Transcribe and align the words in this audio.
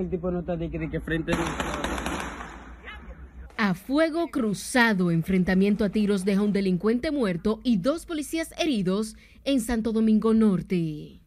El 0.00 0.08
tipo 0.08 0.30
no 0.30 0.40
está 0.40 0.56
de 0.56 0.70
que, 0.70 0.78
de 0.78 0.88
que 0.88 0.98
frente. 0.98 1.32
A 3.58 3.74
fuego 3.74 4.28
cruzado, 4.28 5.10
enfrentamiento 5.10 5.84
a 5.84 5.90
tiros 5.90 6.24
deja 6.24 6.40
un 6.40 6.54
delincuente 6.54 7.10
muerto 7.10 7.60
y 7.64 7.76
dos 7.76 8.06
policías 8.06 8.54
heridos 8.58 9.14
en 9.44 9.60
Santo 9.60 9.92
Domingo 9.92 10.32
Norte. 10.32 11.20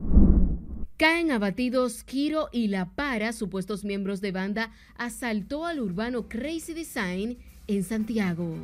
Caen 0.97 1.31
abatidos 1.31 2.04
Kiro 2.04 2.49
y 2.51 2.70
La 2.70 2.89
Para, 2.95 3.31
supuestos 3.31 3.83
miembros 3.83 4.21
de 4.21 4.31
banda, 4.31 4.71
asaltó 4.95 5.67
al 5.67 5.79
urbano 5.79 6.27
Crazy 6.27 6.73
Design 6.73 7.37
en 7.67 7.83
Santiago. 7.83 8.55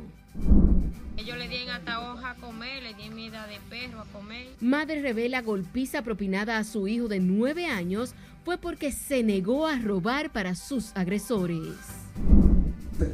Ellos 1.16 1.36
le 1.38 1.48
dieron 1.48 1.70
hasta 1.70 2.10
hoja 2.10 2.30
a 2.30 2.34
comer, 2.34 2.82
le 2.82 2.94
dieron 2.94 3.16
de 3.16 3.60
perro 3.68 4.00
a 4.00 4.06
comer. 4.06 4.48
Madre 4.60 5.02
revela 5.02 5.42
golpiza 5.42 6.02
propinada 6.02 6.58
a 6.58 6.64
su 6.64 6.88
hijo 6.88 7.06
de 7.06 7.20
nueve 7.20 7.66
años 7.66 8.14
fue 8.44 8.58
porque 8.58 8.92
se 8.92 9.22
negó 9.22 9.66
a 9.66 9.78
robar 9.78 10.32
para 10.32 10.54
sus 10.54 10.92
agresores. 10.94 11.76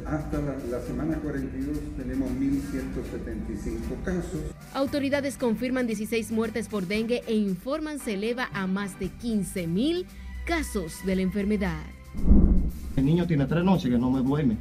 Hasta 0.05 0.41
la, 0.41 0.57
la, 0.69 0.81
semana 0.81 1.17
42 1.17 1.77
tenemos 1.95 2.29
1.175 2.31 4.03
casos. 4.03 4.41
Autoridades 4.73 5.37
confirman 5.37 5.87
16 5.87 6.31
muertes 6.31 6.67
por 6.67 6.87
dengue 6.87 7.23
e 7.25 7.35
informan 7.35 7.99
se 7.99 8.15
eleva 8.15 8.49
a 8.53 8.67
más 8.67 8.99
de 8.99 9.07
15.000 9.07 10.05
casos 10.45 11.05
de 11.05 11.15
la 11.15 11.21
enfermedad. 11.21 11.83
El 12.97 13.05
niño 13.05 13.27
tiene 13.27 13.45
tres 13.45 13.63
noches 13.63 13.89
que 13.89 13.97
no 13.97 14.11
me 14.11 14.21
duerme. 14.21 14.57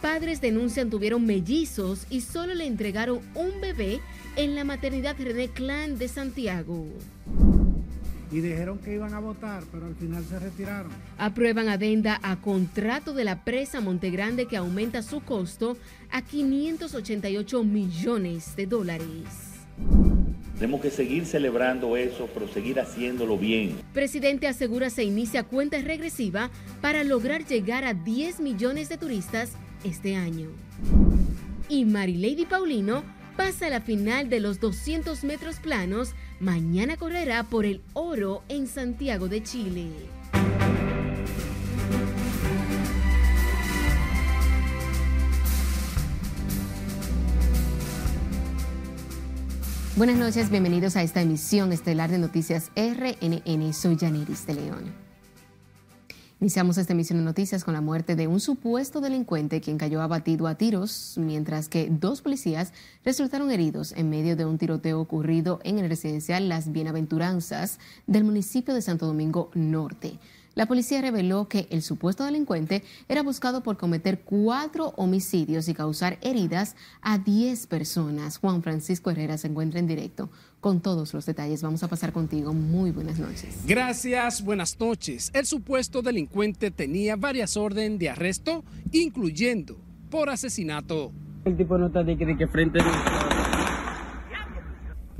Padres 0.00 0.40
denuncian 0.40 0.90
tuvieron 0.90 1.26
mellizos 1.26 2.06
y 2.08 2.20
solo 2.20 2.54
le 2.54 2.66
entregaron 2.66 3.18
un 3.34 3.60
bebé 3.60 4.00
en 4.36 4.54
la 4.54 4.62
maternidad 4.62 5.16
René 5.18 5.48
Clan 5.48 5.98
de 5.98 6.06
Santiago 6.06 6.86
y 8.30 8.40
dijeron 8.40 8.78
que 8.78 8.94
iban 8.94 9.14
a 9.14 9.20
votar, 9.20 9.62
pero 9.72 9.86
al 9.86 9.94
final 9.94 10.24
se 10.24 10.38
retiraron. 10.38 10.90
Aprueban 11.16 11.68
adenda 11.68 12.20
a 12.22 12.36
contrato 12.36 13.14
de 13.14 13.24
la 13.24 13.44
presa 13.44 13.80
Montegrande 13.80 14.46
que 14.46 14.56
aumenta 14.56 15.02
su 15.02 15.20
costo 15.20 15.76
a 16.10 16.22
588 16.22 17.64
millones 17.64 18.56
de 18.56 18.66
dólares. 18.66 19.48
Tenemos 20.58 20.80
que 20.80 20.90
seguir 20.90 21.24
celebrando 21.24 21.96
eso, 21.96 22.28
pero 22.34 22.48
seguir 22.48 22.80
haciéndolo 22.80 23.38
bien. 23.38 23.76
Presidente 23.94 24.48
asegura 24.48 24.90
se 24.90 25.04
inicia 25.04 25.44
cuenta 25.44 25.78
regresiva 25.78 26.50
para 26.80 27.04
lograr 27.04 27.46
llegar 27.46 27.84
a 27.84 27.94
10 27.94 28.40
millones 28.40 28.88
de 28.88 28.98
turistas 28.98 29.52
este 29.84 30.16
año. 30.16 30.48
Y 31.68 31.84
Marilady 31.84 32.44
Paulino 32.44 33.04
pasa 33.36 33.66
a 33.66 33.70
la 33.70 33.80
final 33.80 34.28
de 34.28 34.40
los 34.40 34.58
200 34.58 35.22
metros 35.22 35.60
planos 35.60 36.14
Mañana 36.40 36.96
correrá 36.96 37.42
por 37.42 37.66
el 37.66 37.82
oro 37.94 38.44
en 38.48 38.68
Santiago 38.68 39.26
de 39.28 39.42
Chile. 39.42 39.90
Buenas 49.96 50.16
noches, 50.16 50.48
bienvenidos 50.48 50.94
a 50.94 51.02
esta 51.02 51.20
emisión 51.20 51.72
estelar 51.72 52.08
de 52.08 52.18
Noticias 52.18 52.70
RNN. 52.76 53.72
Soy 53.72 53.96
Janiris 53.98 54.46
de 54.46 54.54
León. 54.54 55.07
Iniciamos 56.40 56.78
esta 56.78 56.92
emisión 56.92 57.18
de 57.18 57.24
noticias 57.24 57.64
con 57.64 57.74
la 57.74 57.80
muerte 57.80 58.14
de 58.14 58.28
un 58.28 58.38
supuesto 58.38 59.00
delincuente 59.00 59.60
quien 59.60 59.76
cayó 59.76 60.00
abatido 60.00 60.46
a 60.46 60.54
tiros, 60.54 61.14
mientras 61.16 61.68
que 61.68 61.88
dos 61.90 62.22
policías 62.22 62.72
resultaron 63.04 63.50
heridos 63.50 63.92
en 63.96 64.08
medio 64.08 64.36
de 64.36 64.44
un 64.44 64.56
tiroteo 64.56 65.00
ocurrido 65.00 65.58
en 65.64 65.80
el 65.80 65.88
residencial 65.88 66.48
Las 66.48 66.70
Bienaventuranzas 66.70 67.80
del 68.06 68.22
municipio 68.22 68.72
de 68.72 68.82
Santo 68.82 69.06
Domingo 69.06 69.50
Norte. 69.54 70.20
La 70.58 70.66
policía 70.66 71.00
reveló 71.00 71.46
que 71.46 71.68
el 71.70 71.82
supuesto 71.82 72.24
delincuente 72.24 72.82
era 73.08 73.22
buscado 73.22 73.62
por 73.62 73.76
cometer 73.76 74.22
cuatro 74.22 74.92
homicidios 74.96 75.68
y 75.68 75.72
causar 75.72 76.18
heridas 76.20 76.74
a 77.00 77.18
diez 77.18 77.68
personas. 77.68 78.38
Juan 78.38 78.64
Francisco 78.64 79.12
Herrera 79.12 79.38
se 79.38 79.46
encuentra 79.46 79.78
en 79.78 79.86
directo 79.86 80.30
con 80.58 80.80
todos 80.80 81.14
los 81.14 81.26
detalles. 81.26 81.62
Vamos 81.62 81.84
a 81.84 81.88
pasar 81.88 82.12
contigo. 82.12 82.54
Muy 82.54 82.90
buenas 82.90 83.20
noches. 83.20 83.60
Gracias, 83.68 84.42
buenas 84.42 84.80
noches. 84.80 85.30
El 85.32 85.46
supuesto 85.46 86.02
delincuente 86.02 86.72
tenía 86.72 87.14
varias 87.14 87.56
órdenes 87.56 88.00
de 88.00 88.10
arresto, 88.10 88.64
incluyendo 88.90 89.76
por 90.10 90.28
asesinato. 90.28 91.12
El 91.44 91.56
tipo 91.56 91.78
no 91.78 91.86
está 91.86 92.02
de 92.02 92.18
que, 92.18 92.26
de 92.26 92.36
que 92.36 92.48
frente. 92.48 92.80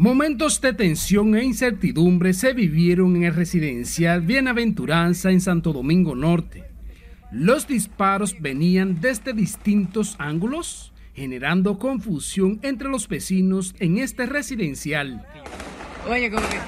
Momentos 0.00 0.60
de 0.60 0.72
tensión 0.74 1.34
e 1.34 1.42
incertidumbre 1.42 2.32
se 2.32 2.52
vivieron 2.52 3.16
en 3.16 3.24
el 3.24 3.34
residencial 3.34 4.20
Bienaventuranza 4.20 5.32
en 5.32 5.40
Santo 5.40 5.72
Domingo 5.72 6.14
Norte. 6.14 6.62
Los 7.32 7.66
disparos 7.66 8.40
venían 8.40 9.00
desde 9.00 9.32
distintos 9.32 10.14
ángulos, 10.20 10.92
generando 11.16 11.80
confusión 11.80 12.60
entre 12.62 12.88
los 12.88 13.08
vecinos 13.08 13.74
en 13.80 13.98
este 13.98 14.26
residencial. 14.26 15.26
Oye, 16.08 16.30
¿cómo 16.30 16.46
que... 16.48 16.58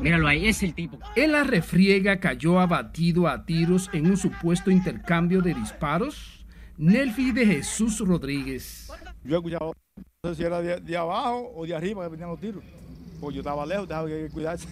Míralo 0.00 0.28
ahí, 0.28 0.46
es 0.46 0.62
el 0.62 0.72
tipo. 0.72 0.98
En 1.14 1.32
la 1.32 1.44
refriega 1.44 2.20
cayó 2.20 2.58
abatido 2.58 3.28
a 3.28 3.44
tiros 3.44 3.90
en 3.92 4.06
un 4.06 4.16
supuesto 4.16 4.70
intercambio 4.70 5.42
de 5.42 5.52
disparos 5.52 6.39
Nelfi 6.80 7.30
de 7.32 7.44
Jesús 7.44 7.98
Rodríguez. 7.98 8.90
Yo 9.22 9.34
he 9.34 9.38
escuchado, 9.38 9.74
no 10.24 10.30
sé 10.30 10.36
si 10.36 10.42
era 10.44 10.62
de, 10.62 10.96
abajo 10.96 11.52
o 11.54 11.66
de 11.66 11.74
arriba 11.74 12.04
que 12.04 12.12
venían 12.12 12.30
los 12.30 12.40
tiros. 12.40 12.64
Pues 13.20 13.34
yo 13.34 13.42
estaba 13.42 13.66
lejos, 13.66 13.86
dejaba 13.86 14.08
que 14.08 14.30
cuidarse. 14.32 14.66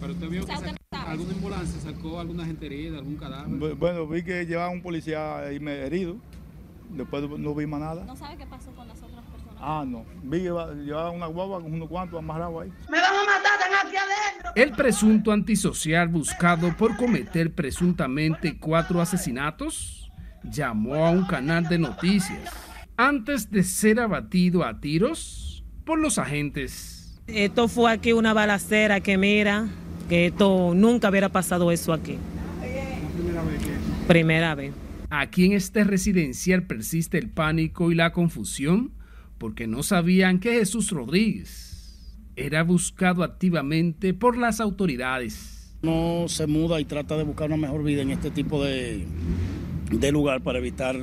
¿Pero 0.00 0.14
usted 0.14 0.28
vio 0.30 0.46
que 0.46 0.56
sacó 0.56 0.74
alguna 1.06 1.34
ambulancia, 1.34 1.80
sacó 1.82 2.18
alguna 2.18 2.46
gente 2.46 2.64
herida, 2.64 2.96
algún 2.96 3.16
cadáver? 3.16 3.74
Bueno, 3.74 4.06
vi 4.06 4.22
que 4.22 4.46
llevaba 4.46 4.70
un 4.70 4.80
policía 4.80 5.40
ahí 5.40 5.56
herido. 5.56 6.16
Después 6.88 7.28
no 7.28 7.54
vi 7.54 7.66
más 7.66 7.80
nada. 7.80 8.04
¿No 8.06 8.16
sabe 8.16 8.38
qué 8.38 8.46
pasó 8.46 8.70
con 8.70 8.88
las 8.88 8.96
otras 9.02 9.22
personas? 9.26 9.56
Ah, 9.58 9.84
no. 9.86 10.06
Vi 10.22 10.38
que 10.38 10.44
llevaba 10.44 11.10
una 11.10 11.26
guagua 11.26 11.60
con 11.60 11.74
unos 11.74 11.90
cuantos 11.90 12.18
amarrados 12.18 12.62
ahí. 12.62 12.72
¡Me 12.88 12.98
van 12.98 13.14
a 13.14 13.24
matar, 13.26 13.60
están 13.60 13.86
aquí 13.86 13.96
adentro! 13.96 14.52
El 14.54 14.72
presunto 14.72 15.30
antisocial 15.30 16.08
buscado 16.08 16.74
por 16.74 16.96
cometer 16.96 17.52
presuntamente 17.52 18.56
cuatro 18.58 19.02
asesinatos 19.02 19.99
llamó 20.44 21.06
a 21.06 21.10
un 21.10 21.24
canal 21.24 21.68
de 21.68 21.78
noticias 21.78 22.52
antes 22.96 23.50
de 23.50 23.62
ser 23.62 24.00
abatido 24.00 24.64
a 24.64 24.80
tiros 24.80 25.64
por 25.84 25.98
los 25.98 26.18
agentes. 26.18 27.20
Esto 27.26 27.68
fue 27.68 27.90
aquí 27.92 28.12
una 28.12 28.32
balacera 28.32 29.00
que 29.00 29.16
mira, 29.16 29.68
que 30.08 30.26
esto 30.26 30.72
nunca 30.74 31.08
hubiera 31.08 31.28
pasado 31.28 31.70
eso 31.70 31.92
aquí. 31.92 32.18
Primera 32.60 33.42
vez. 33.42 33.60
Primera 34.06 34.54
vez. 34.54 34.72
Aquí 35.08 35.46
en 35.46 35.52
este 35.52 35.84
residencial 35.84 36.64
persiste 36.64 37.18
el 37.18 37.30
pánico 37.30 37.90
y 37.90 37.94
la 37.94 38.12
confusión 38.12 38.92
porque 39.38 39.66
no 39.66 39.82
sabían 39.82 40.38
que 40.38 40.52
Jesús 40.52 40.90
Rodríguez 40.90 41.70
era 42.36 42.62
buscado 42.62 43.22
activamente 43.22 44.14
por 44.14 44.36
las 44.36 44.60
autoridades. 44.60 45.74
No 45.82 46.26
se 46.28 46.46
muda 46.46 46.80
y 46.80 46.84
trata 46.84 47.16
de 47.16 47.24
buscar 47.24 47.48
una 47.48 47.56
mejor 47.56 47.82
vida 47.82 48.02
en 48.02 48.10
este 48.10 48.30
tipo 48.30 48.62
de, 48.62 49.06
de 49.90 50.12
lugar 50.12 50.40
para 50.42 50.58
evitar 50.58 50.96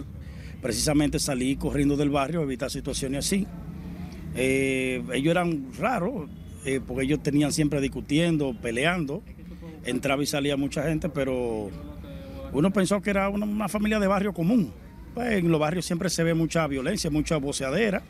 precisamente 0.62 1.20
salir 1.20 1.58
corriendo 1.58 1.96
del 1.98 2.10
barrio, 2.10 2.42
evitar 2.42 2.72
situaciones 2.72 3.26
así. 3.26 3.46
Eh, 4.36 5.04
ellos 5.14 5.32
eran 5.32 5.68
raros, 5.78 6.30
eh, 6.66 6.80
porque 6.86 7.04
ellos 7.06 7.22
tenían 7.22 7.52
siempre 7.52 7.82
discutiendo, 7.82 8.56
peleando, 8.62 9.24
entraba 9.86 10.24
y 10.24 10.26
salía 10.26 10.58
mucha 10.58 10.84
gente, 10.84 11.10
pero 11.10 11.70
uno 12.54 12.72
pensó 12.72 13.02
que 13.02 13.10
era 13.10 13.30
una, 13.30 13.68
familia 13.68 14.00
de 14.00 14.08
barrio 14.08 14.34
común. 14.34 14.74
Pues 15.14 15.40
en 15.40 15.52
los 15.52 15.60
barrios 15.60 15.86
siempre 15.86 16.10
se 16.10 16.24
ve 16.24 16.34
mucha 16.34 16.68
violencia, 16.68 17.10
mucha 17.10 17.38
voceadera, 17.38 18.04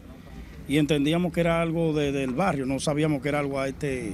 y 0.67 0.77
entendíamos 0.77 1.31
que 1.31 1.39
era 1.39 1.62
algo 1.62 1.94
del 1.94 2.33
barrio, 2.33 2.65
no 2.65 2.80
sabíamos 2.80 3.21
que 3.21 3.30
era 3.30 3.39
algo 3.39 3.59
a 3.59 3.69
este, 3.69 4.13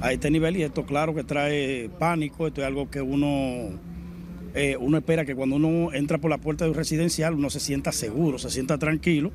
a 0.00 0.12
este 0.12 0.30
nivel, 0.30 0.56
y 0.56 0.62
esto 0.62 0.86
claro 0.86 1.14
que 1.14 1.24
trae 1.24 1.90
pánico, 1.98 2.46
esto 2.46 2.60
es 2.60 2.66
algo 2.66 2.88
que 2.88 3.00
uno 3.00 3.70
eh, 4.54 4.76
uno 4.78 4.98
espera 4.98 5.24
que 5.24 5.34
cuando 5.34 5.56
uno 5.56 5.92
entra 5.92 6.18
por 6.18 6.30
la 6.30 6.38
puerta 6.38 6.64
de 6.64 6.70
un 6.70 6.76
residencial 6.76 7.34
uno 7.34 7.50
se 7.50 7.60
sienta 7.60 7.92
seguro, 7.92 8.38
se 8.38 8.50
sienta 8.50 8.78
tranquilo. 8.78 9.32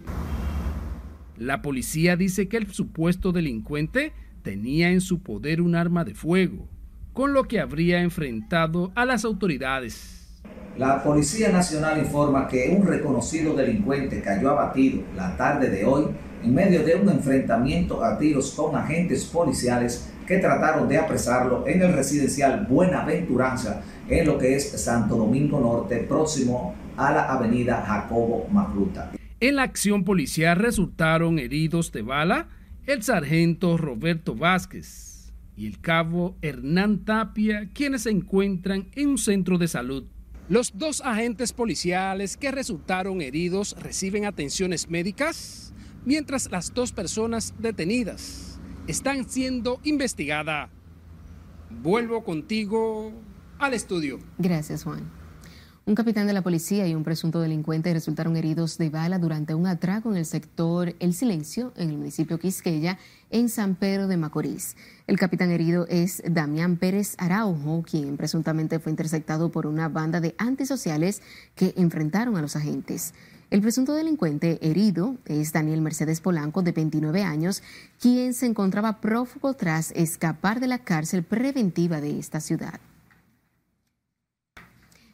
La 1.37 1.61
policía 1.61 2.15
dice 2.15 2.47
que 2.47 2.57
el 2.57 2.71
supuesto 2.71 3.31
delincuente 3.31 4.13
tenía 4.43 4.89
en 4.89 5.01
su 5.01 5.21
poder 5.21 5.61
un 5.61 5.75
arma 5.75 6.03
de 6.03 6.13
fuego, 6.13 6.67
con 7.13 7.33
lo 7.33 7.45
que 7.45 7.59
habría 7.59 8.01
enfrentado 8.01 8.91
a 8.95 9.05
las 9.05 9.25
autoridades. 9.25 10.41
La 10.77 11.03
Policía 11.03 11.49
Nacional 11.49 11.99
informa 11.99 12.47
que 12.47 12.75
un 12.75 12.85
reconocido 12.85 13.55
delincuente 13.55 14.21
cayó 14.21 14.49
abatido 14.49 15.03
la 15.15 15.37
tarde 15.37 15.69
de 15.69 15.85
hoy 15.85 16.05
en 16.43 16.53
medio 16.53 16.83
de 16.83 16.95
un 16.95 17.09
enfrentamiento 17.09 18.03
a 18.03 18.17
tiros 18.17 18.51
con 18.51 18.75
agentes 18.75 19.25
policiales 19.25 20.09
que 20.25 20.39
trataron 20.39 20.87
de 20.89 20.97
apresarlo 20.97 21.67
en 21.67 21.81
el 21.83 21.93
residencial 21.93 22.65
Buenaventuranza 22.67 23.83
en 24.09 24.25
lo 24.25 24.37
que 24.37 24.55
es 24.55 24.69
Santo 24.81 25.15
Domingo 25.15 25.59
Norte, 25.59 25.97
próximo 25.97 26.75
a 26.97 27.11
la 27.11 27.31
avenida 27.31 27.83
Jacobo 27.85 28.47
Macruta. 28.51 29.11
En 29.39 29.55
la 29.55 29.63
acción 29.63 30.03
policial 30.03 30.57
resultaron 30.57 31.39
heridos 31.39 31.91
de 31.91 32.01
bala 32.01 32.47
el 32.85 33.01
sargento 33.01 33.77
Roberto 33.77 34.35
Vázquez, 34.35 35.33
y 35.55 35.67
el 35.67 35.79
cabo 35.79 36.35
Hernán 36.41 37.05
Tapia, 37.05 37.69
quienes 37.73 38.03
se 38.03 38.09
encuentran 38.09 38.87
en 38.95 39.09
un 39.09 39.17
centro 39.17 39.57
de 39.57 39.67
salud. 39.67 40.05
Los 40.49 40.77
dos 40.77 41.01
agentes 41.01 41.53
policiales 41.53 42.35
que 42.35 42.51
resultaron 42.51 43.21
heridos 43.21 43.75
reciben 43.79 44.25
atenciones 44.25 44.89
médicas, 44.89 45.73
mientras 46.05 46.51
las 46.51 46.73
dos 46.73 46.91
personas 46.91 47.53
detenidas 47.59 48.59
están 48.87 49.29
siendo 49.29 49.79
investigadas. 49.83 50.69
Vuelvo 51.69 52.23
contigo 52.23 53.13
al 53.59 53.73
estudio. 53.73 54.19
Gracias, 54.37 54.83
Juan. 54.83 55.23
Un 55.85 55.95
capitán 55.95 56.27
de 56.27 56.33
la 56.33 56.41
policía 56.41 56.87
y 56.87 56.95
un 56.95 57.03
presunto 57.03 57.41
delincuente 57.41 57.91
resultaron 57.91 58.37
heridos 58.37 58.77
de 58.77 58.89
bala 58.89 59.19
durante 59.19 59.53
un 59.53 59.67
atraco 59.67 60.11
en 60.11 60.15
el 60.15 60.25
sector 60.25 60.95
El 61.01 61.13
Silencio, 61.13 61.73
en 61.75 61.89
el 61.89 61.97
municipio 61.97 62.39
Quisqueya, 62.39 62.97
en 63.29 63.49
San 63.49 63.75
Pedro 63.75 64.07
de 64.07 64.15
Macorís. 64.15 64.77
El 65.07 65.19
capitán 65.19 65.51
herido 65.51 65.85
es 65.89 66.23
Damián 66.25 66.77
Pérez 66.77 67.15
Araujo, 67.17 67.83
quien 67.83 68.15
presuntamente 68.15 68.79
fue 68.79 68.93
interceptado 68.93 69.51
por 69.51 69.67
una 69.67 69.89
banda 69.89 70.21
de 70.21 70.35
antisociales 70.37 71.21
que 71.53 71.73
enfrentaron 71.75 72.37
a 72.37 72.41
los 72.41 72.55
agentes. 72.55 73.13
El 73.49 73.59
presunto 73.59 73.93
delincuente 73.93 74.59
herido 74.61 75.17
es 75.25 75.51
Daniel 75.51 75.81
Mercedes 75.81 76.21
Polanco, 76.21 76.61
de 76.61 76.71
29 76.71 77.23
años, 77.23 77.61
quien 77.99 78.33
se 78.33 78.45
encontraba 78.45 79.01
prófugo 79.01 79.53
tras 79.53 79.91
escapar 79.91 80.61
de 80.61 80.67
la 80.67 80.79
cárcel 80.79 81.23
preventiva 81.23 81.99
de 81.99 82.19
esta 82.19 82.39
ciudad. 82.39 82.79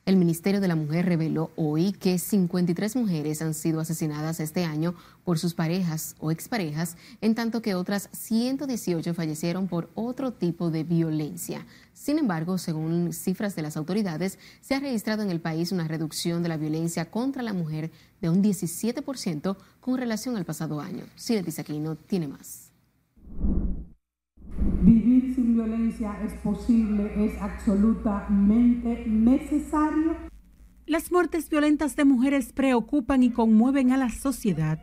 El 0.10 0.18
Ministerio 0.18 0.60
de 0.60 0.68
la 0.68 0.76
Mujer 0.76 1.06
reveló 1.06 1.52
hoy 1.56 1.92
que 1.92 2.18
53 2.18 2.96
mujeres 2.96 3.44
han 3.44 3.54
sido 3.54 3.80
asesinadas 3.80 4.40
este 4.40 4.66
año 4.66 4.96
por 5.24 5.38
sus 5.38 5.54
parejas 5.54 6.16
o 6.18 6.32
exparejas, 6.32 6.98
en 7.22 7.36
tanto 7.36 7.62
que 7.62 7.76
otras 7.76 8.10
118 8.14 9.14
fallecieron 9.14 9.68
por 9.68 9.92
otro 9.94 10.34
tipo 10.34 10.72
de 10.72 10.84
violencia. 10.84 11.64
Sin 11.94 12.18
embargo, 12.18 12.58
según 12.58 13.14
cifras 13.14 13.56
de 13.56 13.62
las 13.62 13.78
autoridades, 13.78 14.40
se 14.62 14.74
ha 14.74 14.80
registrado 14.80 15.22
en 15.22 15.30
el 15.30 15.42
país 15.42 15.72
una 15.72 15.88
reducción 15.88 16.42
de 16.42 16.50
la 16.50 16.58
violencia 16.58 17.12
contra 17.12 17.44
la 17.44 17.54
mujer 17.54 17.92
de 18.20 18.32
un 18.32 18.42
17% 18.42 19.58
con 19.80 20.00
relación 20.00 20.38
al 20.38 20.46
pasado 20.46 20.82
año. 20.82 21.04
aquí 21.60 21.78
no 21.78 21.96
tiene 21.96 22.28
más. 22.28 22.72
Vivir 24.82 25.34
sin 25.36 25.56
violencia 25.56 26.18
es 26.26 26.34
posible, 26.36 27.26
es 27.26 27.42
absolutamente 27.42 29.06
necesario. 29.08 30.16
Las 30.86 31.12
muertes 31.12 31.50
violentas 31.50 31.96
de 31.96 32.06
mujeres 32.06 32.52
preocupan 32.52 33.24
y 33.24 33.30
conmueven 33.30 33.92
a 33.92 33.98
la 33.98 34.10
sociedad. 34.10 34.80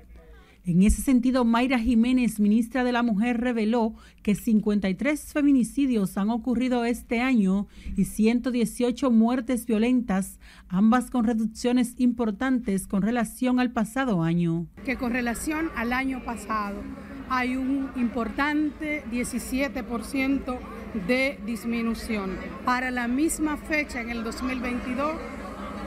En 0.67 0.83
ese 0.83 1.01
sentido, 1.01 1.45
Mayra 1.45 1.79
Jiménez, 1.79 2.41
ministra 2.41 2.83
de 2.83 2.91
la 2.91 3.05
Mujer, 3.05 3.41
reveló 3.41 3.95
que 4.25 4.35
53 4.35 5.33
feminicidios 5.33 6.19
han 6.19 6.29
ocurrido 6.31 6.85
este 6.85 7.21
año 7.21 7.69
y 7.97 8.05
118 8.05 9.13
muertes 9.13 9.65
violentas, 9.65 10.41
ambas 10.69 11.11
con 11.13 11.25
reducciones 11.25 11.95
importantes 11.99 12.89
con 12.89 13.03
relación 13.03 13.61
al 13.61 13.71
pasado 13.71 14.25
año. 14.25 14.67
Que 14.85 14.97
con 14.97 15.13
relación 15.13 15.71
al 15.77 15.93
año 15.93 16.25
pasado 16.25 16.83
hay 17.29 17.57
un 17.57 17.91
importante 17.97 19.05
17% 19.11 20.59
de 21.07 21.39
disminución. 21.45 22.37
Para 22.65 22.91
la 22.91 23.09
misma 23.09 23.57
fecha, 23.57 24.01
en 24.01 24.11
el 24.11 24.25
2022, 24.25 25.13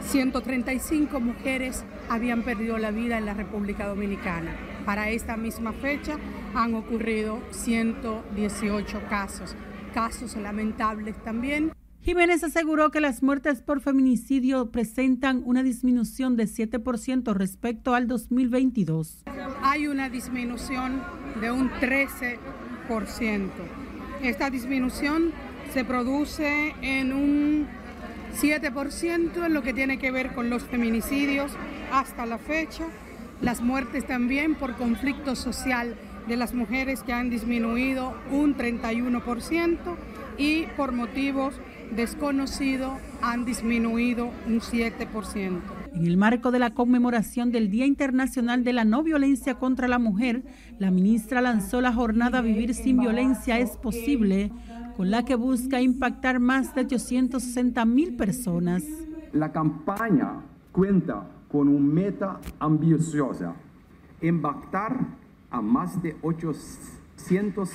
135 0.01 1.19
mujeres 1.19 1.83
habían 2.09 2.43
perdido 2.43 2.77
la 2.77 2.91
vida 2.91 3.17
en 3.17 3.25
la 3.25 3.33
República 3.33 3.87
Dominicana. 3.87 4.55
Para 4.85 5.09
esta 5.09 5.37
misma 5.37 5.73
fecha 5.73 6.17
han 6.55 6.73
ocurrido 6.73 7.39
118 7.51 9.01
casos, 9.09 9.55
casos 9.93 10.35
lamentables 10.35 11.15
también. 11.23 11.71
Jiménez 12.01 12.43
aseguró 12.43 12.91
que 12.91 13.01
las 13.01 13.21
muertes 13.21 13.61
por 13.61 13.81
feminicidio 13.81 14.71
presentan 14.71 15.43
una 15.45 15.63
disminución 15.63 16.37
de 16.37 16.45
7% 16.45 17.33
respecto 17.33 17.93
al 17.93 18.07
2022. 18.07 19.25
Hay 19.61 19.87
una 19.87 20.09
disminución 20.09 21.01
de 21.39 21.51
un 21.51 21.71
13%. 21.71 22.39
Esta 24.21 24.49
disminución 24.49 25.31
se 25.73 25.85
produce 25.85 26.75
en 26.81 27.13
un 27.13 27.67
7% 28.39 29.45
en 29.45 29.53
lo 29.53 29.61
que 29.61 29.73
tiene 29.73 29.97
que 29.97 30.11
ver 30.11 30.33
con 30.33 30.49
los 30.49 30.63
feminicidios 30.63 31.51
hasta 31.91 32.25
la 32.25 32.37
fecha, 32.37 32.85
las 33.41 33.61
muertes 33.61 34.05
también 34.05 34.55
por 34.55 34.75
conflicto 34.75 35.35
social 35.35 35.95
de 36.27 36.37
las 36.37 36.53
mujeres 36.53 37.03
que 37.03 37.13
han 37.13 37.29
disminuido 37.29 38.13
un 38.31 38.55
31% 38.55 39.77
y 40.37 40.63
por 40.77 40.91
motivos 40.91 41.55
desconocidos 41.91 42.93
han 43.21 43.45
disminuido 43.45 44.31
un 44.45 44.61
7%. 44.61 45.78
En 45.93 46.05
el 46.05 46.17
marco 46.17 46.51
de 46.51 46.59
la 46.59 46.73
conmemoración 46.73 47.51
del 47.51 47.69
Día 47.69 47.85
Internacional 47.85 48.63
de 48.63 48.73
la 48.73 48.85
No 48.85 49.03
Violencia 49.03 49.55
contra 49.55 49.87
la 49.87 49.99
Mujer, 49.99 50.43
la 50.77 50.91
ministra 50.91 51.41
lanzó 51.41 51.81
la 51.81 51.91
jornada 51.93 52.41
Vivir 52.41 52.73
sin 52.73 52.99
Violencia 52.99 53.59
es 53.59 53.77
Posible, 53.77 54.51
con 54.95 55.11
la 55.11 55.25
que 55.25 55.35
busca 55.35 55.81
impactar 55.81 56.39
más 56.39 56.75
de 56.75 56.81
860 56.81 57.85
mil 57.85 58.15
personas. 58.15 58.83
La 59.33 59.51
campaña 59.51 60.41
cuenta 60.71 61.27
con 61.51 61.67
un 61.67 61.93
meta 61.93 62.39
ambiciosa, 62.59 63.55
impactar 64.21 65.07
a 65.49 65.61
más 65.61 66.01
de 66.01 66.15
800 66.21 67.69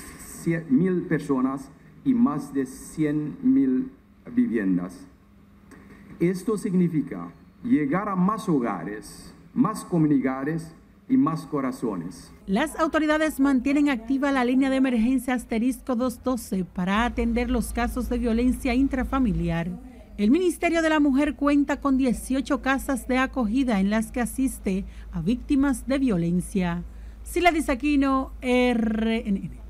mil 0.71 1.03
personas 1.03 1.71
y 2.05 2.15
más 2.15 2.55
de 2.55 2.67
100 2.67 3.39
mil 3.43 3.91
viviendas. 4.33 5.07
Esto 6.21 6.57
significa 6.57 7.33
llegar 7.65 8.09
a 8.09 8.15
más 8.15 8.49
hogares, 8.49 9.35
más 9.55 9.85
comunidades 9.85 10.75
y 11.09 11.17
más 11.17 11.47
corazones. 11.47 12.31
Las 12.47 12.79
autoridades 12.79 13.41
mantienen 13.41 13.89
activa 13.89 14.33
la 14.33 14.45
línea 14.45 14.71
de 14.71 14.77
emergencia 14.77 15.35
asterisco 15.35 15.97
212 15.97 16.65
para 16.65 17.05
atender 17.05 17.51
los 17.51 17.73
casos 17.73 18.09
de 18.09 18.19
violencia 18.19 18.75
intrafamiliar. 18.75 19.71
El 20.17 20.31
Ministerio 20.31 20.83
de 20.83 20.91
la 20.91 21.01
Mujer 21.01 21.35
cuenta 21.35 21.81
con 21.81 21.97
18 21.97 22.63
casas 22.63 23.09
de 23.09 23.19
acogida 23.19 23.81
en 23.81 23.91
las 23.91 24.13
que 24.13 24.21
asiste 24.21 24.85
a 25.11 25.21
víctimas 25.23 25.87
de 25.89 25.99
violencia. 25.99 26.85
Sila 27.25 27.51
Disaquino, 27.51 28.33
RNN. 28.41 29.64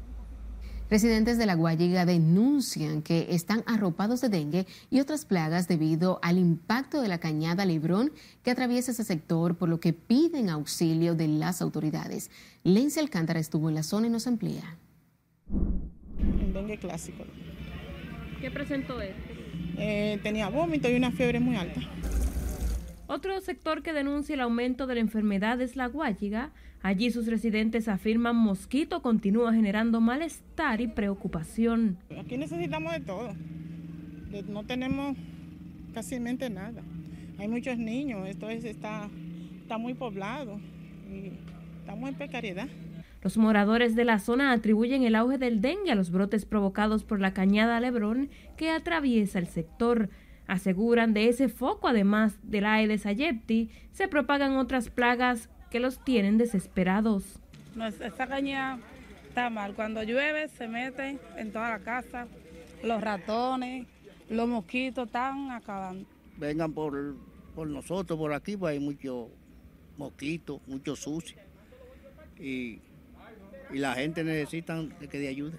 Residentes 0.91 1.39
de 1.39 1.47
La 1.47 1.55
Guayiga 1.55 2.05
denuncian 2.05 3.03
que 3.03 3.29
están 3.31 3.65
arropados 3.67 4.21
de 4.21 4.29
dengue 4.29 4.67
y 4.91 5.01
otras 5.01 5.25
plagas 5.25 5.67
debido 5.67 6.19
al 6.23 6.39
impacto 6.39 7.01
de 7.01 7.09
la 7.09 7.19
cañada 7.19 7.65
Lebrón 7.65 8.13
que 8.43 8.51
atraviesa 8.51 8.93
ese 8.93 9.05
sector, 9.05 9.57
por 9.57 9.69
lo 9.69 9.81
que 9.81 9.95
piden 9.95 10.51
auxilio 10.51 11.15
de 11.15 11.29
las 11.29 11.63
autoridades. 11.63 12.31
Lencia 12.65 13.03
Alcántara 13.03 13.41
estuvo 13.41 13.69
en 13.69 13.75
la 13.75 13.83
zona 13.83 14.09
y 14.09 14.11
nos 14.11 14.27
amplía. 14.27 14.77
El 16.41 16.53
dengue 16.53 16.79
clásico. 16.79 17.25
¿Qué 18.41 18.51
presentó 18.51 19.01
él? 19.01 19.15
Eh, 19.79 20.21
tenía 20.23 20.51
vómito 20.51 20.89
y 20.91 20.97
una 20.97 21.11
fiebre 21.11 21.41
muy 21.41 21.57
alta. 21.57 21.81
Otro 23.07 23.41
sector 23.41 23.83
que 23.83 23.93
denuncia 23.93 24.35
el 24.35 24.41
aumento 24.41 24.87
de 24.87 24.95
la 24.95 25.01
enfermedad 25.01 25.61
es 25.61 25.77
La 25.77 25.87
Guayiga, 25.87 26.53
Allí 26.85 27.11
sus 27.11 27.27
residentes 27.29 27.89
afirman 27.89 28.37
mosquito 28.37 29.01
continúa 29.01 29.55
generando 29.55 30.03
malestar 30.03 30.83
y 30.83 30.87
preocupación. 30.87 31.97
Aquí 32.21 32.37
necesitamos 32.37 32.93
de 32.93 33.01
todo. 33.01 33.33
No 34.49 34.65
tenemos 34.65 35.17
casi 35.95 36.21
nada. 36.21 36.83
Hay 37.39 37.49
muchos 37.49 37.79
niños, 37.79 38.29
esto 38.29 38.51
está, 38.51 39.09
está 39.63 39.79
muy 39.79 39.95
poblado 39.95 40.61
y 41.11 41.33
estamos 41.81 42.11
en 42.11 42.17
precariedad. 42.17 42.69
Los 43.23 43.39
moradores 43.39 43.97
de 43.97 44.05
la 44.05 44.19
zona 44.19 44.53
atribuyen 44.53 45.05
el 45.05 45.15
auge 45.15 45.39
del 45.39 45.63
dengue 45.63 45.91
a 45.91 45.95
los 45.95 46.11
brotes 46.11 46.45
provocados 46.45 47.03
por 47.03 47.19
la 47.19 47.33
cañada 47.33 47.81
Lebrón 47.81 48.29
que 48.59 48.71
atraviesa 48.71 49.39
el 49.39 49.47
sector. 49.47 50.11
Aseguran 50.47 51.15
de 51.15 51.29
ese 51.29 51.49
foco, 51.49 51.89
además 51.89 52.39
del 52.43 52.67
Aedes 52.67 53.07
aegypti, 53.07 53.71
se 53.93 54.09
propagan 54.09 54.57
otras 54.57 54.91
plagas 54.91 55.49
que 55.71 55.81
los 55.81 55.99
tienen 56.05 56.39
desesperados. 56.39 57.41
esta 58.01 58.27
caña 58.27 58.79
está 59.29 59.51
mal. 59.51 59.75
Cuando 59.75 60.03
llueve 60.03 60.49
se 60.49 60.69
meten 60.69 61.19
en 61.37 61.51
toda 61.51 61.71
la 61.71 61.79
casa. 61.81 62.29
Los 62.83 63.01
ratones, 63.01 63.87
los 64.29 64.49
mosquitos 64.49 65.07
están 65.07 65.51
acabando. 65.51 66.07
Vengan 66.37 66.73
por, 66.73 67.17
por 67.55 67.67
nosotros, 67.67 68.19
por 68.19 68.33
aquí, 68.33 68.57
pues 68.57 68.73
hay 68.73 68.81
muchos 68.81 69.29
mosquitos, 69.97 70.61
muchos 70.67 71.01
sucios. 71.01 71.41
Y, 72.39 72.81
y 73.73 73.79
la 73.79 73.95
gente 73.95 74.23
necesita 74.23 74.85
que 75.11 75.19
de 75.19 75.29
ayuda. 75.29 75.59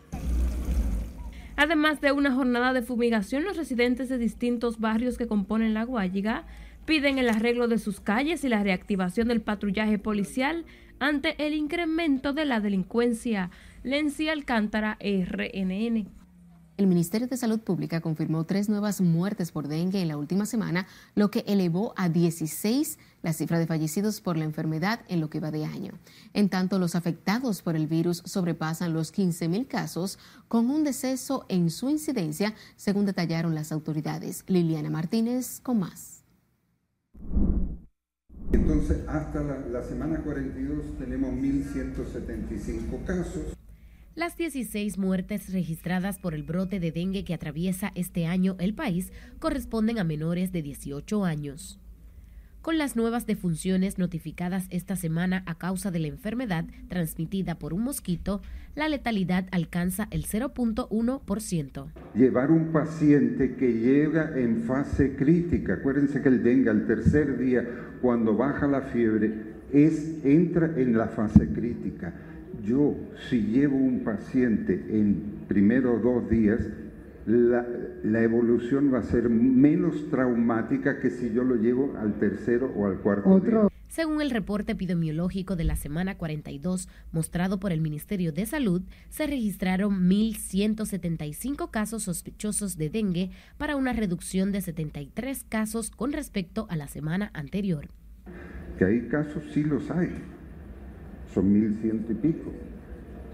Además 1.58 2.02
de 2.02 2.12
una 2.12 2.34
jornada 2.34 2.74
de 2.74 2.82
fumigación, 2.82 3.44
los 3.44 3.58
residentes 3.58 4.10
de 4.10 4.18
distintos 4.18 4.80
barrios 4.80 5.18
que 5.18 5.28
componen 5.28 5.74
la 5.74 5.84
Guayiga 5.84 6.46
Piden 6.86 7.18
el 7.18 7.30
arreglo 7.30 7.68
de 7.68 7.80
sus 7.80 8.00
calles 8.00 8.44
y 8.44 8.50
la 8.50 8.62
reactivación 8.62 9.28
del 9.28 9.42
patrullaje 9.42 9.98
policial 9.98 10.66
ante 11.00 11.46
el 11.46 11.56
incremento 11.56 12.32
de 12.32 12.46
la 12.46 12.60
delincuencia. 12.60 13.50
Lencia 13.84 14.32
Alcántara, 14.32 15.00
RNN. 15.02 16.08
El 16.78 16.88
Ministerio 16.88 17.28
de 17.28 17.38
Salud 17.38 17.60
Pública 17.60 18.02
confirmó 18.02 18.44
tres 18.44 18.70
nuevas 18.70 19.02
muertes 19.02 19.52
por 19.52 19.68
dengue 19.68 20.02
en 20.02 20.10
la 20.10 20.18
última 20.18 20.46
semana, 20.46 20.86
lo 21.16 21.32
que 21.32 21.44
elevó 21.48 21.94
a 21.98 22.10
16 22.10 23.00
la 23.26 23.34
cifra 23.34 23.58
de 23.58 23.66
fallecidos 23.66 24.22
por 24.22 24.38
la 24.38 24.44
enfermedad 24.44 25.00
en 25.08 25.20
lo 25.20 25.32
que 25.32 25.40
va 25.40 25.50
de 25.50 25.66
año. 25.66 25.94
En 26.34 26.48
tanto, 26.48 26.78
los 26.78 26.94
afectados 26.94 27.64
por 27.64 27.76
el 27.76 27.88
virus 27.88 28.22
sobrepasan 28.24 28.94
los 28.94 29.12
15.000 29.12 29.68
casos, 29.68 30.20
con 30.48 30.70
un 30.70 30.84
deceso 30.84 31.44
en 31.50 31.72
su 31.72 31.90
incidencia, 31.90 32.54
según 32.76 33.08
detallaron 33.08 33.56
las 33.56 33.72
autoridades. 33.72 34.44
Liliana 34.46 34.92
Martínez 34.92 35.60
con 35.60 35.80
más. 35.80 36.24
Entonces, 38.52 39.00
hasta 39.08 39.42
la, 39.42 39.58
la 39.72 39.82
semana 39.82 40.22
42 40.22 41.00
tenemos 41.00 41.34
1.175 41.34 43.06
casos. 43.06 43.58
Las 44.14 44.38
16 44.38 45.00
muertes 45.00 45.52
registradas 45.52 46.20
por 46.20 46.36
el 46.36 46.44
brote 46.44 46.80
de 46.80 46.92
dengue 46.92 47.26
que 47.26 47.34
atraviesa 47.34 47.92
este 47.96 48.28
año 48.28 48.56
el 48.60 48.76
país 48.76 49.12
corresponden 49.40 49.98
a 49.98 50.04
menores 50.04 50.52
de 50.52 50.62
18 50.62 51.26
años. 51.26 51.80
Con 52.66 52.80
las 52.80 52.96
nuevas 52.96 53.28
defunciones 53.28 54.00
notificadas 54.00 54.66
esta 54.72 54.96
semana 54.96 55.44
a 55.46 55.54
causa 55.54 55.92
de 55.92 56.00
la 56.00 56.08
enfermedad 56.08 56.66
transmitida 56.88 57.60
por 57.60 57.76
un 57.76 57.84
mosquito, 57.84 58.42
la 58.74 58.90
letalidad 58.90 59.46
alcanza 59.52 60.08
el 60.10 60.26
0.1%. 60.26 61.86
Llevar 62.16 62.50
un 62.50 62.72
paciente 62.72 63.54
que 63.54 63.72
llega 63.72 64.32
en 64.36 64.64
fase 64.64 65.16
crítica, 65.16 65.76
acuérdense 65.76 66.24
que 66.24 66.30
el 66.30 66.42
dengue 66.42 66.72
al 66.72 66.88
tercer 66.88 67.38
día, 67.38 67.64
cuando 68.02 68.36
baja 68.36 68.66
la 68.66 68.82
fiebre, 68.82 69.32
es, 69.72 70.26
entra 70.26 70.74
en 70.76 70.98
la 70.98 71.10
fase 71.10 71.48
crítica 71.50 72.16
yo 72.64 72.96
si 73.30 73.42
llevo 73.42 73.78
un 73.78 74.04
paciente 74.04 74.74
en 74.90 75.44
primeros 75.48 76.02
dos 76.02 76.30
días, 76.30 76.60
la, 77.26 77.66
la, 78.04 78.22
evolución 78.22 78.94
va 78.94 79.00
a 79.00 79.04
ser 79.04 79.30
menos 79.30 80.10
traumática 80.10 81.00
que 81.00 81.10
si 81.10 81.32
yo 81.32 81.44
lo 81.44 81.56
llevo 81.56 81.96
al 81.98 82.20
tercero 82.20 82.72
o 82.76 82.86
al 82.86 83.00
cuarto 83.00 83.30
Otro. 83.30 83.62
día. 83.62 83.70
Según 83.96 84.22
el 84.22 84.30
reporte 84.30 84.74
epidemiológico 84.74 85.56
de 85.56 85.64
la 85.64 85.78
semana 85.78 86.18
42 86.18 86.90
mostrado 87.14 87.62
por 87.62 87.72
el 87.72 87.80
Ministerio 87.80 88.34
de 88.34 88.46
Salud, 88.46 88.82
se 89.10 89.26
registraron 89.26 90.10
1.175 90.10 91.72
casos 91.72 92.04
sospechosos 92.04 92.78
de 92.78 92.90
dengue 92.90 93.32
para 93.58 93.78
una 93.78 93.94
reducción 93.94 94.52
de 94.52 94.60
73 94.60 95.46
casos 95.48 95.92
con 95.92 96.12
respecto 96.12 96.68
a 96.70 96.76
la 96.76 96.90
semana 96.90 97.32
anterior. 97.34 97.88
Que 98.78 98.84
hay 98.84 99.08
casos, 99.08 99.44
sí 99.54 99.64
los 99.64 99.90
hay, 99.90 100.10
son 101.34 101.54
mil 101.54 101.80
ciento 101.82 102.12
y 102.12 102.16
pico. 102.16 102.52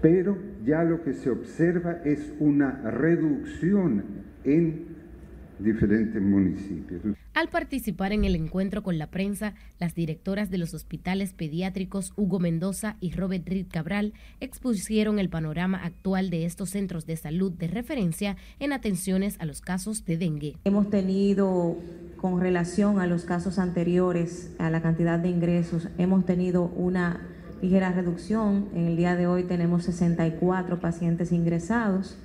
Pero 0.02 0.36
ya 0.66 0.82
lo 0.82 1.02
que 1.04 1.14
se 1.14 1.30
observa 1.30 2.00
es 2.04 2.32
una 2.40 2.72
reducción 2.90 4.04
en 4.44 4.92
diferentes 5.60 6.20
municipios. 6.20 7.02
Al 7.34 7.48
participar 7.48 8.12
en 8.12 8.24
el 8.24 8.34
encuentro 8.34 8.82
con 8.82 8.98
la 8.98 9.06
prensa, 9.06 9.54
las 9.78 9.94
directoras 9.94 10.50
de 10.50 10.58
los 10.58 10.74
hospitales 10.74 11.32
pediátricos 11.32 12.12
Hugo 12.16 12.40
Mendoza 12.40 12.96
y 13.00 13.12
Robert 13.12 13.48
Reed 13.48 13.66
Cabral 13.70 14.12
expusieron 14.40 15.20
el 15.20 15.30
panorama 15.30 15.78
actual 15.84 16.30
de 16.30 16.44
estos 16.44 16.70
centros 16.70 17.06
de 17.06 17.16
salud 17.16 17.52
de 17.52 17.68
referencia 17.68 18.36
en 18.58 18.72
atenciones 18.72 19.36
a 19.40 19.46
los 19.46 19.60
casos 19.60 20.04
de 20.04 20.18
dengue. 20.18 20.56
Hemos 20.64 20.90
tenido, 20.90 21.76
con 22.16 22.40
relación 22.40 22.98
a 22.98 23.06
los 23.06 23.24
casos 23.24 23.58
anteriores, 23.58 24.54
a 24.58 24.68
la 24.68 24.82
cantidad 24.82 25.18
de 25.18 25.28
ingresos, 25.28 25.88
hemos 25.96 26.26
tenido 26.26 26.64
una 26.64 27.20
ligera 27.62 27.92
reducción. 27.92 28.68
En 28.74 28.88
el 28.88 28.96
día 28.96 29.16
de 29.16 29.26
hoy 29.26 29.44
tenemos 29.44 29.84
64 29.84 30.80
pacientes 30.80 31.32
ingresados. 31.32 32.18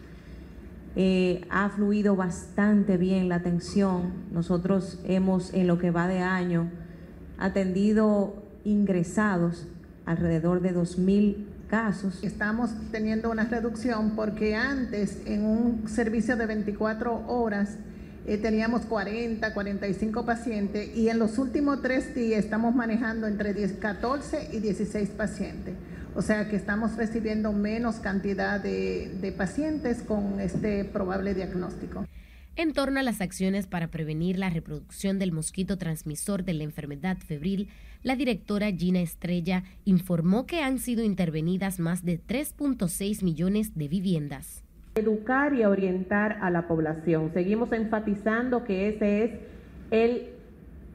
Eh, 0.96 1.46
ha 1.52 1.70
fluido 1.70 2.16
bastante 2.16 2.98
bien 2.98 3.30
la 3.30 3.36
atención. 3.36 4.14
Nosotros 4.32 5.00
hemos, 5.06 5.54
en 5.54 5.68
lo 5.68 5.78
que 5.78 5.92
va 5.92 6.08
de 6.08 6.20
año, 6.20 6.70
atendido 7.38 8.44
ingresados 8.66 9.68
alrededor 10.06 10.62
de 10.62 10.76
2.000 10.76 11.46
casos. 11.70 12.24
Estamos 12.24 12.72
teniendo 12.92 13.30
una 13.30 13.44
reducción 13.44 14.16
porque 14.16 14.56
antes 14.56 15.22
en 15.26 15.46
un 15.46 15.88
servicio 15.88 16.36
de 16.36 16.48
24 16.48 17.28
horas 17.28 17.78
eh, 18.28 18.38
teníamos 18.38 18.82
40, 18.82 19.54
45 19.54 20.26
pacientes 20.26 20.96
y 20.96 21.10
en 21.10 21.18
los 21.18 21.38
últimos 21.38 21.82
tres 21.82 22.14
días 22.14 22.44
estamos 22.44 22.76
manejando 22.76 23.26
entre 23.26 23.54
10, 23.54 23.74
14 23.74 24.50
y 24.54 24.60
16 24.60 25.10
pacientes. 25.10 25.76
O 26.14 26.22
sea 26.22 26.50
que 26.50 26.56
estamos 26.56 26.96
recibiendo 26.96 27.54
menos 27.54 27.96
cantidad 27.96 28.60
de 28.60 29.34
pacientes 29.38 30.02
con 30.02 30.40
este 30.40 30.84
probable 30.84 31.34
diagnóstico. 31.34 32.06
En 32.58 32.74
torno 32.74 33.00
a 33.00 33.04
las 33.04 33.22
acciones 33.22 33.68
para 33.68 33.90
prevenir 33.90 34.40
la 34.40 34.50
reproducción 34.50 35.20
del 35.20 35.32
mosquito 35.32 35.78
transmisor 35.78 36.44
de 36.44 36.56
la 36.56 36.64
enfermedad 36.64 37.18
febril, 37.20 37.70
la 38.02 38.16
directora 38.16 38.72
Gina 38.72 39.00
Estrella 39.00 39.64
informó 39.86 40.48
que 40.48 40.64
han 40.64 40.80
sido 40.80 41.04
intervenidas 41.04 41.80
más 41.80 42.04
de 42.04 42.20
3.6 42.20 43.22
millones 43.24 43.76
de 43.76 43.88
viviendas. 43.88 44.64
Educar 44.98 45.54
y 45.54 45.64
orientar 45.64 46.40
a 46.42 46.50
la 46.50 46.68
población. 46.68 47.32
Seguimos 47.34 47.72
enfatizando 47.72 48.64
que 48.64 48.90
ese 48.90 49.24
es 49.24 49.32
el 49.92 50.30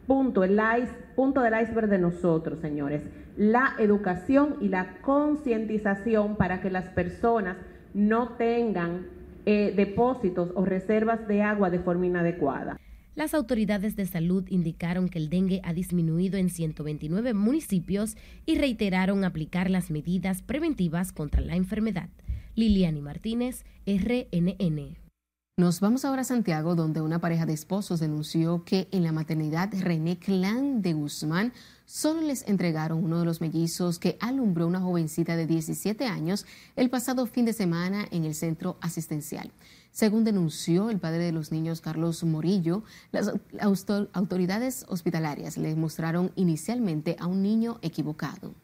punto, 0.07 0.43
el 0.43 0.55
ice, 0.55 0.93
punto 1.15 1.41
del 1.41 1.55
iceberg 1.63 1.89
de 1.89 1.99
nosotros, 1.99 2.59
señores. 2.59 3.03
La 3.37 3.75
educación 3.79 4.57
y 4.61 4.69
la 4.69 4.97
concientización 5.03 6.37
para 6.37 6.61
que 6.61 6.71
las 6.71 6.89
personas 6.89 7.57
no 7.95 8.31
tengan 8.31 9.07
eh, 9.47 9.73
depósitos 9.77 10.51
o 10.55 10.65
reservas 10.65 11.27
de 11.29 11.43
agua 11.43 11.71
de 11.71 11.79
forma 11.79 12.07
inadecuada. 12.07 12.79
Las 13.15 13.35
autoridades 13.35 13.95
de 13.95 14.07
salud 14.07 14.45
indicaron 14.49 15.09
que 15.09 15.19
el 15.19 15.29
dengue 15.29 15.61
ha 15.65 15.75
disminuido 15.75 16.39
en 16.39 16.49
129 16.49 17.35
municipios 17.35 18.17
y 18.47 18.57
reiteraron 18.57 19.25
aplicar 19.25 19.69
las 19.69 19.91
medidas 19.91 20.41
preventivas 20.41 21.13
contra 21.13 21.43
la 21.43 21.55
enfermedad. 21.55 22.09
Liliani 22.55 23.01
Martínez, 23.01 23.65
RNN. 23.87 25.03
Nos 25.59 25.81
vamos 25.81 26.07
ahora 26.07 26.23
a 26.23 26.25
Santiago, 26.25 26.75
donde 26.75 27.03
una 27.03 27.21
pareja 27.21 27.45
de 27.45 27.53
esposos 27.53 28.01
denunció 28.01 28.65
que 28.65 28.89
en 28.91 29.05
la 29.05 29.13
maternidad 29.13 29.69
René 29.79 30.19
Clan 30.19 30.81
de 30.81 30.95
Guzmán 30.95 31.53
solo 31.85 32.23
les 32.23 32.49
entregaron 32.49 33.05
uno 33.05 33.19
de 33.19 33.27
los 33.27 33.43
mellizos 33.43 33.99
que 33.99 34.17
alumbró 34.21 34.67
una 34.67 34.81
jovencita 34.81 35.37
de 35.37 35.47
17 35.47 36.07
años 36.07 36.47
el 36.75 36.89
pasado 36.89 37.27
fin 37.27 37.45
de 37.45 37.53
semana 37.53 38.07
en 38.11 38.25
el 38.25 38.35
centro 38.35 38.79
asistencial. 38.81 39.53
Según 39.91 40.25
denunció 40.25 40.89
el 40.89 40.99
padre 40.99 41.25
de 41.25 41.33
los 41.33 41.53
niños, 41.53 41.83
Carlos 41.83 42.25
Morillo, 42.25 42.83
las 43.11 43.31
autoridades 44.15 44.87
hospitalarias 44.89 45.59
le 45.59 45.77
mostraron 45.77 46.33
inicialmente 46.35 47.17
a 47.21 47.27
un 47.27 47.43
niño 47.43 47.79
equivocado. 47.83 48.55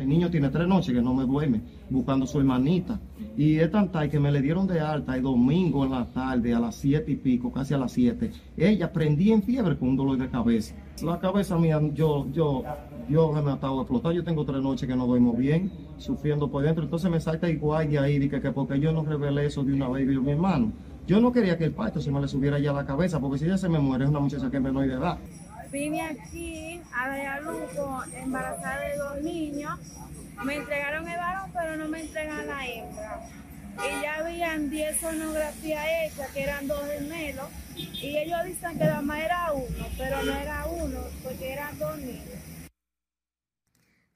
El 0.00 0.08
niño 0.08 0.30
tiene 0.30 0.48
tres 0.48 0.66
noches 0.66 0.94
que 0.94 1.02
no 1.02 1.12
me 1.12 1.24
duerme 1.24 1.60
buscando 1.90 2.24
a 2.24 2.28
su 2.28 2.38
hermanita. 2.38 2.98
Y 3.36 3.56
es 3.56 3.70
tan 3.70 3.92
tal 3.92 4.08
que 4.08 4.18
me 4.18 4.32
le 4.32 4.40
dieron 4.40 4.66
de 4.66 4.80
alta 4.80 5.14
el 5.14 5.22
domingo 5.22 5.84
en 5.84 5.90
la 5.90 6.06
tarde 6.06 6.54
a 6.54 6.58
las 6.58 6.76
siete 6.76 7.12
y 7.12 7.16
pico, 7.16 7.52
casi 7.52 7.74
a 7.74 7.78
las 7.78 7.92
siete. 7.92 8.30
Ella 8.56 8.90
prendía 8.90 9.34
en 9.34 9.42
fiebre 9.42 9.76
con 9.76 9.90
un 9.90 9.96
dolor 9.96 10.16
de 10.16 10.28
cabeza. 10.28 10.74
La 11.02 11.18
cabeza 11.18 11.58
mía, 11.58 11.80
yo, 11.92 12.26
yo, 12.32 12.62
yo 13.10 13.32
me 13.32 13.50
ha 13.50 13.54
estado 13.54 13.78
a 13.78 13.82
explotar. 13.82 14.12
Yo 14.12 14.24
tengo 14.24 14.44
tres 14.44 14.62
noches 14.62 14.88
que 14.88 14.96
no 14.96 15.06
duermo 15.06 15.34
bien, 15.34 15.70
sufriendo 15.98 16.50
por 16.50 16.62
dentro. 16.62 16.82
Entonces 16.84 17.10
me 17.10 17.20
salta 17.20 17.50
igual 17.50 17.90
de 17.90 17.98
ahí, 17.98 18.28
que, 18.28 18.40
que 18.40 18.50
porque 18.52 18.80
yo 18.80 18.92
no 18.92 19.02
revelé 19.02 19.46
eso 19.46 19.62
de 19.62 19.74
una 19.74 19.88
vez, 19.88 20.08
yo, 20.10 20.22
mi 20.22 20.32
hermano. 20.32 20.72
Yo 21.06 21.20
no 21.20 21.32
quería 21.32 21.58
que 21.58 21.64
el 21.64 21.72
parto 21.72 22.00
se 22.00 22.10
me 22.10 22.20
le 22.20 22.28
subiera 22.28 22.58
ya 22.58 22.70
a 22.70 22.74
la 22.74 22.86
cabeza, 22.86 23.18
porque 23.20 23.38
si 23.38 23.44
ella 23.44 23.58
se 23.58 23.68
me 23.68 23.78
muere 23.78 24.04
es 24.04 24.10
una 24.10 24.20
muchacha 24.20 24.50
que 24.50 24.58
es 24.58 24.62
menor 24.62 24.86
de 24.86 24.94
edad. 24.94 25.18
Vine 25.70 26.02
aquí 26.02 26.80
a 26.92 27.08
Dayaluco 27.08 28.02
embarazada 28.12 28.80
de 28.80 28.96
dos 28.96 29.22
niños. 29.22 29.78
Me 30.44 30.56
entregaron 30.56 31.08
el 31.08 31.16
varón, 31.16 31.50
pero 31.52 31.76
no 31.76 31.86
me 31.88 32.00
entregan 32.00 32.46
la 32.48 32.66
hembra. 32.66 33.20
Y 33.78 34.02
ya 34.02 34.16
habían 34.16 34.68
10 34.68 35.00
sonografías 35.00 35.86
hechas, 36.02 36.28
que 36.32 36.42
eran 36.42 36.66
dos 36.66 36.82
gemelos. 36.90 37.46
Y 37.76 38.16
ellos 38.16 38.44
dicen 38.46 38.78
que 38.78 38.84
la 38.84 39.00
más 39.00 39.20
era 39.20 39.52
uno, 39.52 39.86
pero 39.96 40.22
no 40.24 40.32
era 40.32 40.66
uno, 40.66 41.00
porque 41.22 41.52
eran 41.52 41.78
dos 41.78 41.96
niños. 41.98 42.39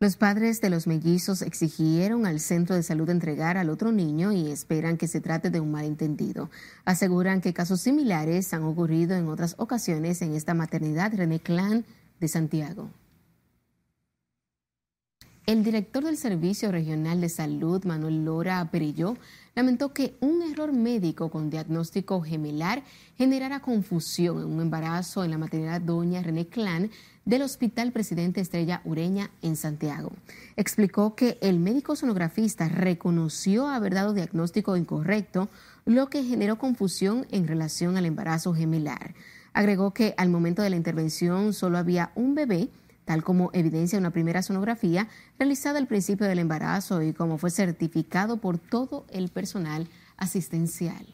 Los 0.04 0.16
padres 0.18 0.60
de 0.60 0.68
los 0.68 0.86
mellizos 0.86 1.40
exigieron 1.40 2.26
al 2.26 2.38
centro 2.38 2.76
de 2.76 2.82
salud 2.82 3.08
entregar 3.08 3.56
al 3.56 3.70
otro 3.70 3.90
niño 3.90 4.32
y 4.32 4.50
esperan 4.50 4.98
que 4.98 5.08
se 5.08 5.22
trate 5.22 5.48
de 5.48 5.60
un 5.60 5.70
malentendido. 5.70 6.50
Aseguran 6.84 7.40
que 7.40 7.54
casos 7.54 7.80
similares 7.80 8.52
han 8.52 8.64
ocurrido 8.64 9.16
en 9.16 9.28
otras 9.28 9.54
ocasiones 9.56 10.20
en 10.20 10.34
esta 10.34 10.52
maternidad 10.52 11.14
René 11.14 11.40
Clan 11.40 11.86
de 12.20 12.28
Santiago. 12.28 12.90
El 15.46 15.64
director 15.64 16.04
del 16.04 16.18
Servicio 16.18 16.70
Regional 16.70 17.22
de 17.22 17.30
Salud, 17.30 17.82
Manuel 17.86 18.26
Lora 18.26 18.70
Perilló, 18.70 19.16
lamentó 19.54 19.92
que 19.92 20.16
un 20.20 20.42
error 20.42 20.72
médico 20.72 21.30
con 21.30 21.50
diagnóstico 21.50 22.20
gemelar 22.22 22.82
generara 23.16 23.60
confusión 23.60 24.38
en 24.38 24.46
un 24.46 24.60
embarazo 24.60 25.24
en 25.24 25.30
la 25.30 25.38
maternidad 25.38 25.80
Doña 25.80 26.22
René 26.22 26.46
Clan 26.46 26.90
del 27.24 27.42
Hospital 27.42 27.92
Presidente 27.92 28.40
Estrella 28.40 28.82
Ureña 28.84 29.30
en 29.42 29.56
Santiago. 29.56 30.12
Explicó 30.56 31.14
que 31.14 31.38
el 31.40 31.58
médico 31.58 31.96
sonografista 31.96 32.68
reconoció 32.68 33.68
haber 33.68 33.94
dado 33.94 34.12
diagnóstico 34.12 34.76
incorrecto, 34.76 35.48
lo 35.86 36.08
que 36.08 36.24
generó 36.24 36.58
confusión 36.58 37.26
en 37.30 37.46
relación 37.46 37.96
al 37.96 38.06
embarazo 38.06 38.54
gemelar. 38.54 39.14
Agregó 39.52 39.94
que 39.94 40.14
al 40.16 40.28
momento 40.28 40.62
de 40.62 40.70
la 40.70 40.76
intervención 40.76 41.52
solo 41.52 41.78
había 41.78 42.10
un 42.14 42.34
bebé, 42.34 42.68
tal 43.04 43.22
como 43.22 43.50
evidencia 43.52 43.98
una 43.98 44.10
primera 44.10 44.42
sonografía 44.42 45.08
realizada 45.38 45.78
al 45.78 45.86
principio 45.86 46.26
del 46.26 46.38
embarazo 46.38 47.02
y 47.02 47.12
como 47.12 47.38
fue 47.38 47.50
certificado 47.50 48.38
por 48.38 48.58
todo 48.58 49.06
el 49.10 49.28
personal 49.28 49.88
asistencial. 50.16 51.06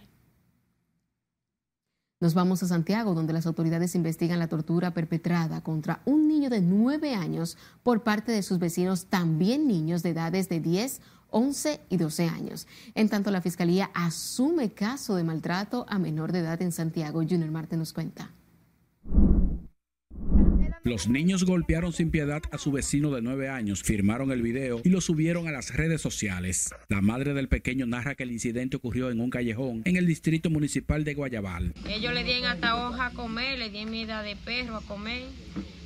Nos 2.20 2.34
vamos 2.34 2.62
a 2.62 2.66
Santiago, 2.66 3.14
donde 3.14 3.32
las 3.32 3.46
autoridades 3.46 3.94
investigan 3.94 4.38
la 4.38 4.48
tortura 4.48 4.92
perpetrada 4.92 5.62
contra 5.62 6.02
un 6.04 6.28
niño 6.28 6.50
de 6.50 6.60
nueve 6.60 7.14
años 7.14 7.56
por 7.82 8.02
parte 8.02 8.30
de 8.30 8.42
sus 8.42 8.58
vecinos, 8.58 9.06
también 9.06 9.66
niños 9.66 10.02
de 10.02 10.10
edades 10.10 10.50
de 10.50 10.60
10, 10.60 11.00
11 11.30 11.80
y 11.88 11.96
12 11.96 12.28
años. 12.28 12.66
En 12.94 13.08
tanto, 13.08 13.30
la 13.30 13.40
Fiscalía 13.40 13.90
asume 13.94 14.72
caso 14.72 15.16
de 15.16 15.24
maltrato 15.24 15.86
a 15.88 15.98
menor 15.98 16.32
de 16.32 16.40
edad 16.40 16.60
en 16.60 16.72
Santiago. 16.72 17.20
Junior 17.20 17.50
Marte 17.50 17.78
nos 17.78 17.94
cuenta. 17.94 18.30
Los 20.82 21.08
niños 21.08 21.44
golpearon 21.44 21.92
sin 21.92 22.10
piedad 22.10 22.40
a 22.52 22.56
su 22.56 22.72
vecino 22.72 23.10
de 23.10 23.20
nueve 23.20 23.50
años, 23.50 23.82
firmaron 23.82 24.32
el 24.32 24.40
video 24.40 24.80
y 24.82 24.88
lo 24.88 25.02
subieron 25.02 25.46
a 25.46 25.52
las 25.52 25.76
redes 25.76 26.00
sociales. 26.00 26.74
La 26.88 27.02
madre 27.02 27.34
del 27.34 27.48
pequeño 27.48 27.84
narra 27.84 28.14
que 28.14 28.22
el 28.22 28.32
incidente 28.32 28.78
ocurrió 28.78 29.10
en 29.10 29.20
un 29.20 29.28
callejón 29.28 29.82
en 29.84 29.96
el 29.96 30.06
distrito 30.06 30.48
municipal 30.48 31.04
de 31.04 31.12
Guayabal. 31.12 31.74
Ellos 31.86 32.14
le 32.14 32.24
dieron 32.24 32.46
hasta 32.46 32.76
hoja 32.76 33.06
a 33.06 33.10
comer, 33.12 33.58
le 33.58 33.68
dieron 33.68 33.90
mida 33.90 34.22
de 34.22 34.36
perro 34.36 34.76
a 34.76 34.80
comer, 34.80 35.24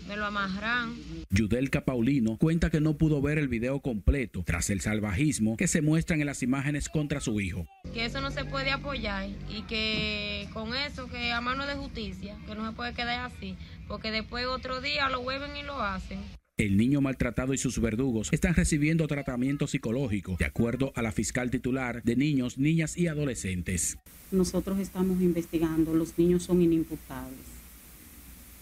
me 0.07 0.17
lo 0.17 0.25
amarran. 0.25 0.95
Yudelka 1.31 1.85
Paulino 1.85 2.37
cuenta 2.39 2.71
que 2.71 2.81
no 2.81 2.97
pudo 2.97 3.21
ver 3.23 3.39
el 3.39 3.49
video 3.49 3.81
completo 3.81 4.43
tras 4.45 4.71
el 4.71 4.81
salvajismo 4.81 5.57
que 5.57 5.69
se 5.69 5.83
muestran 5.83 6.21
en 6.21 6.27
las 6.27 6.43
imágenes 6.43 6.89
contra 6.89 7.21
su 7.21 7.41
hijo. 7.41 7.67
Que 7.93 8.05
eso 8.05 8.21
no 8.21 8.31
se 8.31 8.45
puede 8.45 8.71
apoyar 8.71 9.29
y 9.49 9.63
que 9.63 10.49
con 10.53 10.75
eso, 10.75 11.09
que 11.09 11.33
a 11.33 11.41
mano 11.41 11.67
de 11.67 11.75
justicia, 11.75 12.37
que 12.47 12.55
no 12.55 12.69
se 12.69 12.77
puede 12.77 12.95
quedar 12.95 13.31
así, 13.31 13.57
porque 13.89 14.11
después 14.11 14.47
otro 14.47 14.81
día 14.81 15.09
lo 15.09 15.23
vuelven 15.23 15.57
y 15.57 15.63
lo 15.63 15.81
hacen. 15.81 16.21
El 16.57 16.77
niño 16.77 17.01
maltratado 17.01 17.53
y 17.53 17.59
sus 17.59 17.81
verdugos 17.81 18.33
están 18.33 18.55
recibiendo 18.55 19.09
tratamiento 19.09 19.67
psicológico, 19.67 20.37
de 20.39 20.45
acuerdo 20.45 20.93
a 20.95 21.03
la 21.03 21.11
fiscal 21.11 21.51
titular 21.51 22.05
de 22.05 22.15
niños, 22.15 22.59
niñas 22.59 22.97
y 22.97 23.09
adolescentes. 23.09 23.99
Nosotros 24.31 24.79
estamos 24.79 25.21
investigando, 25.21 25.95
los 25.95 26.17
niños 26.17 26.45
son 26.45 26.63
inimputables, 26.63 27.41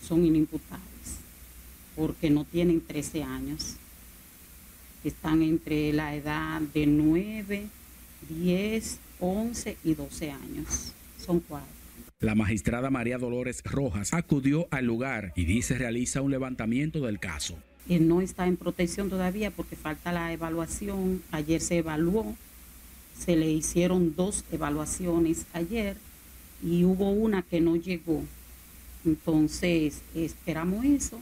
son 0.02 0.24
inimputables, 0.24 0.91
porque 1.96 2.30
no 2.30 2.44
tienen 2.44 2.80
13 2.80 3.22
años, 3.22 3.76
están 5.04 5.42
entre 5.42 5.92
la 5.92 6.14
edad 6.14 6.60
de 6.60 6.86
9, 6.86 7.66
10, 8.28 8.98
11 9.20 9.76
y 9.84 9.94
12 9.94 10.30
años, 10.30 10.92
son 11.18 11.40
cuatro. 11.40 11.68
La 12.20 12.34
magistrada 12.36 12.88
María 12.88 13.18
Dolores 13.18 13.62
Rojas 13.64 14.12
acudió 14.12 14.68
al 14.70 14.84
lugar 14.84 15.32
y 15.34 15.44
dice 15.44 15.76
realiza 15.76 16.22
un 16.22 16.30
levantamiento 16.30 17.00
del 17.00 17.18
caso. 17.18 17.58
Él 17.88 18.06
no 18.06 18.20
está 18.20 18.46
en 18.46 18.56
protección 18.56 19.10
todavía 19.10 19.50
porque 19.50 19.74
falta 19.74 20.12
la 20.12 20.32
evaluación. 20.32 21.20
Ayer 21.32 21.60
se 21.60 21.78
evaluó, 21.78 22.36
se 23.18 23.34
le 23.34 23.50
hicieron 23.50 24.14
dos 24.14 24.44
evaluaciones 24.52 25.46
ayer 25.52 25.96
y 26.62 26.84
hubo 26.84 27.10
una 27.10 27.42
que 27.42 27.60
no 27.60 27.74
llegó. 27.74 28.22
Entonces 29.04 30.00
esperamos 30.14 30.84
eso 30.84 31.20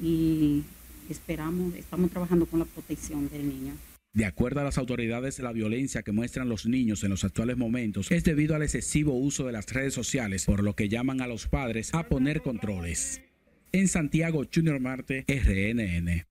y 0.00 0.62
esperamos, 1.08 1.74
estamos 1.74 2.10
trabajando 2.10 2.46
con 2.46 2.60
la 2.60 2.64
protección 2.64 3.28
del 3.28 3.48
niño. 3.48 3.74
De 4.12 4.24
acuerdo 4.24 4.60
a 4.60 4.64
las 4.64 4.76
autoridades, 4.76 5.38
la 5.38 5.52
violencia 5.52 6.02
que 6.02 6.10
muestran 6.10 6.48
los 6.48 6.66
niños 6.66 7.04
en 7.04 7.10
los 7.10 7.22
actuales 7.22 7.56
momentos 7.56 8.10
es 8.10 8.24
debido 8.24 8.56
al 8.56 8.62
excesivo 8.62 9.14
uso 9.14 9.46
de 9.46 9.52
las 9.52 9.72
redes 9.72 9.94
sociales, 9.94 10.46
por 10.46 10.64
lo 10.64 10.74
que 10.74 10.88
llaman 10.88 11.20
a 11.20 11.28
los 11.28 11.46
padres 11.46 11.94
a 11.94 12.08
poner 12.08 12.42
controles. 12.42 13.20
En 13.70 13.86
Santiago, 13.86 14.44
Junior 14.52 14.80
Marte, 14.80 15.24
RNN. 15.28 16.29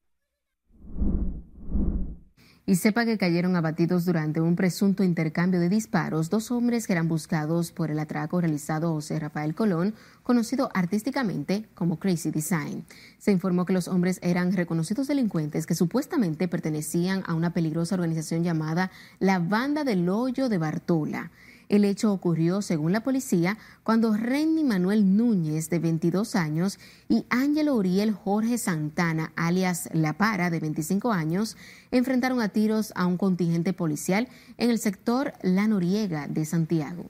Y 2.70 2.76
sepa 2.76 3.04
que 3.04 3.18
cayeron 3.18 3.56
abatidos 3.56 4.06
durante 4.06 4.42
un 4.42 4.56
presunto 4.56 5.04
intercambio 5.04 5.60
de 5.60 5.70
disparos 5.70 6.30
dos 6.30 6.52
hombres 6.52 6.86
que 6.86 6.94
eran 6.94 7.08
buscados 7.08 7.72
por 7.72 7.90
el 7.90 7.98
atraco 7.98 8.40
realizado 8.40 8.94
José 8.94 9.18
Rafael 9.18 9.56
Colón, 9.56 9.96
conocido 10.22 10.70
artísticamente 10.76 11.66
como 11.74 11.98
Crazy 11.98 12.30
Design. 12.30 12.86
Se 13.18 13.32
informó 13.32 13.66
que 13.66 13.74
los 13.74 13.88
hombres 13.88 14.20
eran 14.22 14.54
reconocidos 14.54 15.08
delincuentes 15.08 15.66
que 15.66 15.74
supuestamente 15.74 16.48
pertenecían 16.48 17.24
a 17.26 17.34
una 17.34 17.54
peligrosa 17.54 17.96
organización 17.96 18.44
llamada 18.44 18.92
la 19.18 19.40
Banda 19.40 19.84
del 19.84 20.08
Hoyo 20.08 20.48
de 20.48 20.60
Bartola. 20.60 21.32
El 21.70 21.86
hecho 21.86 22.12
ocurrió, 22.12 22.64
según 22.64 22.92
la 22.92 23.04
policía, 23.04 23.60
cuando 23.84 24.18
Renny 24.18 24.64
Manuel 24.64 25.16
Núñez, 25.16 25.70
de 25.70 25.78
22 25.78 26.36
años, 26.36 26.80
y 27.08 27.26
Ángelo 27.30 27.76
Uriel 27.76 28.12
Jorge 28.12 28.58
Santana, 28.58 29.32
alias 29.36 29.88
La 29.94 30.14
Para, 30.14 30.50
de 30.50 30.60
25 30.60 31.12
años, 31.12 31.58
enfrentaron 31.92 32.42
a 32.42 32.50
tiros 32.50 32.92
a 32.96 33.06
un 33.06 33.18
contingente 33.18 33.72
policial 33.74 34.28
en 34.58 34.72
el 34.72 34.80
sector 34.80 35.34
La 35.44 35.68
Noriega 35.68 36.28
de 36.28 36.44
Santiago. 36.46 37.06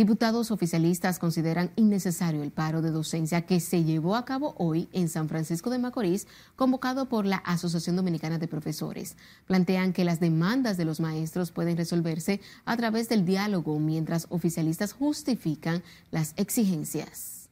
Diputados 0.00 0.50
oficialistas 0.50 1.18
consideran 1.18 1.72
innecesario 1.76 2.42
el 2.42 2.52
paro 2.52 2.80
de 2.80 2.90
docencia 2.90 3.44
que 3.44 3.60
se 3.60 3.84
llevó 3.84 4.16
a 4.16 4.24
cabo 4.24 4.54
hoy 4.56 4.88
en 4.92 5.10
San 5.10 5.28
Francisco 5.28 5.68
de 5.68 5.78
Macorís, 5.78 6.26
convocado 6.56 7.06
por 7.10 7.26
la 7.26 7.36
Asociación 7.36 7.96
Dominicana 7.96 8.38
de 8.38 8.48
Profesores. 8.48 9.18
Plantean 9.46 9.92
que 9.92 10.06
las 10.06 10.18
demandas 10.18 10.78
de 10.78 10.86
los 10.86 11.00
maestros 11.00 11.52
pueden 11.52 11.76
resolverse 11.76 12.40
a 12.64 12.78
través 12.78 13.10
del 13.10 13.26
diálogo, 13.26 13.78
mientras 13.78 14.26
oficialistas 14.30 14.94
justifican 14.94 15.82
las 16.10 16.32
exigencias. 16.38 17.50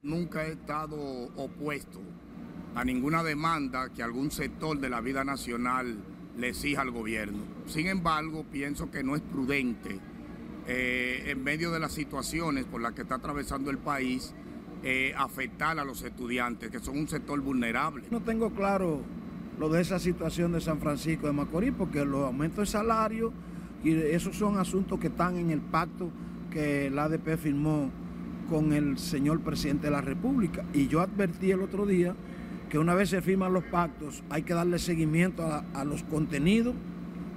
Nunca 0.00 0.46
he 0.46 0.52
estado 0.52 0.96
opuesto 1.34 1.98
a 2.76 2.84
ninguna 2.84 3.24
demanda 3.24 3.92
que 3.92 4.04
algún 4.04 4.30
sector 4.30 4.78
de 4.78 4.90
la 4.90 5.00
vida 5.00 5.24
nacional 5.24 5.98
le 6.38 6.50
exija 6.50 6.82
al 6.82 6.92
gobierno. 6.92 7.42
Sin 7.66 7.88
embargo, 7.88 8.44
pienso 8.48 8.92
que 8.92 9.02
no 9.02 9.16
es 9.16 9.22
prudente 9.22 10.13
eh, 10.66 11.24
en 11.26 11.42
medio 11.44 11.70
de 11.70 11.80
las 11.80 11.92
situaciones 11.92 12.64
por 12.64 12.80
las 12.80 12.92
que 12.92 13.02
está 13.02 13.16
atravesando 13.16 13.70
el 13.70 13.78
país, 13.78 14.34
eh, 14.82 15.14
afectar 15.16 15.78
a 15.78 15.84
los 15.84 16.02
estudiantes, 16.02 16.70
que 16.70 16.78
son 16.78 16.98
un 16.98 17.08
sector 17.08 17.40
vulnerable. 17.40 18.04
No 18.10 18.22
tengo 18.22 18.50
claro 18.50 19.02
lo 19.58 19.68
de 19.68 19.82
esa 19.82 19.98
situación 19.98 20.52
de 20.52 20.60
San 20.60 20.80
Francisco 20.80 21.26
de 21.26 21.32
Macorís, 21.32 21.72
porque 21.76 22.04
los 22.04 22.24
aumentos 22.24 22.58
de 22.58 22.66
salario 22.66 23.32
y 23.82 23.92
esos 23.92 24.36
son 24.36 24.58
asuntos 24.58 24.98
que 24.98 25.08
están 25.08 25.36
en 25.36 25.50
el 25.50 25.60
pacto 25.60 26.10
que 26.50 26.86
el 26.86 26.98
ADP 26.98 27.36
firmó 27.36 27.90
con 28.48 28.72
el 28.72 28.98
señor 28.98 29.40
presidente 29.40 29.86
de 29.86 29.90
la 29.90 30.00
República. 30.00 30.64
Y 30.72 30.88
yo 30.88 31.00
advertí 31.00 31.50
el 31.50 31.62
otro 31.62 31.86
día 31.86 32.14
que 32.70 32.78
una 32.78 32.94
vez 32.94 33.10
se 33.10 33.20
firman 33.20 33.52
los 33.52 33.64
pactos 33.64 34.24
hay 34.30 34.42
que 34.42 34.54
darle 34.54 34.78
seguimiento 34.78 35.44
a, 35.44 35.64
a 35.74 35.84
los 35.84 36.02
contenidos 36.04 36.74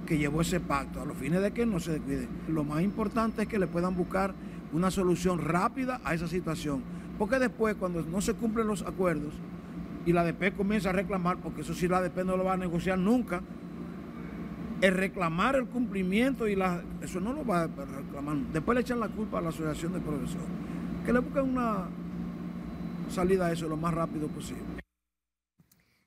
que 0.08 0.16
llevó 0.16 0.40
ese 0.40 0.58
pacto, 0.58 1.02
a 1.02 1.04
los 1.04 1.18
fines 1.18 1.42
de 1.42 1.50
que 1.50 1.66
no 1.66 1.78
se 1.80 1.92
descuide. 1.92 2.26
Lo 2.48 2.64
más 2.64 2.80
importante 2.82 3.42
es 3.42 3.48
que 3.48 3.58
le 3.58 3.66
puedan 3.66 3.94
buscar 3.94 4.34
una 4.72 4.90
solución 4.90 5.38
rápida 5.38 6.00
a 6.02 6.14
esa 6.14 6.26
situación, 6.26 6.82
porque 7.18 7.38
después 7.38 7.74
cuando 7.74 8.00
no 8.00 8.22
se 8.22 8.32
cumplen 8.32 8.66
los 8.66 8.80
acuerdos 8.80 9.34
y 10.06 10.14
la 10.14 10.22
ADP 10.22 10.56
comienza 10.56 10.88
a 10.88 10.92
reclamar, 10.94 11.36
porque 11.36 11.60
eso 11.60 11.74
sí 11.74 11.88
la 11.88 11.98
ADP 11.98 12.24
no 12.24 12.38
lo 12.38 12.44
va 12.44 12.54
a 12.54 12.56
negociar 12.56 12.98
nunca, 12.98 13.42
el 14.80 14.94
reclamar 14.94 15.56
el 15.56 15.66
cumplimiento 15.66 16.48
y 16.48 16.56
la, 16.56 16.82
eso 17.02 17.20
no 17.20 17.34
lo 17.34 17.44
va 17.44 17.64
a 17.64 17.66
reclamar. 17.66 18.36
Después 18.50 18.76
le 18.76 18.80
echan 18.80 19.00
la 19.00 19.08
culpa 19.08 19.40
a 19.40 19.42
la 19.42 19.50
asociación 19.50 19.92
de 19.92 20.00
profesores. 20.00 20.46
Que 21.04 21.12
le 21.12 21.18
busquen 21.18 21.50
una 21.50 21.84
salida 23.10 23.46
a 23.46 23.52
eso 23.52 23.68
lo 23.68 23.76
más 23.76 23.92
rápido 23.92 24.26
posible. 24.28 24.77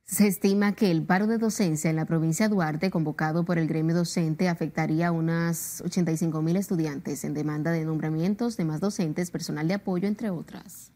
Se 0.06 0.28
estima 0.28 0.74
que 0.74 0.92
el 0.92 1.04
paro 1.06 1.26
de 1.26 1.38
docencia 1.38 1.90
en 1.90 1.96
la 1.96 2.06
provincia 2.06 2.48
de 2.48 2.54
Duarte, 2.54 2.92
convocado 2.92 3.46
por 3.46 3.58
el 3.58 3.68
gremio 3.68 3.96
docente, 3.96 4.50
afectaría 4.50 5.08
a 5.08 5.12
unas 5.12 5.82
85 5.86 6.42
mil 6.42 6.58
estudiantes 6.58 7.24
en 7.24 7.34
demanda 7.34 7.72
de 7.72 7.86
nombramientos 7.86 8.58
de 8.58 8.66
más 8.66 8.82
docentes, 8.82 9.32
personal 9.32 9.68
de 9.68 9.76
apoyo, 9.76 10.08
entre 10.08 10.30
otras. 10.30 10.92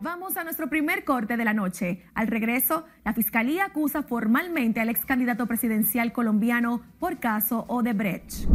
Vamos 0.00 0.36
a 0.36 0.44
nuestro 0.44 0.68
primer 0.68 1.04
corte 1.04 1.36
de 1.36 1.44
la 1.44 1.54
noche. 1.54 2.02
Al 2.14 2.26
regreso, 2.26 2.84
la 3.04 3.14
Fiscalía 3.14 3.64
acusa 3.64 4.02
formalmente 4.02 4.80
al 4.80 4.90
ex 4.90 5.04
candidato 5.04 5.46
presidencial 5.46 6.12
colombiano 6.12 6.82
por 6.98 7.20
caso 7.20 7.64
Odebrecht. 7.68 8.46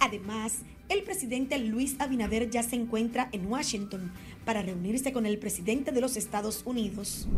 Además, 0.00 0.62
el 0.88 1.02
presidente 1.02 1.58
Luis 1.58 1.96
Abinader 1.98 2.48
ya 2.50 2.62
se 2.62 2.76
encuentra 2.76 3.28
en 3.32 3.46
Washington 3.46 4.10
para 4.48 4.62
reunirse 4.62 5.12
con 5.12 5.26
el 5.26 5.36
presidente 5.36 5.92
de 5.92 6.00
los 6.00 6.16
Estados 6.16 6.62
Unidos. 6.64 7.28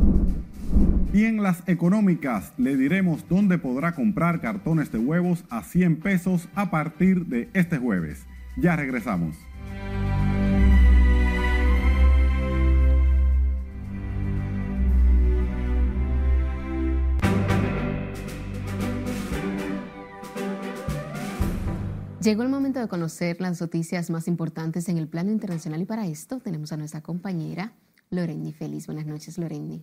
Y 1.13 1.25
en 1.25 1.43
las 1.43 1.69
económicas 1.69 2.53
le 2.57 2.77
diremos 2.77 3.29
dónde 3.29 3.59
podrá 3.59 3.97
comprar 3.97 4.41
cartones 4.41 4.93
de 4.93 4.99
huevos 4.99 5.43
a 5.51 5.65
100 5.65 5.97
pesos 5.97 6.49
a 6.55 6.71
partir 6.71 7.27
de 7.27 7.49
este 7.53 7.79
jueves. 7.79 8.27
Ya 8.57 8.77
regresamos. 8.77 9.35
Llegó 22.31 22.45
el 22.45 22.49
momento 22.49 22.79
de 22.79 22.87
conocer 22.87 23.41
las 23.41 23.61
noticias 23.61 24.09
más 24.09 24.29
importantes 24.29 24.89
en 24.89 24.99
el 24.99 25.09
plano 25.09 25.33
internacional 25.33 25.83
y 25.83 25.85
para 25.85 26.07
esto 26.07 26.39
tenemos 26.39 26.71
a 26.71 26.77
nuestra 26.77 27.01
compañera 27.01 27.73
Loreni 28.09 28.53
Feliz. 28.53 28.87
Buenas 28.87 29.05
noches, 29.05 29.37
Loreni. 29.37 29.83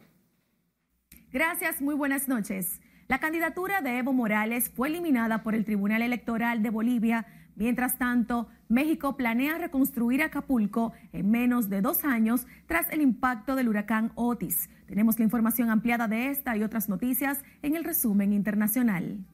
Gracias, 1.29 1.81
muy 1.81 1.93
buenas 1.93 2.29
noches. 2.29 2.79
La 3.10 3.19
candidatura 3.19 3.81
de 3.81 3.97
Evo 3.97 4.13
Morales 4.13 4.69
fue 4.73 4.88
eliminada 4.88 5.43
por 5.43 5.55
el 5.55 5.65
Tribunal 5.65 6.01
Electoral 6.01 6.63
de 6.63 6.69
Bolivia. 6.69 7.25
Mientras 7.57 7.97
tanto, 7.97 8.47
México 8.69 9.17
planea 9.17 9.57
reconstruir 9.57 10.23
Acapulco 10.23 10.93
en 11.12 11.29
menos 11.29 11.67
de 11.67 11.81
dos 11.81 12.05
años 12.05 12.47
tras 12.65 12.89
el 12.91 13.01
impacto 13.01 13.57
del 13.57 13.67
huracán 13.67 14.13
Otis. 14.15 14.69
Tenemos 14.86 15.19
la 15.19 15.25
información 15.25 15.69
ampliada 15.69 16.07
de 16.07 16.29
esta 16.29 16.55
y 16.55 16.63
otras 16.63 16.88
noticias 16.88 17.43
en 17.62 17.75
el 17.75 17.83
resumen 17.83 18.31
internacional. 18.31 19.25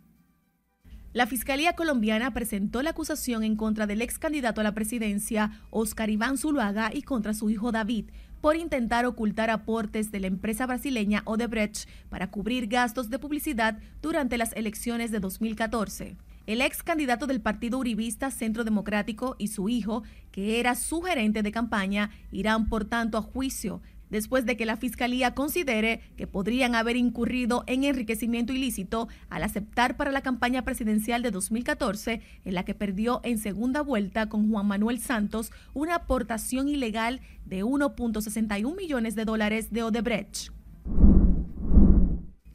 La 1.14 1.28
Fiscalía 1.28 1.74
colombiana 1.74 2.34
presentó 2.34 2.82
la 2.82 2.90
acusación 2.90 3.44
en 3.44 3.56
contra 3.56 3.86
del 3.86 4.02
ex 4.02 4.18
candidato 4.18 4.62
a 4.62 4.64
la 4.64 4.74
presidencia, 4.74 5.52
Oscar 5.70 6.10
Iván 6.10 6.40
Zuluaga, 6.40 6.90
y 6.92 7.04
contra 7.04 7.36
su 7.36 7.52
hijo 7.52 7.72
David, 7.72 8.06
por 8.42 8.56
intentar 8.56 9.06
ocultar 9.06 9.52
aportes 9.52 10.12
de 10.12 10.20
la 10.20 10.26
empresa 10.26 10.66
brasileña 10.66 11.22
Odebrecht 11.26 11.88
para 12.10 12.32
cubrir 12.32 12.66
gastos 12.66 13.12
de 13.12 13.20
publicidad 13.20 13.78
durante 14.02 14.40
las 14.40 14.54
elecciones 14.54 15.12
de 15.12 15.20
2014. 15.20 16.18
El 16.48 16.62
ex 16.62 16.82
candidato 16.82 17.28
del 17.28 17.42
partido 17.42 17.78
uribista 17.78 18.32
Centro 18.32 18.64
Democrático 18.64 19.36
y 19.38 19.50
su 19.50 19.70
hijo, 19.70 20.02
que 20.32 20.60
era 20.60 20.74
su 20.74 21.02
gerente 21.02 21.44
de 21.44 21.52
campaña, 21.52 22.10
irán 22.32 22.70
por 22.70 22.86
tanto 22.86 23.20
a 23.20 23.22
juicio 23.22 23.82
después 24.14 24.46
de 24.46 24.56
que 24.56 24.68
la 24.68 24.78
Fiscalía 24.78 25.34
considere 25.34 26.00
que 26.18 26.28
podrían 26.28 26.76
haber 26.76 26.98
incurrido 26.98 27.64
en 27.66 27.84
enriquecimiento 27.84 28.54
ilícito 28.54 29.08
al 29.32 29.42
aceptar 29.42 29.98
para 29.98 30.12
la 30.12 30.22
campaña 30.22 30.62
presidencial 30.62 31.24
de 31.24 31.32
2014, 31.32 32.22
en 32.46 32.54
la 32.54 32.64
que 32.64 32.76
perdió 32.76 33.22
en 33.24 33.40
segunda 33.40 33.82
vuelta 33.82 34.30
con 34.30 34.52
Juan 34.52 34.68
Manuel 34.68 35.00
Santos 35.00 35.52
una 35.74 35.96
aportación 35.96 36.70
ilegal 36.70 37.22
de 37.46 37.64
1.61 37.64 38.78
millones 38.78 39.16
de 39.16 39.26
dólares 39.26 39.72
de 39.72 39.82
Odebrecht. 39.82 40.52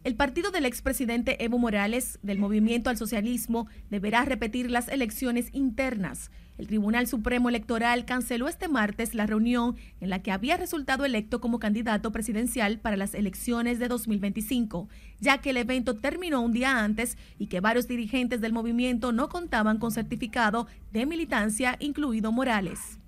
El 0.04 0.14
partido 0.14 0.52
del 0.52 0.64
expresidente 0.64 1.44
Evo 1.44 1.58
Morales, 1.58 2.20
del 2.22 2.38
Movimiento 2.38 2.88
al 2.88 2.96
Socialismo, 2.96 3.66
deberá 3.90 4.24
repetir 4.24 4.70
las 4.70 4.86
elecciones 4.86 5.50
internas. 5.52 6.30
El 6.58 6.66
Tribunal 6.66 7.06
Supremo 7.06 7.48
Electoral 7.48 8.04
canceló 8.04 8.48
este 8.48 8.66
martes 8.66 9.14
la 9.14 9.26
reunión 9.26 9.76
en 10.00 10.10
la 10.10 10.22
que 10.22 10.32
había 10.32 10.56
resultado 10.56 11.04
electo 11.04 11.40
como 11.40 11.60
candidato 11.60 12.10
presidencial 12.10 12.80
para 12.80 12.96
las 12.96 13.14
elecciones 13.14 13.78
de 13.78 13.86
2025, 13.86 14.88
ya 15.20 15.38
que 15.38 15.50
el 15.50 15.56
evento 15.56 15.94
terminó 15.94 16.40
un 16.40 16.52
día 16.52 16.82
antes 16.82 17.16
y 17.38 17.46
que 17.46 17.60
varios 17.60 17.86
dirigentes 17.86 18.40
del 18.40 18.52
movimiento 18.52 19.12
no 19.12 19.28
contaban 19.28 19.78
con 19.78 19.92
certificado 19.92 20.66
de 20.92 21.06
militancia, 21.06 21.76
incluido 21.78 22.32
Morales. 22.32 22.98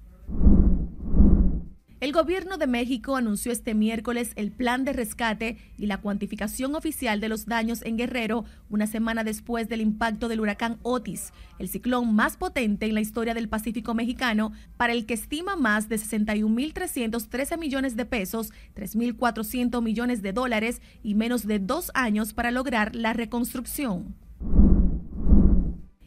El 2.00 2.12
gobierno 2.12 2.56
de 2.56 2.66
México 2.66 3.14
anunció 3.14 3.52
este 3.52 3.74
miércoles 3.74 4.32
el 4.36 4.50
plan 4.50 4.86
de 4.86 4.94
rescate 4.94 5.58
y 5.76 5.84
la 5.84 5.98
cuantificación 5.98 6.74
oficial 6.74 7.20
de 7.20 7.28
los 7.28 7.44
daños 7.44 7.82
en 7.82 7.98
Guerrero 7.98 8.46
una 8.70 8.86
semana 8.86 9.22
después 9.22 9.68
del 9.68 9.82
impacto 9.82 10.28
del 10.28 10.40
huracán 10.40 10.78
Otis, 10.82 11.34
el 11.58 11.68
ciclón 11.68 12.14
más 12.14 12.38
potente 12.38 12.86
en 12.86 12.94
la 12.94 13.02
historia 13.02 13.34
del 13.34 13.50
Pacífico 13.50 13.92
mexicano, 13.92 14.52
para 14.78 14.94
el 14.94 15.04
que 15.04 15.12
estima 15.12 15.56
más 15.56 15.90
de 15.90 15.96
61.313 15.96 17.58
millones 17.58 17.96
de 17.96 18.06
pesos, 18.06 18.50
3.400 18.76 19.82
millones 19.82 20.22
de 20.22 20.32
dólares 20.32 20.80
y 21.02 21.14
menos 21.14 21.46
de 21.46 21.58
dos 21.58 21.90
años 21.92 22.32
para 22.32 22.50
lograr 22.50 22.96
la 22.96 23.12
reconstrucción. 23.12 24.14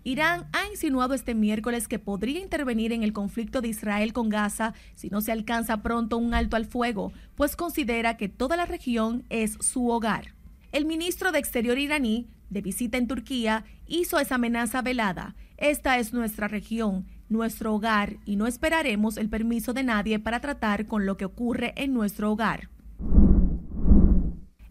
Irán 0.06 0.48
ha 0.52 0.68
insinuado 0.70 1.14
este 1.14 1.34
miércoles 1.34 1.88
que 1.88 1.98
podría 1.98 2.42
intervenir 2.42 2.92
en 2.92 3.04
el 3.04 3.14
conflicto 3.14 3.62
de 3.62 3.70
Israel 3.70 4.12
con 4.12 4.28
Gaza 4.28 4.74
si 4.96 5.10
no 5.10 5.22
se 5.22 5.32
alcanza 5.32 5.82
pronto 5.82 6.18
un 6.18 6.34
alto 6.34 6.58
al 6.58 6.66
fuego, 6.66 7.14
pues 7.36 7.56
considera 7.56 8.18
que 8.18 8.28
toda 8.28 8.58
la 8.58 8.66
región 8.66 9.24
es 9.30 9.58
su 9.62 9.90
hogar. 9.90 10.34
El 10.74 10.86
ministro 10.86 11.32
de 11.32 11.40
Exterior 11.40 11.78
iraní, 11.78 12.28
de 12.50 12.62
visita 12.62 12.98
en 12.98 13.08
Turquía, 13.08 13.64
hizo 13.88 14.20
esa 14.20 14.36
amenaza 14.36 14.82
velada. 14.82 15.36
Esta 15.56 15.98
es 15.98 16.12
nuestra 16.12 16.50
región, 16.50 17.06
nuestro 17.30 17.74
hogar, 17.74 18.18
y 18.26 18.36
no 18.36 18.46
esperaremos 18.46 19.16
el 19.16 19.30
permiso 19.30 19.72
de 19.74 19.84
nadie 19.84 20.20
para 20.20 20.42
tratar 20.42 20.86
con 20.86 21.06
lo 21.06 21.16
que 21.16 21.26
ocurre 21.26 21.74
en 21.78 21.94
nuestro 21.94 22.32
hogar. 22.32 22.70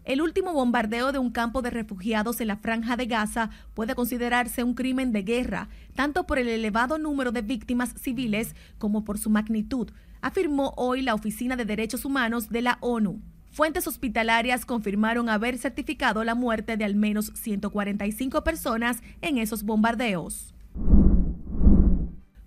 El 0.03 0.21
último 0.21 0.51
bombardeo 0.51 1.13
de 1.13 1.19
un 1.19 1.31
campo 1.31 1.61
de 1.61 1.69
refugiados 1.69 2.41
en 2.41 2.49
la 2.49 2.57
franja 2.57 2.97
de 2.97 3.05
Gaza 3.05 3.49
puede 3.73 3.95
considerarse 3.95 4.63
un 4.63 4.73
crimen 4.73 5.13
de 5.13 5.23
guerra, 5.23 5.69
tanto 5.95 6.25
por 6.25 6.39
el 6.39 6.49
elevado 6.49 6.97
número 6.97 7.31
de 7.31 7.41
víctimas 7.41 7.93
civiles 8.01 8.53
como 8.77 9.05
por 9.05 9.17
su 9.17 9.29
magnitud, 9.29 9.91
afirmó 10.21 10.73
hoy 10.75 11.03
la 11.03 11.13
Oficina 11.13 11.55
de 11.55 11.63
Derechos 11.63 12.03
Humanos 12.03 12.49
de 12.49 12.61
la 12.61 12.77
ONU. 12.81 13.21
Fuentes 13.51 13.87
hospitalarias 13.87 14.65
confirmaron 14.65 15.29
haber 15.29 15.57
certificado 15.57 16.23
la 16.25 16.35
muerte 16.35 16.75
de 16.75 16.83
al 16.83 16.95
menos 16.95 17.31
145 17.35 18.43
personas 18.43 19.01
en 19.21 19.37
esos 19.37 19.63
bombardeos. 19.63 20.53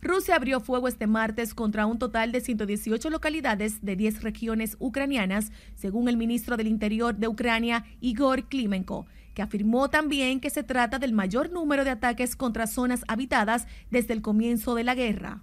Rusia 0.06 0.36
abrió 0.36 0.60
fuego 0.60 0.88
este 0.88 1.06
martes 1.06 1.52
contra 1.52 1.86
un 1.86 1.98
total 1.98 2.30
de 2.30 2.40
118 2.40 3.10
localidades 3.10 3.82
de 3.82 3.96
10 3.96 4.22
regiones 4.22 4.76
ucranianas, 4.78 5.50
según 5.74 6.08
el 6.08 6.16
ministro 6.16 6.56
del 6.56 6.68
Interior 6.68 7.16
de 7.16 7.28
Ucrania, 7.28 7.84
Igor 8.00 8.48
Klimenko, 8.48 9.06
que 9.34 9.42
afirmó 9.42 9.90
también 9.90 10.40
que 10.40 10.50
se 10.50 10.62
trata 10.62 10.98
del 10.98 11.12
mayor 11.12 11.50
número 11.50 11.84
de 11.84 11.90
ataques 11.90 12.36
contra 12.36 12.66
zonas 12.66 13.04
habitadas 13.08 13.66
desde 13.90 14.14
el 14.14 14.22
comienzo 14.22 14.74
de 14.74 14.84
la 14.84 14.94
guerra. 14.94 15.42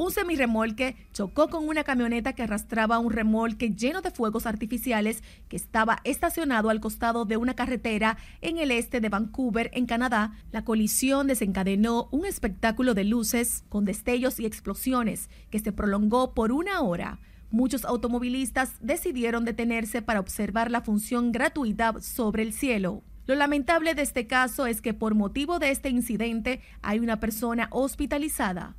Un 0.00 0.10
semirremolque 0.12 0.96
chocó 1.12 1.50
con 1.50 1.68
una 1.68 1.84
camioneta 1.84 2.32
que 2.32 2.44
arrastraba 2.44 2.98
un 2.98 3.12
remolque 3.12 3.74
lleno 3.74 4.00
de 4.00 4.10
fuegos 4.10 4.46
artificiales 4.46 5.22
que 5.50 5.56
estaba 5.56 5.98
estacionado 6.04 6.70
al 6.70 6.80
costado 6.80 7.26
de 7.26 7.36
una 7.36 7.52
carretera 7.52 8.16
en 8.40 8.56
el 8.56 8.70
este 8.70 9.02
de 9.02 9.10
Vancouver, 9.10 9.70
en 9.74 9.84
Canadá. 9.84 10.32
La 10.52 10.64
colisión 10.64 11.26
desencadenó 11.26 12.08
un 12.12 12.24
espectáculo 12.24 12.94
de 12.94 13.04
luces 13.04 13.62
con 13.68 13.84
destellos 13.84 14.40
y 14.40 14.46
explosiones 14.46 15.28
que 15.50 15.58
se 15.58 15.70
prolongó 15.70 16.32
por 16.32 16.50
una 16.50 16.80
hora. 16.80 17.20
Muchos 17.50 17.84
automovilistas 17.84 18.76
decidieron 18.80 19.44
detenerse 19.44 20.00
para 20.00 20.20
observar 20.20 20.70
la 20.70 20.80
función 20.80 21.30
gratuita 21.30 22.00
sobre 22.00 22.42
el 22.42 22.54
cielo. 22.54 23.02
Lo 23.26 23.34
lamentable 23.34 23.94
de 23.94 24.00
este 24.00 24.26
caso 24.26 24.64
es 24.64 24.80
que 24.80 24.94
por 24.94 25.14
motivo 25.14 25.58
de 25.58 25.70
este 25.70 25.90
incidente 25.90 26.62
hay 26.80 27.00
una 27.00 27.20
persona 27.20 27.68
hospitalizada. 27.70 28.76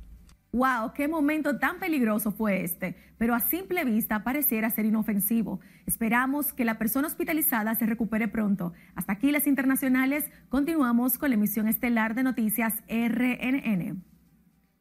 ¡Wow! 0.54 0.92
¡Qué 0.94 1.08
momento 1.08 1.58
tan 1.58 1.80
peligroso 1.80 2.30
fue 2.30 2.62
este! 2.62 2.94
Pero 3.16 3.34
a 3.34 3.40
simple 3.40 3.86
vista 3.86 4.22
pareciera 4.22 4.68
ser 4.68 4.84
inofensivo. 4.84 5.60
Esperamos 5.86 6.52
que 6.52 6.66
la 6.66 6.76
persona 6.76 7.08
hospitalizada 7.08 7.74
se 7.74 7.86
recupere 7.86 8.28
pronto. 8.28 8.74
Hasta 8.94 9.14
aquí 9.14 9.32
las 9.32 9.46
internacionales. 9.46 10.24
Continuamos 10.50 11.16
con 11.16 11.30
la 11.30 11.36
emisión 11.36 11.68
estelar 11.68 12.14
de 12.14 12.24
noticias 12.24 12.74
RNN. 12.86 14.04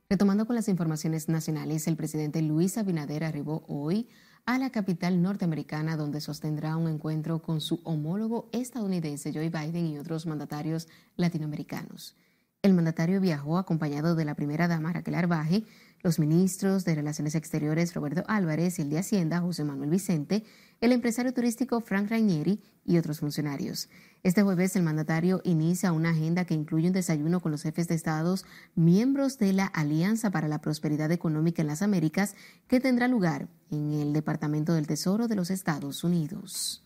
Retomando 0.09 0.45
con 0.45 0.57
las 0.57 0.67
informaciones 0.67 1.29
nacionales, 1.29 1.87
el 1.87 1.95
presidente 1.95 2.41
Luis 2.41 2.77
Abinader 2.77 3.23
arribó 3.23 3.63
hoy 3.69 4.09
a 4.45 4.57
la 4.57 4.71
capital 4.71 5.21
norteamericana 5.21 5.95
donde 5.95 6.19
sostendrá 6.19 6.75
un 6.75 6.89
encuentro 6.89 7.41
con 7.41 7.61
su 7.61 7.79
homólogo 7.85 8.49
estadounidense 8.51 9.31
Joe 9.33 9.49
Biden 9.49 9.87
y 9.87 9.99
otros 9.99 10.25
mandatarios 10.25 10.89
latinoamericanos. 11.15 12.17
El 12.63 12.75
mandatario 12.75 13.19
viajó 13.19 13.57
acompañado 13.57 14.13
de 14.13 14.23
la 14.23 14.35
primera 14.35 14.67
dama 14.67 14.93
Raquel 14.93 15.15
Arbaje, 15.15 15.63
los 16.03 16.19
ministros 16.19 16.85
de 16.85 16.93
Relaciones 16.93 17.33
Exteriores 17.33 17.95
Roberto 17.95 18.23
Álvarez 18.27 18.77
y 18.77 18.83
el 18.83 18.91
de 18.91 18.99
Hacienda 18.99 19.41
José 19.41 19.63
Manuel 19.63 19.89
Vicente, 19.89 20.43
el 20.79 20.91
empresario 20.91 21.33
turístico 21.33 21.81
Frank 21.81 22.11
Rainieri 22.11 22.61
y 22.85 22.99
otros 22.99 23.19
funcionarios. 23.19 23.89
Este 24.21 24.43
jueves 24.43 24.75
el 24.75 24.83
mandatario 24.83 25.41
inicia 25.43 25.91
una 25.91 26.11
agenda 26.11 26.45
que 26.45 26.53
incluye 26.53 26.85
un 26.85 26.93
desayuno 26.93 27.39
con 27.39 27.51
los 27.51 27.63
jefes 27.63 27.87
de 27.87 27.95
estados, 27.95 28.45
miembros 28.75 29.39
de 29.39 29.53
la 29.53 29.65
Alianza 29.65 30.29
para 30.29 30.47
la 30.47 30.61
Prosperidad 30.61 31.11
Económica 31.11 31.63
en 31.63 31.67
las 31.67 31.81
Américas, 31.81 32.35
que 32.67 32.79
tendrá 32.79 33.07
lugar 33.07 33.47
en 33.71 33.91
el 33.93 34.13
Departamento 34.13 34.75
del 34.75 34.85
Tesoro 34.85 35.27
de 35.27 35.35
los 35.35 35.49
Estados 35.49 36.03
Unidos. 36.03 36.83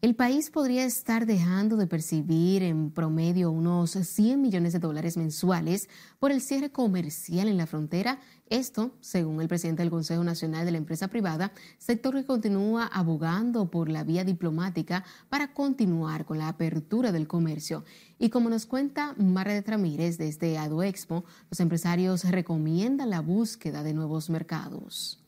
El 0.00 0.14
país 0.14 0.50
podría 0.50 0.84
estar 0.84 1.26
dejando 1.26 1.76
de 1.76 1.88
percibir 1.88 2.62
en 2.62 2.92
promedio 2.92 3.50
unos 3.50 3.90
100 3.90 4.40
millones 4.40 4.72
de 4.72 4.78
dólares 4.78 5.16
mensuales 5.16 5.88
por 6.20 6.30
el 6.30 6.40
cierre 6.40 6.70
comercial 6.70 7.48
en 7.48 7.56
la 7.56 7.66
frontera. 7.66 8.20
Esto, 8.48 8.92
según 9.00 9.40
el 9.40 9.48
presidente 9.48 9.82
del 9.82 9.90
Consejo 9.90 10.22
Nacional 10.22 10.64
de 10.64 10.70
la 10.70 10.78
Empresa 10.78 11.08
Privada, 11.08 11.50
sector 11.78 12.14
que 12.14 12.24
continúa 12.24 12.86
abogando 12.86 13.72
por 13.72 13.88
la 13.88 14.04
vía 14.04 14.22
diplomática 14.22 15.04
para 15.28 15.52
continuar 15.52 16.24
con 16.24 16.38
la 16.38 16.46
apertura 16.46 17.10
del 17.10 17.26
comercio. 17.26 17.84
Y 18.20 18.30
como 18.30 18.50
nos 18.50 18.66
cuenta 18.66 19.16
Marret 19.18 19.68
Ramírez 19.68 20.16
desde 20.16 20.58
Adoexpo, 20.58 21.24
los 21.50 21.58
empresarios 21.58 22.22
recomiendan 22.22 23.10
la 23.10 23.20
búsqueda 23.20 23.82
de 23.82 23.94
nuevos 23.94 24.30
mercados 24.30 25.24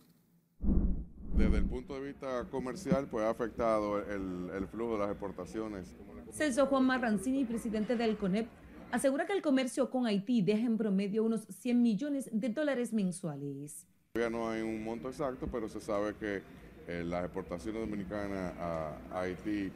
desde 1.34 1.58
el 1.58 1.64
punto 1.64 1.94
de 1.94 2.06
vista 2.06 2.44
comercial, 2.50 3.06
pues 3.10 3.24
ha 3.24 3.30
afectado 3.30 3.98
el, 3.98 4.66
flujo 4.68 4.94
de 4.94 4.98
las 5.00 5.10
exportaciones. 5.10 5.94
Celso 6.30 6.66
Juan 6.66 6.84
Marrancini, 6.84 7.44
presidente 7.44 7.96
del 7.96 8.16
CONEP, 8.16 8.48
asegura 8.92 9.26
que 9.26 9.32
el 9.32 9.42
comercio 9.42 9.90
con 9.90 10.06
Haití 10.06 10.42
deja 10.42 10.66
en 10.66 10.76
promedio 10.76 11.24
unos 11.24 11.42
100 11.48 11.82
millones 11.82 12.30
de 12.32 12.48
dólares 12.48 12.92
mensuales. 12.92 13.86
Todavía 14.12 14.36
no 14.36 14.50
hay 14.50 14.62
un 14.62 14.82
monto 14.82 15.08
exacto, 15.08 15.48
pero 15.50 15.68
se 15.68 15.80
sabe 15.80 16.14
que 16.14 16.42
eh, 16.88 17.04
las 17.04 17.24
exportaciones 17.24 17.80
dominicanas 17.80 18.52
a, 18.58 18.96
Haití 19.12 19.70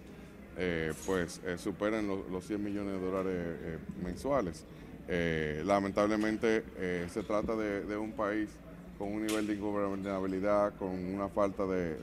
eh, 0.57 0.93
pues 1.07 1.41
eh, 1.45 1.59
superan 1.59 2.07
los, 2.07 2.45
100 2.45 2.63
millones 2.63 3.01
de 3.01 3.01
dólares 3.01 3.81
mensuales. 4.03 4.65
lamentablemente 5.65 6.65
se 7.09 7.23
trata 7.23 7.57
de 7.57 7.97
un 7.97 8.13
país 8.13 8.49
con 8.99 9.13
un 9.13 9.27
nivel 9.27 9.47
de 9.47 9.55
ingobernabilidad, 9.55 10.75
con 10.77 10.91
una 10.91 11.29
falta 11.29 11.67
de, 11.67 11.97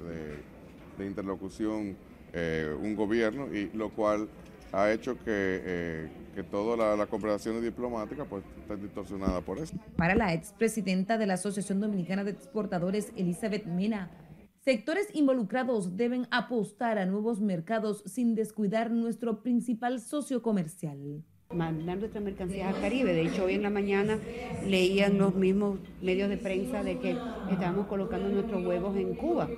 interlocución, 0.99 1.95
eh, 2.33 2.75
un 2.79 2.95
gobierno, 2.95 3.53
y 3.53 3.71
lo 3.73 3.89
cual 3.89 4.29
ha 4.71 4.91
hecho 4.91 5.15
que, 5.15 5.23
eh, 5.25 6.09
que 6.35 6.43
todas 6.43 6.97
las 6.97 7.07
conversaciones 7.07 7.63
diplomáticas 7.63 8.27
pues, 8.29 8.43
estén 8.59 8.81
distorsionadas 8.81 9.43
por 9.43 9.57
eso. 9.57 9.75
Para 9.97 10.15
la 10.15 10.33
expresidenta 10.33 11.17
de 11.17 11.25
la 11.25 11.33
Asociación 11.33 11.79
Dominicana 11.79 12.23
de 12.23 12.31
Exportadores, 12.31 13.11
Elizabeth 13.15 13.65
Mena, 13.65 14.11
sectores 14.59 15.07
involucrados 15.13 15.97
deben 15.97 16.27
apostar 16.29 16.99
a 16.99 17.05
nuevos 17.05 17.41
mercados 17.41 18.03
sin 18.05 18.35
descuidar 18.35 18.91
nuestro 18.91 19.41
principal 19.41 19.99
socio 19.99 20.41
comercial 20.41 21.23
mandar 21.53 21.97
nuestras 21.97 22.23
mercancías 22.23 22.73
al 22.73 22.81
Caribe. 22.81 23.13
De 23.13 23.23
hecho, 23.23 23.45
hoy 23.45 23.55
en 23.55 23.63
la 23.63 23.69
mañana 23.69 24.17
leían 24.65 25.17
los 25.17 25.35
mismos 25.35 25.79
medios 26.01 26.29
de 26.29 26.37
prensa 26.37 26.83
de 26.83 26.97
que 26.99 27.15
estábamos 27.51 27.87
colocando 27.87 28.29
nuestros 28.29 28.65
huevos 28.65 28.95
en 28.95 29.15
Cuba. 29.15 29.49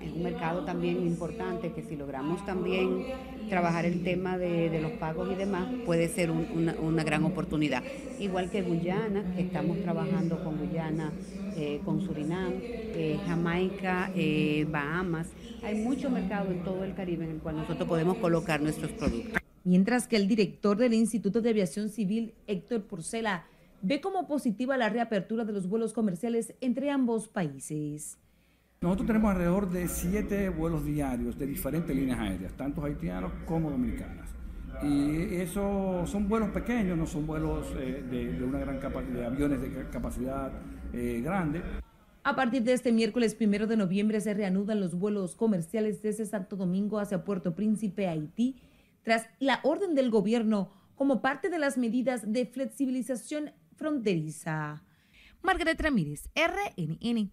Es 0.00 0.12
un 0.12 0.22
mercado 0.22 0.64
también 0.64 0.96
importante 1.06 1.72
que 1.72 1.82
si 1.82 1.94
logramos 1.96 2.44
también 2.44 3.04
trabajar 3.48 3.84
el 3.84 4.02
tema 4.02 4.36
de, 4.36 4.80
los 4.80 4.92
pagos 4.92 5.30
y 5.30 5.36
demás, 5.36 5.68
puede 5.86 6.08
ser 6.08 6.30
una, 6.30 7.04
gran 7.04 7.24
oportunidad. 7.24 7.82
Igual 8.18 8.50
que 8.50 8.62
Guyana, 8.62 9.22
que 9.36 9.42
estamos 9.42 9.80
trabajando 9.82 10.42
con 10.42 10.58
Guyana, 10.58 11.12
eh, 11.56 11.80
con 11.84 12.00
Surinam, 12.00 12.52
eh, 12.60 13.18
Jamaica, 13.26 14.10
eh, 14.16 14.66
Bahamas. 14.68 15.28
Hay 15.62 15.76
mucho 15.76 16.10
mercado 16.10 16.50
en 16.50 16.64
todo 16.64 16.82
el 16.82 16.94
Caribe 16.94 17.24
en 17.24 17.32
el 17.32 17.38
cual 17.38 17.58
nosotros 17.58 17.88
podemos 17.88 18.16
colocar 18.16 18.60
nuestros 18.60 18.90
productos 18.92 19.41
mientras 19.64 20.06
que 20.06 20.16
el 20.16 20.28
director 20.28 20.76
del 20.76 20.94
Instituto 20.94 21.40
de 21.40 21.50
Aviación 21.50 21.88
Civil, 21.88 22.34
Héctor 22.46 22.82
Porcela, 22.82 23.44
ve 23.82 24.00
como 24.00 24.26
positiva 24.26 24.76
la 24.76 24.88
reapertura 24.88 25.44
de 25.44 25.52
los 25.52 25.68
vuelos 25.68 25.92
comerciales 25.92 26.54
entre 26.60 26.90
ambos 26.90 27.28
países. 27.28 28.18
Nosotros 28.80 29.06
tenemos 29.06 29.30
alrededor 29.30 29.70
de 29.70 29.86
siete 29.86 30.48
vuelos 30.48 30.84
diarios 30.84 31.38
de 31.38 31.46
diferentes 31.46 31.94
líneas 31.94 32.18
aéreas, 32.18 32.52
tanto 32.54 32.84
haitianos 32.84 33.32
como 33.46 33.70
dominicanas. 33.70 34.28
Y 34.82 35.36
eso 35.36 36.04
son 36.06 36.28
vuelos 36.28 36.50
pequeños, 36.50 36.98
no 36.98 37.06
son 37.06 37.26
vuelos 37.26 37.68
eh, 37.78 38.02
de, 38.10 38.42
una 38.42 38.58
gran 38.58 38.80
capacidad, 38.80 39.12
de 39.12 39.26
aviones 39.26 39.60
de 39.60 39.88
capacidad 39.90 40.50
eh, 40.92 41.20
grande. 41.22 41.62
A 42.24 42.34
partir 42.34 42.62
de 42.62 42.72
este 42.72 42.90
miércoles 42.92 43.34
primero 43.34 43.66
de 43.66 43.76
noviembre 43.76 44.20
se 44.20 44.34
reanudan 44.34 44.80
los 44.80 44.94
vuelos 44.94 45.36
comerciales 45.36 46.02
desde 46.02 46.24
Santo 46.24 46.56
Domingo 46.56 46.98
hacia 46.98 47.24
Puerto 47.24 47.54
Príncipe, 47.54 48.08
Haití, 48.08 48.56
tras 49.02 49.26
la 49.38 49.60
orden 49.62 49.94
del 49.94 50.10
gobierno 50.10 50.72
como 50.94 51.20
parte 51.20 51.50
de 51.50 51.58
las 51.58 51.78
medidas 51.78 52.32
de 52.32 52.46
flexibilización 52.46 53.52
fronteriza. 53.76 54.84
Margaret 55.42 55.80
Ramírez, 55.80 56.28
RNN. 56.34 57.30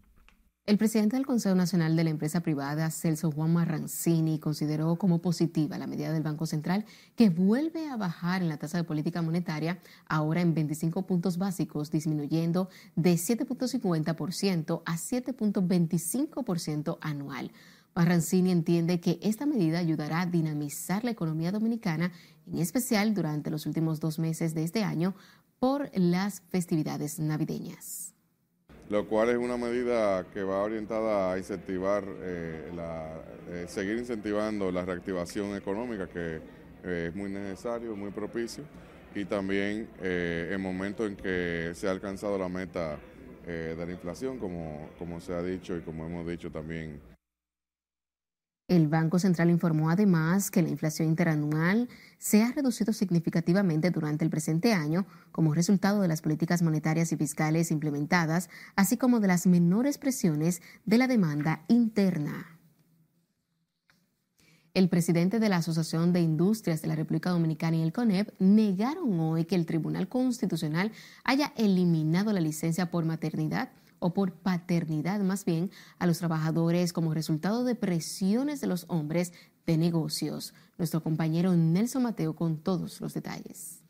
El 0.70 0.78
presidente 0.78 1.16
del 1.16 1.26
Consejo 1.26 1.56
Nacional 1.56 1.96
de 1.96 2.04
la 2.04 2.12
Empresa 2.12 2.42
Privada, 2.42 2.92
Celso 2.92 3.32
Juan 3.32 3.54
Marrancini, 3.54 4.38
consideró 4.38 4.98
como 4.98 5.20
positiva 5.20 5.80
la 5.80 5.88
medida 5.88 6.12
del 6.12 6.22
Banco 6.22 6.46
Central 6.46 6.86
que 7.16 7.32
vuelve 7.32 7.90
a 7.90 7.98
bajar 7.98 8.44
en 8.44 8.50
la 8.50 8.58
tasa 8.58 8.78
de 8.78 8.84
política 8.84 9.24
monetaria, 9.24 9.80
ahora 10.06 10.42
en 10.42 10.54
25 10.54 11.08
puntos 11.08 11.40
básicos, 11.40 11.90
disminuyendo 11.90 12.70
de 12.96 13.14
7.50% 13.14 14.84
a 14.86 14.96
7.25% 14.96 17.00
anual. 17.02 17.52
Marrancini 17.96 18.52
entiende 18.52 19.00
que 19.00 19.20
esta 19.22 19.46
medida 19.46 19.80
ayudará 19.80 20.22
a 20.22 20.26
dinamizar 20.26 21.04
la 21.04 21.12
economía 21.12 21.52
dominicana, 21.52 22.12
en 22.48 22.60
especial 22.60 23.14
durante 23.14 23.50
los 23.50 23.66
últimos 23.66 24.00
dos 24.00 24.20
meses 24.20 24.54
de 24.54 24.64
este 24.64 24.84
año 24.84 25.16
por 25.60 25.90
las 25.94 26.42
festividades 26.50 27.20
navideñas. 27.20 28.14
Lo 28.90 29.08
cual 29.08 29.30
es 29.30 29.38
una 29.38 29.58
medida 29.58 30.26
que 30.34 30.42
va 30.44 30.64
orientada 30.64 31.34
a 31.34 31.38
incentivar, 31.38 32.04
eh, 32.22 32.72
eh, 33.50 33.66
seguir 33.68 33.98
incentivando 33.98 34.72
la 34.72 34.84
reactivación 34.84 35.56
económica 35.56 36.08
que 36.08 36.42
eh, 36.84 37.08
es 37.10 37.16
muy 37.16 37.30
necesario, 37.30 37.96
muy 37.96 38.12
propicio, 38.12 38.64
y 39.14 39.26
también 39.26 39.90
en 40.02 40.62
momentos 40.62 41.08
en 41.08 41.16
que 41.16 41.72
se 41.74 41.88
ha 41.88 41.92
alcanzado 41.92 42.38
la 42.38 42.48
meta 42.48 43.00
de 43.44 43.76
la 43.76 43.92
inflación, 43.92 44.38
como 44.38 45.20
se 45.20 45.34
ha 45.34 45.42
dicho 45.42 45.76
y 45.76 45.82
como 45.82 46.06
hemos 46.06 46.28
dicho 46.28 46.52
también 46.52 47.02
el 48.70 48.88
Banco 48.88 49.18
Central 49.18 49.50
informó 49.50 49.90
además 49.90 50.52
que 50.52 50.62
la 50.62 50.70
inflación 50.70 51.08
interanual 51.08 51.90
se 52.20 52.44
ha 52.44 52.52
reducido 52.52 52.94
significativamente 52.94 53.90
durante 53.90 54.24
el 54.24 54.30
presente 54.30 54.74
año 54.74 55.08
como 55.32 55.56
resultado 55.56 56.02
de 56.02 56.08
las 56.08 56.22
políticas 56.22 56.62
monetarias 56.62 57.12
y 57.12 57.18
fiscales 57.18 57.72
implementadas, 57.72 58.50
así 58.76 58.96
como 58.96 59.20
de 59.20 59.28
las 59.28 59.48
menores 59.48 59.98
presiones 59.98 60.62
de 60.86 61.00
la 61.00 61.08
demanda 61.08 61.66
interna. 61.68 62.60
El 64.76 64.88
presidente 64.88 65.40
de 65.40 65.50
la 65.50 65.58
Asociación 65.58 66.14
de 66.14 66.22
Industrias 66.22 66.84
de 66.84 66.90
la 66.90 66.96
República 66.96 67.32
Dominicana 67.32 67.78
y 67.78 67.82
el 67.82 67.92
CONEP 67.92 68.40
negaron 68.40 69.20
hoy 69.20 69.46
que 69.46 69.56
el 69.56 69.66
Tribunal 69.66 70.08
Constitucional 70.08 70.92
haya 71.24 71.54
eliminado 71.58 72.32
la 72.34 72.40
licencia 72.40 72.92
por 72.92 73.04
maternidad 73.04 73.72
o 74.00 74.14
por 74.14 74.34
paternidad 74.34 75.20
más 75.22 75.46
bien 75.46 75.72
a 76.00 76.08
los 76.08 76.20
trabajadores 76.20 76.94
como 76.94 77.14
resultado 77.14 77.64
de 77.64 77.76
presiones 77.76 78.62
de 78.62 78.68
los 78.68 78.86
hombres 78.88 79.34
de 79.66 79.78
negocios. 79.78 80.54
Nuestro 80.78 81.04
compañero 81.04 81.56
Nelson 81.56 82.04
Mateo 82.04 82.36
con 82.36 82.58
todos 82.58 83.02
los 83.02 83.14
detalles. 83.14 83.84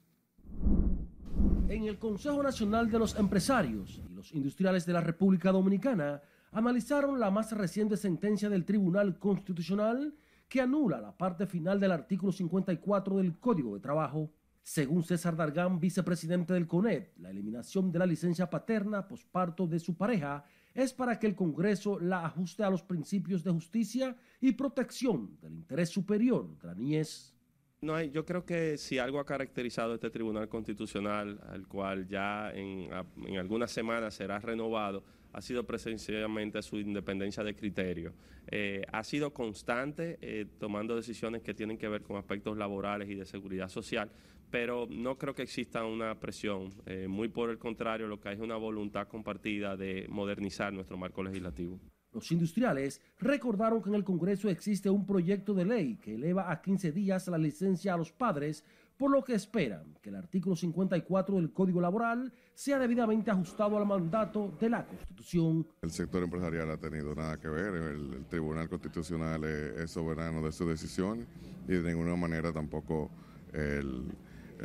En 1.68 1.86
el 1.86 2.00
Consejo 2.00 2.44
Nacional 2.44 2.90
de 2.90 3.00
los 3.00 3.16
Empresarios 3.18 4.02
y 4.04 4.14
los 4.14 4.34
Industriales 4.34 4.86
de 4.86 4.94
la 4.94 5.02
República 5.02 5.52
Dominicana 5.52 6.22
analizaron 6.52 7.20
la 7.20 7.30
más 7.30 7.52
reciente 7.52 7.96
sentencia 7.96 8.50
del 8.50 8.66
Tribunal 8.66 9.20
Constitucional 9.20 10.16
que 10.48 10.62
anula 10.62 11.00
la 11.00 11.16
parte 11.16 11.46
final 11.46 11.80
del 11.80 11.92
artículo 11.92 12.32
54 12.32 13.18
del 13.18 13.40
Código 13.40 13.76
de 13.76 13.82
Trabajo 13.82 14.32
según 14.70 15.04
César 15.04 15.36
Dargán, 15.36 15.80
vicepresidente 15.80 16.54
del 16.54 16.68
CONEP, 16.68 17.18
la 17.18 17.32
eliminación 17.32 17.92
de 17.92 17.98
la 17.98 18.06
licencia 18.06 18.48
paterna 18.52 19.08
posparto 19.08 19.66
de 19.66 19.80
su 19.80 19.98
pareja 19.98 20.46
es 20.76 20.94
para 20.94 21.18
que 21.18 21.26
el 21.26 21.34
Congreso 21.34 22.00
la 22.00 22.24
ajuste 22.24 22.62
a 22.64 22.70
los 22.70 22.84
principios 22.84 23.44
de 23.44 23.50
justicia 23.50 24.16
y 24.40 24.52
protección 24.52 25.40
del 25.42 25.54
interés 25.54 25.90
superior 25.90 26.56
de 26.60 26.68
la 26.68 26.76
niñez. 26.76 27.34
No 27.82 27.96
hay, 27.96 28.12
yo 28.12 28.24
creo 28.26 28.46
que 28.46 28.78
si 28.78 29.00
algo 29.00 29.20
ha 29.20 29.26
caracterizado 29.26 29.96
este 29.96 30.12
Tribunal 30.12 30.48
Constitucional, 30.48 31.40
al 31.48 31.66
cual 31.68 32.08
ya 32.08 32.52
en, 32.54 32.94
algunas 33.40 33.72
semanas 33.72 34.14
será 34.14 34.38
renovado, 34.38 35.04
ha 35.34 35.42
sido 35.42 35.66
presencialmente 35.66 36.62
su 36.62 36.78
independencia 36.78 37.44
de 37.44 37.56
criterio. 37.56 38.14
Eh, 38.52 38.84
ha 38.92 39.04
sido 39.04 39.32
constante 39.34 40.18
eh, 40.22 40.46
tomando 40.60 40.96
decisiones 40.96 41.42
que 41.42 41.54
tienen 41.54 41.78
que 41.78 41.88
ver 41.88 42.04
con 42.04 42.18
aspectos 42.18 42.58
laborales 42.58 43.10
y 43.10 43.16
de 43.16 43.26
seguridad 43.26 43.70
social, 43.70 44.12
pero 44.52 44.88
no 44.90 45.18
creo 45.18 45.34
que 45.36 45.44
exista 45.44 45.84
una 45.86 46.20
presión. 46.20 46.74
Eh, 46.86 47.08
muy 47.08 47.30
por 47.30 47.50
el 47.50 47.58
contrario, 47.58 48.08
lo 48.08 48.20
que 48.20 48.30
hay 48.30 48.36
es 48.36 48.42
una 48.42 48.58
voluntad 48.58 49.08
compartida 49.08 49.78
de 49.78 50.06
modernizar 50.10 50.74
nuestro 50.74 50.98
marco 50.98 51.24
legislativo. 51.24 51.80
Los 52.12 52.32
industriales 52.32 53.02
recordaron 53.20 53.84
que 53.84 53.90
en 53.90 53.96
el 53.96 54.04
Congreso 54.04 54.50
existe 54.50 54.90
un 54.90 55.06
proyecto 55.06 55.54
de 55.54 55.66
ley 55.66 55.98
que 55.98 56.16
eleva 56.16 56.52
a 56.52 56.62
15 56.62 56.92
días 56.92 57.28
la 57.28 57.38
licencia 57.38 57.94
a 57.94 57.98
los 57.98 58.12
padres 58.12 58.64
por 59.00 59.12
lo 59.12 59.24
que 59.24 59.34
esperan 59.34 59.98
que 60.02 60.10
el 60.10 60.16
artículo 60.16 60.58
54 60.58 61.36
del 61.38 61.54
Código 61.54 61.80
Laboral 61.80 62.34
sea 62.54 62.78
debidamente 62.78 63.32
ajustado 63.32 63.78
al 63.78 63.86
mandato 63.86 64.58
de 64.60 64.70
la 64.70 64.86
Constitución. 64.86 65.66
El 65.82 65.92
sector 65.92 66.22
empresarial 66.22 66.70
ha 66.70 66.78
tenido 66.78 67.16
nada 67.16 67.40
que 67.40 67.48
ver, 67.48 67.74
el, 67.76 68.26
Tribunal 68.26 68.68
Constitucional 68.68 69.46
es, 69.46 69.90
soberano 69.90 70.42
de 70.42 70.52
sus 70.52 70.68
decisiones 70.68 71.28
y 71.66 71.74
de 71.76 71.94
ninguna 71.94 72.18
manera 72.18 72.52
tampoco 72.52 73.10
el, 73.54 74.04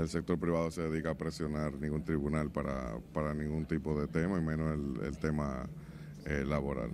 sector 0.09 0.39
privado 0.39 0.71
se 0.71 0.83
dedica 0.83 1.11
a 1.11 1.15
presionar 1.17 1.75
ningún 1.75 2.05
tribunal 2.05 2.51
para, 2.51 2.99
para 3.13 3.35
ningún 3.35 3.67
tipo 3.67 3.99
de 3.99 4.09
tema 4.09 4.39
y 4.39 4.43
menos 4.43 4.79
el, 5.03 5.19
tema 5.19 5.69
eh, 6.27 6.45
laboral 6.47 6.91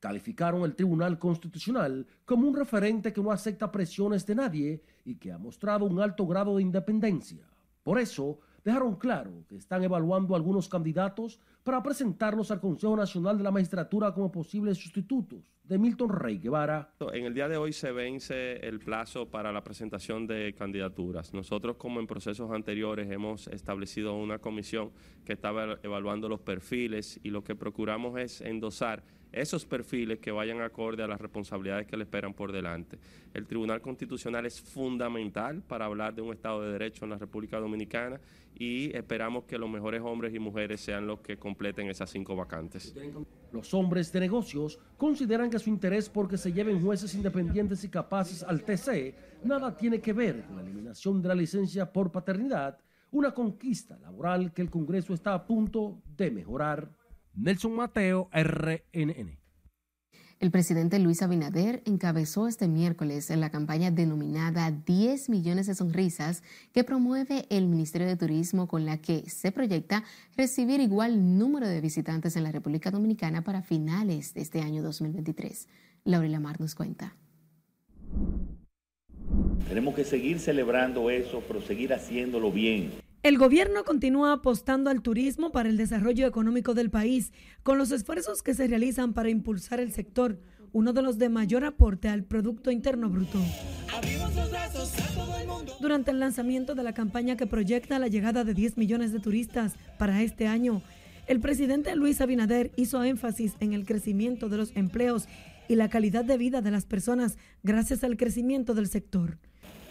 calificaron 0.00 0.62
el 0.62 0.74
Tribunal 0.74 1.18
Constitucional 1.18 2.06
como 2.24 2.48
un 2.48 2.56
referente 2.56 3.12
que 3.12 3.20
no 3.20 3.30
acepta 3.30 3.70
presiones 3.70 4.24
de 4.24 4.34
nadie 4.34 4.82
y 5.04 5.16
que 5.16 5.30
ha 5.30 5.36
mostrado 5.36 5.84
un 5.84 6.00
alto 6.00 6.26
grado 6.26 6.56
de 6.56 6.62
independencia. 6.62 7.46
Por 7.82 7.98
eso, 7.98 8.40
dejaron 8.64 8.96
claro 8.96 9.44
que 9.48 9.56
están 9.56 9.82
evaluando 9.82 10.34
algunos 10.34 10.68
candidatos 10.68 11.40
para 11.62 11.82
presentarlos 11.82 12.50
al 12.50 12.60
Consejo 12.60 12.96
Nacional 12.96 13.38
de 13.38 13.44
la 13.44 13.50
Magistratura 13.50 14.12
como 14.12 14.30
posibles 14.32 14.78
sustitutos 14.78 15.40
de 15.70 15.78
Milton 15.78 16.08
Rey 16.08 16.38
Guevara. 16.38 16.92
En 17.12 17.26
el 17.26 17.32
día 17.32 17.48
de 17.48 17.56
hoy 17.56 17.72
se 17.72 17.92
vence 17.92 18.56
el 18.66 18.80
plazo 18.80 19.30
para 19.30 19.52
la 19.52 19.62
presentación 19.62 20.26
de 20.26 20.52
candidaturas. 20.52 21.32
Nosotros, 21.32 21.76
como 21.76 22.00
en 22.00 22.08
procesos 22.08 22.50
anteriores, 22.50 23.08
hemos 23.08 23.46
establecido 23.46 24.16
una 24.16 24.40
comisión 24.40 24.90
que 25.24 25.34
estaba 25.34 25.78
evaluando 25.84 26.28
los 26.28 26.40
perfiles 26.40 27.20
y 27.22 27.30
lo 27.30 27.44
que 27.44 27.54
procuramos 27.54 28.18
es 28.18 28.40
endosar 28.40 29.04
esos 29.32 29.64
perfiles 29.64 30.18
que 30.18 30.30
vayan 30.30 30.60
acorde 30.60 31.02
a 31.02 31.06
las 31.06 31.20
responsabilidades 31.20 31.86
que 31.86 31.96
le 31.96 32.04
esperan 32.04 32.34
por 32.34 32.52
delante. 32.52 32.98
El 33.32 33.46
Tribunal 33.46 33.80
Constitucional 33.80 34.46
es 34.46 34.60
fundamental 34.60 35.62
para 35.62 35.84
hablar 35.84 36.14
de 36.14 36.22
un 36.22 36.32
Estado 36.32 36.62
de 36.62 36.72
Derecho 36.72 37.04
en 37.04 37.10
la 37.10 37.18
República 37.18 37.58
Dominicana 37.58 38.20
y 38.54 38.94
esperamos 38.96 39.44
que 39.44 39.58
los 39.58 39.70
mejores 39.70 40.02
hombres 40.02 40.34
y 40.34 40.38
mujeres 40.38 40.80
sean 40.80 41.06
los 41.06 41.20
que 41.20 41.38
completen 41.38 41.88
esas 41.88 42.10
cinco 42.10 42.34
vacantes. 42.34 42.94
Los 43.52 43.72
hombres 43.74 44.12
de 44.12 44.20
negocios 44.20 44.78
consideran 44.96 45.50
que 45.50 45.58
su 45.58 45.70
interés 45.70 46.08
porque 46.08 46.36
se 46.36 46.52
lleven 46.52 46.82
jueces 46.82 47.14
independientes 47.14 47.84
y 47.84 47.88
capaces 47.88 48.42
al 48.42 48.62
TC 48.62 49.14
nada 49.44 49.76
tiene 49.76 50.00
que 50.00 50.12
ver 50.12 50.44
con 50.44 50.56
la 50.56 50.62
eliminación 50.62 51.22
de 51.22 51.28
la 51.28 51.34
licencia 51.34 51.90
por 51.90 52.10
paternidad, 52.10 52.78
una 53.12 53.32
conquista 53.32 53.98
laboral 53.98 54.52
que 54.52 54.62
el 54.62 54.70
Congreso 54.70 55.14
está 55.14 55.34
a 55.34 55.46
punto 55.46 56.02
de 56.16 56.30
mejorar. 56.30 56.90
Nelson 57.34 57.74
Mateo, 57.74 58.28
RNN. 58.32 59.38
El 60.40 60.50
presidente 60.50 60.98
Luis 60.98 61.20
Abinader 61.20 61.82
encabezó 61.84 62.48
este 62.48 62.66
miércoles 62.66 63.28
en 63.30 63.40
la 63.40 63.50
campaña 63.50 63.90
denominada 63.90 64.70
10 64.70 65.28
millones 65.28 65.66
de 65.66 65.74
sonrisas 65.74 66.42
que 66.72 66.82
promueve 66.82 67.44
el 67.50 67.66
Ministerio 67.66 68.06
de 68.06 68.16
Turismo 68.16 68.66
con 68.66 68.86
la 68.86 68.96
que 68.96 69.28
se 69.28 69.52
proyecta 69.52 70.02
recibir 70.38 70.80
igual 70.80 71.36
número 71.36 71.68
de 71.68 71.82
visitantes 71.82 72.36
en 72.36 72.44
la 72.44 72.52
República 72.52 72.90
Dominicana 72.90 73.44
para 73.44 73.60
finales 73.60 74.32
de 74.32 74.40
este 74.40 74.62
año 74.62 74.82
2023. 74.82 75.68
Laurila 76.04 76.40
Mar 76.40 76.58
nos 76.58 76.74
cuenta. 76.74 77.14
Tenemos 79.68 79.94
que 79.94 80.04
seguir 80.04 80.40
celebrando 80.40 81.10
eso, 81.10 81.42
pero 81.46 81.60
seguir 81.60 81.92
haciéndolo 81.92 82.50
bien. 82.50 82.92
El 83.22 83.36
gobierno 83.36 83.84
continúa 83.84 84.32
apostando 84.32 84.88
al 84.88 85.02
turismo 85.02 85.52
para 85.52 85.68
el 85.68 85.76
desarrollo 85.76 86.26
económico 86.26 86.72
del 86.72 86.88
país, 86.88 87.34
con 87.62 87.76
los 87.76 87.90
esfuerzos 87.90 88.42
que 88.42 88.54
se 88.54 88.66
realizan 88.66 89.12
para 89.12 89.28
impulsar 89.28 89.78
el 89.78 89.92
sector, 89.92 90.40
uno 90.72 90.94
de 90.94 91.02
los 91.02 91.18
de 91.18 91.28
mayor 91.28 91.64
aporte 91.64 92.08
al 92.08 92.24
Producto 92.24 92.70
Interno 92.70 93.10
Bruto. 93.10 93.38
Durante 95.80 96.12
el 96.12 96.18
lanzamiento 96.18 96.74
de 96.74 96.82
la 96.82 96.94
campaña 96.94 97.36
que 97.36 97.46
proyecta 97.46 97.98
la 97.98 98.08
llegada 98.08 98.42
de 98.42 98.54
10 98.54 98.78
millones 98.78 99.12
de 99.12 99.20
turistas 99.20 99.74
para 99.98 100.22
este 100.22 100.46
año, 100.46 100.80
el 101.26 101.40
presidente 101.40 101.94
Luis 101.96 102.22
Abinader 102.22 102.72
hizo 102.76 103.04
énfasis 103.04 103.52
en 103.60 103.74
el 103.74 103.84
crecimiento 103.84 104.48
de 104.48 104.56
los 104.56 104.74
empleos 104.74 105.28
y 105.68 105.74
la 105.74 105.90
calidad 105.90 106.24
de 106.24 106.38
vida 106.38 106.62
de 106.62 106.70
las 106.70 106.86
personas 106.86 107.36
gracias 107.62 108.02
al 108.02 108.16
crecimiento 108.16 108.72
del 108.72 108.88
sector 108.88 109.36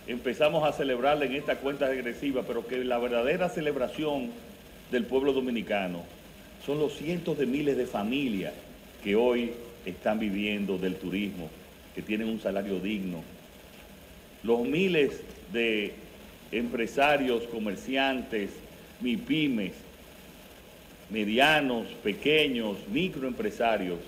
empezamos 0.09 0.67
a 0.67 0.73
celebrarla 0.73 1.25
en 1.25 1.35
esta 1.35 1.57
cuenta 1.57 1.87
regresiva, 1.87 2.41
pero 2.41 2.65
que 2.65 2.83
la 2.83 2.97
verdadera 2.97 3.47
celebración 3.47 4.31
del 4.91 5.05
pueblo 5.05 5.33
dominicano 5.33 6.03
son 6.65 6.79
los 6.79 6.97
cientos 6.97 7.37
de 7.37 7.45
miles 7.45 7.77
de 7.77 7.85
familias 7.85 8.53
que 9.03 9.15
hoy 9.15 9.51
están 9.85 10.17
viviendo 10.17 10.79
del 10.79 10.95
turismo, 10.95 11.49
que 11.93 12.01
tienen 12.01 12.27
un 12.27 12.41
salario 12.41 12.79
digno, 12.79 13.23
los 14.41 14.61
miles 14.61 15.21
de 15.53 15.93
empresarios, 16.51 17.43
comerciantes, 17.43 18.49
MIPIMES, 19.01 19.73
medianos, 21.11 21.85
pequeños, 22.03 22.77
microempresarios, 22.91 23.99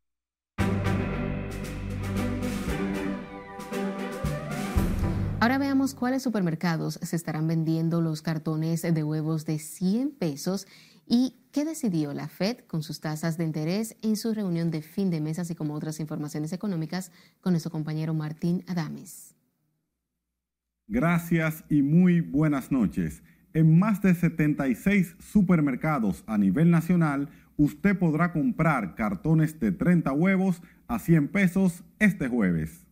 Ahora 5.39 5.59
veamos 5.59 5.93
cuáles 5.93 6.23
supermercados 6.23 6.99
se 6.99 7.15
estarán 7.15 7.47
vendiendo 7.47 8.01
los 8.01 8.23
cartones 8.23 8.81
de 8.81 9.03
huevos 9.03 9.45
de 9.45 9.59
100 9.59 10.15
pesos 10.17 10.67
y 11.05 11.35
qué 11.51 11.63
decidió 11.63 12.11
la 12.15 12.27
Fed 12.27 12.61
con 12.61 12.81
sus 12.81 13.01
tasas 13.01 13.37
de 13.37 13.43
interés 13.43 13.95
en 14.01 14.15
su 14.15 14.33
reunión 14.33 14.71
de 14.71 14.81
fin 14.81 15.11
de 15.11 15.21
mes, 15.21 15.37
así 15.37 15.53
como 15.53 15.75
otras 15.75 15.99
informaciones 15.99 16.53
económicas 16.53 17.11
con 17.39 17.53
nuestro 17.53 17.71
compañero 17.71 18.15
Martín 18.15 18.63
Adames. 18.65 19.35
Gracias 20.87 21.63
y 21.69 21.83
muy 21.83 22.21
buenas 22.21 22.71
noches. 22.71 23.21
En 23.53 23.77
más 23.77 24.01
de 24.01 24.15
76 24.15 25.17
supermercados 25.19 26.23
a 26.25 26.39
nivel 26.39 26.71
nacional, 26.71 27.29
usted 27.57 27.95
podrá 27.97 28.33
comprar 28.33 28.95
cartones 28.95 29.59
de 29.59 29.71
30 29.71 30.11
huevos 30.13 30.63
a 30.87 30.97
100 30.97 31.27
pesos 31.27 31.83
este 31.99 32.27
jueves. 32.27 32.86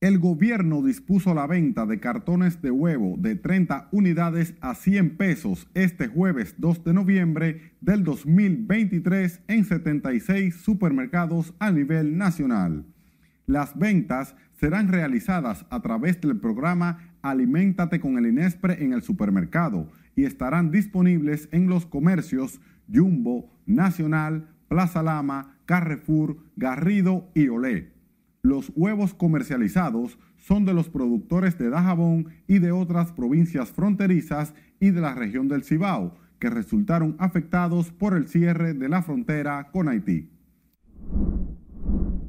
El 0.00 0.20
gobierno 0.20 0.80
dispuso 0.80 1.34
la 1.34 1.48
venta 1.48 1.84
de 1.84 1.98
cartones 1.98 2.62
de 2.62 2.70
huevo 2.70 3.16
de 3.18 3.34
30 3.34 3.88
unidades 3.90 4.54
a 4.60 4.76
100 4.76 5.16
pesos 5.16 5.68
este 5.74 6.06
jueves 6.06 6.54
2 6.58 6.84
de 6.84 6.94
noviembre 6.94 7.72
del 7.80 8.04
2023 8.04 9.40
en 9.48 9.64
76 9.64 10.54
supermercados 10.54 11.52
a 11.58 11.72
nivel 11.72 12.16
nacional. 12.16 12.84
Las 13.46 13.76
ventas 13.76 14.36
serán 14.52 14.86
realizadas 14.86 15.66
a 15.68 15.82
través 15.82 16.20
del 16.20 16.38
programa 16.38 17.16
Aliméntate 17.20 17.98
con 17.98 18.18
el 18.18 18.26
Inespre 18.26 18.84
en 18.84 18.92
el 18.92 19.02
supermercado 19.02 19.88
y 20.14 20.26
estarán 20.26 20.70
disponibles 20.70 21.48
en 21.50 21.68
los 21.68 21.86
comercios 21.86 22.60
Jumbo, 22.88 23.50
Nacional, 23.66 24.46
Plaza 24.68 25.02
Lama, 25.02 25.56
Carrefour, 25.66 26.36
Garrido 26.54 27.28
y 27.34 27.48
Olé. 27.48 27.97
Los 28.48 28.72
huevos 28.74 29.12
comercializados 29.12 30.18
son 30.38 30.64
de 30.64 30.72
los 30.72 30.88
productores 30.88 31.58
de 31.58 31.68
Dajabón 31.68 32.28
y 32.46 32.60
de 32.60 32.72
otras 32.72 33.12
provincias 33.12 33.72
fronterizas 33.72 34.54
y 34.80 34.88
de 34.88 35.02
la 35.02 35.14
región 35.14 35.48
del 35.48 35.64
Cibao, 35.64 36.14
que 36.38 36.48
resultaron 36.48 37.14
afectados 37.18 37.92
por 37.92 38.16
el 38.16 38.26
cierre 38.26 38.72
de 38.72 38.88
la 38.88 39.02
frontera 39.02 39.68
con 39.70 39.90
Haití. 39.90 40.30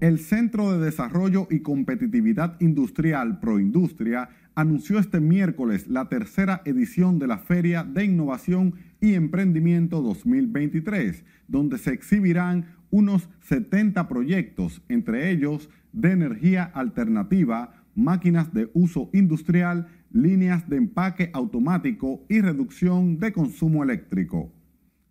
El 0.02 0.20
Centro 0.20 0.74
de 0.74 0.84
Desarrollo 0.84 1.48
y 1.50 1.62
Competitividad 1.62 2.60
Industrial 2.60 3.40
Proindustria 3.40 4.28
anunció 4.56 5.00
este 5.00 5.22
miércoles 5.22 5.88
la 5.88 6.10
tercera 6.10 6.62
edición 6.66 7.18
de 7.20 7.28
la 7.28 7.38
Feria 7.38 7.86
de 7.86 8.04
Innovación 8.04 8.74
y 9.00 9.14
Emprendimiento 9.14 10.02
2023, 10.02 11.24
donde 11.48 11.78
se 11.78 11.94
exhibirán 11.94 12.66
unos 12.92 13.30
70 13.42 14.08
proyectos, 14.10 14.82
entre 14.90 15.32
ellos 15.32 15.70
de 15.92 16.12
energía 16.12 16.64
alternativa, 16.64 17.74
máquinas 17.96 18.54
de 18.54 18.70
uso 18.74 19.10
industrial, 19.14 19.88
líneas 20.12 20.68
de 20.70 20.78
empaque 20.78 21.30
automático 21.34 22.26
y 22.30 22.42
reducción 22.42 23.20
de 23.20 23.32
consumo 23.34 23.84
eléctrico. 23.84 24.52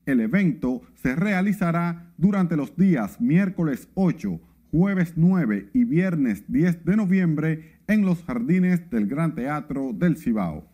El 0.07 0.21
evento 0.21 0.83
se 0.95 1.15
realizará 1.15 2.13
durante 2.17 2.57
los 2.57 2.77
días 2.77 3.21
miércoles 3.21 3.89
8, 3.95 4.41
jueves 4.71 5.15
9 5.17 5.71
y 5.75 5.85
viernes 5.85 6.45
10 6.49 6.85
de 6.85 6.97
noviembre 6.97 7.81
en 7.87 8.05
los 8.05 8.23
jardines 8.25 8.89
del 8.91 9.07
Gran 9.07 9.35
Teatro 9.35 9.93
del 9.93 10.17
Cibao. 10.17 10.67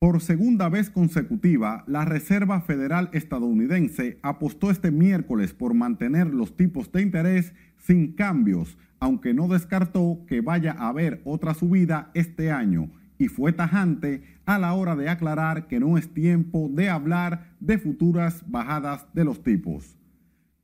Por 0.00 0.20
segunda 0.22 0.68
vez 0.70 0.88
consecutiva, 0.88 1.84
la 1.86 2.06
Reserva 2.06 2.62
Federal 2.62 3.10
estadounidense 3.12 4.18
apostó 4.22 4.70
este 4.70 4.90
miércoles 4.90 5.52
por 5.52 5.74
mantener 5.74 6.28
los 6.28 6.56
tipos 6.56 6.90
de 6.90 7.02
interés 7.02 7.52
sin 7.76 8.14
cambios, 8.14 8.78
aunque 8.98 9.34
no 9.34 9.46
descartó 9.46 10.24
que 10.26 10.40
vaya 10.40 10.72
a 10.72 10.88
haber 10.88 11.20
otra 11.24 11.52
subida 11.52 12.10
este 12.14 12.50
año 12.50 12.88
y 13.18 13.28
fue 13.28 13.52
tajante 13.52 14.22
a 14.46 14.58
la 14.58 14.72
hora 14.72 14.96
de 14.96 15.10
aclarar 15.10 15.66
que 15.66 15.80
no 15.80 15.98
es 15.98 16.14
tiempo 16.14 16.70
de 16.72 16.88
hablar 16.88 17.50
de 17.60 17.76
futuras 17.76 18.42
bajadas 18.46 19.04
de 19.12 19.24
los 19.24 19.42
tipos. 19.42 19.98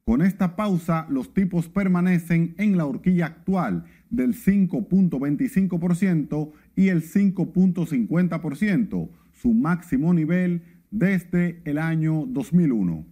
Con 0.07 0.23
esta 0.23 0.57
pausa, 0.57 1.07
los 1.11 1.35
tipos 1.35 1.69
permanecen 1.69 2.55
en 2.57 2.79
la 2.79 2.87
horquilla 2.87 3.27
actual 3.27 3.85
del 4.09 4.35
5.25% 4.35 6.53
y 6.75 6.89
el 6.89 7.03
5.50%, 7.03 9.11
su 9.37 9.53
máximo 9.53 10.13
nivel 10.13 10.63
desde 10.91 11.61
el 11.65 11.79
año 11.79 12.27
2001. 12.27 13.07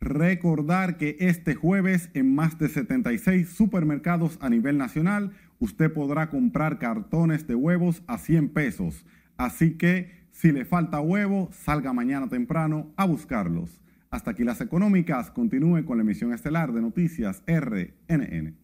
Recordar 0.00 0.96
que 0.96 1.16
este 1.20 1.54
jueves 1.54 2.10
en 2.14 2.34
más 2.34 2.58
de 2.58 2.68
76 2.68 3.48
supermercados 3.48 4.36
a 4.40 4.50
nivel 4.50 4.76
nacional 4.76 5.32
usted 5.60 5.92
podrá 5.92 6.28
comprar 6.28 6.80
cartones 6.80 7.46
de 7.46 7.54
huevos 7.54 8.02
a 8.08 8.18
100 8.18 8.48
pesos. 8.48 9.06
Así 9.36 9.74
que 9.78 10.10
si 10.32 10.50
le 10.50 10.64
falta 10.64 11.00
huevo, 11.00 11.50
salga 11.52 11.92
mañana 11.92 12.28
temprano 12.28 12.92
a 12.96 13.04
buscarlos. 13.04 13.80
Hasta 14.10 14.32
aquí 14.32 14.44
las 14.44 14.60
económicas. 14.60 15.30
Continúe 15.30 15.84
con 15.84 15.98
la 15.98 16.02
emisión 16.02 16.32
estelar 16.32 16.72
de 16.72 16.82
noticias 16.82 17.42
RNN. 17.46 18.56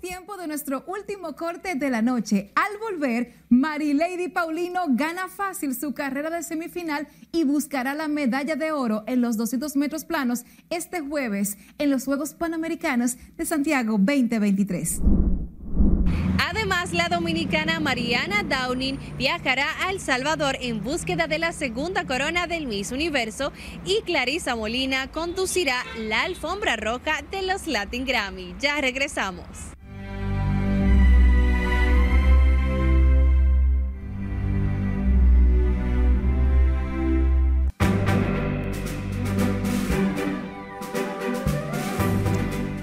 Tiempo 0.00 0.36
de 0.36 0.46
nuestro 0.46 0.84
último 0.86 1.34
corte 1.36 1.74
de 1.74 1.90
la 1.90 2.02
noche. 2.02 2.52
Al 2.54 2.78
volver, 2.78 3.34
Marilady 3.48 4.28
Paulino 4.28 4.80
gana 4.90 5.28
fácil 5.28 5.74
su 5.74 5.94
carrera 5.94 6.30
de 6.30 6.42
semifinal 6.42 7.08
y 7.32 7.44
buscará 7.44 7.94
la 7.94 8.08
medalla 8.08 8.56
de 8.56 8.72
oro 8.72 9.04
en 9.06 9.20
los 9.20 9.36
200 9.36 9.76
metros 9.76 10.04
planos 10.04 10.44
este 10.70 11.00
jueves 11.00 11.58
en 11.78 11.90
los 11.90 12.04
Juegos 12.04 12.34
Panamericanos 12.34 13.16
de 13.36 13.46
Santiago 13.46 13.98
2023. 13.98 15.00
Además, 16.50 16.92
la 16.92 17.08
dominicana 17.08 17.80
Mariana 17.80 18.42
Downing 18.42 18.98
viajará 19.18 19.66
a 19.84 19.90
El 19.90 20.00
Salvador 20.00 20.56
en 20.60 20.82
búsqueda 20.82 21.26
de 21.26 21.38
la 21.38 21.52
segunda 21.52 22.06
corona 22.06 22.46
del 22.46 22.66
Miss 22.66 22.92
Universo 22.92 23.52
y 23.84 24.02
Clarisa 24.02 24.56
Molina 24.56 25.10
conducirá 25.10 25.84
la 25.98 26.22
alfombra 26.22 26.76
roja 26.76 27.22
de 27.30 27.42
los 27.42 27.66
Latin 27.66 28.06
Grammy. 28.06 28.54
Ya 28.58 28.80
regresamos. 28.80 29.77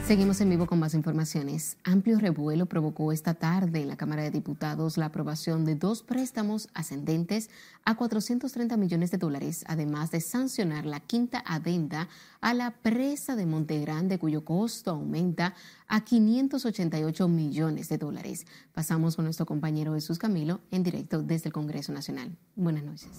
Seguimos 0.05 0.39
en 0.39 0.51
vivo 0.51 0.67
con 0.67 0.77
más 0.77 0.93
informaciones. 0.93 1.77
Amplio 1.83 2.19
revuelo 2.19 2.67
provocó 2.67 3.11
esta 3.11 3.33
tarde 3.33 3.81
en 3.81 3.87
la 3.87 3.97
Cámara 3.97 4.21
de 4.21 4.29
Diputados 4.29 4.97
la 4.97 5.07
aprobación 5.07 5.65
de 5.65 5.73
dos 5.73 6.03
préstamos 6.03 6.69
ascendentes 6.75 7.49
a 7.85 7.95
430 7.95 8.77
millones 8.77 9.09
de 9.09 9.17
dólares, 9.17 9.65
además 9.67 10.11
de 10.11 10.21
sancionar 10.21 10.85
la 10.85 10.99
quinta 10.99 11.43
adenda 11.43 12.07
a 12.39 12.53
la 12.53 12.69
presa 12.69 13.35
de 13.35 13.47
Montegrande, 13.47 14.19
cuyo 14.19 14.45
costo 14.45 14.91
aumenta 14.91 15.55
a 15.87 16.05
588 16.05 17.27
millones 17.27 17.89
de 17.89 17.97
dólares. 17.97 18.45
Pasamos 18.75 19.15
con 19.15 19.25
nuestro 19.25 19.47
compañero 19.47 19.95
Jesús 19.95 20.19
Camilo 20.19 20.59
en 20.69 20.83
directo 20.83 21.23
desde 21.23 21.49
el 21.49 21.53
Congreso 21.53 21.91
Nacional. 21.91 22.37
Buenas 22.55 22.83
noches. 22.83 23.09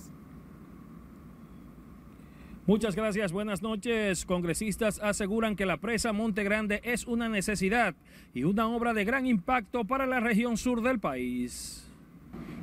Muchas 2.66 2.96
gracias, 2.96 3.30
buenas 3.30 3.62
noches. 3.62 4.26
Congresistas 4.26 4.98
aseguran 5.00 5.54
que 5.54 5.66
la 5.66 5.76
presa 5.76 6.12
Monte 6.12 6.42
Grande 6.42 6.80
es 6.82 7.06
una 7.06 7.28
necesidad 7.28 7.94
y 8.34 8.42
una 8.42 8.66
obra 8.66 8.92
de 8.92 9.04
gran 9.04 9.24
impacto 9.24 9.84
para 9.84 10.04
la 10.04 10.18
región 10.18 10.56
sur 10.56 10.82
del 10.82 10.98
país. 10.98 11.88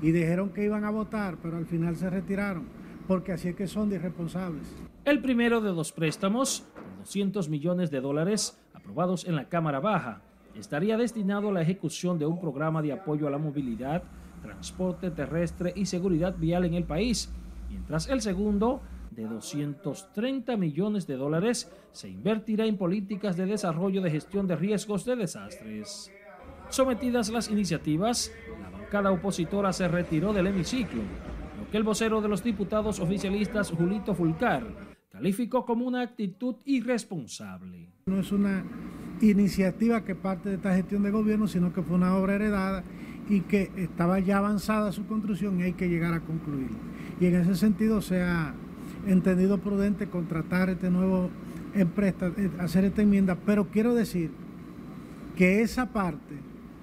Y 0.01 0.11
dijeron 0.11 0.49
que 0.49 0.65
iban 0.65 0.83
a 0.83 0.89
votar, 0.89 1.37
pero 1.41 1.55
al 1.55 1.65
final 1.65 1.95
se 1.95 2.09
retiraron, 2.09 2.67
porque 3.07 3.31
así 3.31 3.47
es 3.47 3.55
que 3.55 3.65
son 3.65 3.89
de 3.89 3.95
irresponsables. 3.95 4.75
El 5.05 5.21
primero 5.21 5.61
de 5.61 5.69
dos 5.69 5.93
préstamos, 5.93 6.67
200 6.99 7.47
millones 7.47 7.89
de 7.89 8.01
dólares, 8.01 8.61
aprobados 8.73 9.25
en 9.25 9.37
la 9.37 9.47
Cámara 9.47 9.79
Baja, 9.79 10.21
estaría 10.53 10.97
destinado 10.97 11.47
a 11.47 11.53
la 11.53 11.61
ejecución 11.61 12.19
de 12.19 12.25
un 12.25 12.41
programa 12.41 12.81
de 12.81 12.91
apoyo 12.91 13.25
a 13.25 13.31
la 13.31 13.37
movilidad, 13.37 14.03
transporte 14.41 15.11
terrestre 15.11 15.71
y 15.77 15.85
seguridad 15.85 16.35
vial 16.37 16.65
en 16.65 16.73
el 16.73 16.83
país, 16.83 17.31
mientras 17.69 18.09
el 18.09 18.19
segundo 18.19 18.81
de 19.15 19.27
230 19.27 20.57
millones 20.57 21.07
de 21.07 21.15
dólares 21.15 21.71
se 21.91 22.09
invertirá 22.09 22.65
en 22.65 22.77
políticas 22.77 23.37
de 23.37 23.45
desarrollo 23.45 24.01
de 24.01 24.11
gestión 24.11 24.47
de 24.47 24.55
riesgos 24.55 25.05
de 25.05 25.15
desastres. 25.15 26.11
Sometidas 26.69 27.29
las 27.29 27.49
iniciativas, 27.49 28.31
la 28.61 28.69
bancada 28.69 29.11
opositora 29.11 29.71
se 29.73 29.87
retiró 29.87 30.33
del 30.33 30.47
hemiciclo, 30.47 31.01
lo 31.59 31.69
que 31.69 31.77
el 31.77 31.83
vocero 31.83 32.21
de 32.21 32.29
los 32.29 32.43
diputados 32.43 32.99
oficialistas, 32.99 33.71
Julito 33.71 34.15
Fulcar, 34.15 34.65
calificó 35.11 35.65
como 35.65 35.85
una 35.85 36.01
actitud 36.01 36.55
irresponsable. 36.65 37.89
No 38.07 38.19
es 38.19 38.31
una 38.31 38.63
iniciativa 39.21 40.03
que 40.03 40.15
parte 40.15 40.49
de 40.49 40.55
esta 40.55 40.75
gestión 40.75 41.03
de 41.03 41.11
gobierno, 41.11 41.47
sino 41.47 41.71
que 41.71 41.83
fue 41.83 41.95
una 41.95 42.15
obra 42.17 42.35
heredada 42.35 42.83
y 43.29 43.41
que 43.41 43.71
estaba 43.77 44.19
ya 44.19 44.39
avanzada 44.39 44.91
su 44.91 45.05
construcción 45.05 45.59
y 45.59 45.63
hay 45.63 45.73
que 45.73 45.87
llegar 45.87 46.13
a 46.13 46.21
concluirla. 46.21 46.77
Y 47.19 47.27
en 47.27 47.35
ese 47.35 47.55
sentido 47.55 48.01
se 48.01 48.21
ha 48.21 48.53
entendido 49.07 49.57
prudente 49.57 50.07
contratar 50.07 50.69
este 50.69 50.89
nuevo 50.89 51.29
empresa, 51.73 52.31
eh, 52.37 52.49
hacer 52.59 52.85
esta 52.85 53.01
enmienda, 53.01 53.37
pero 53.45 53.67
quiero 53.69 53.93
decir 53.93 54.31
que 55.35 55.61
esa 55.61 55.87
parte 55.91 56.35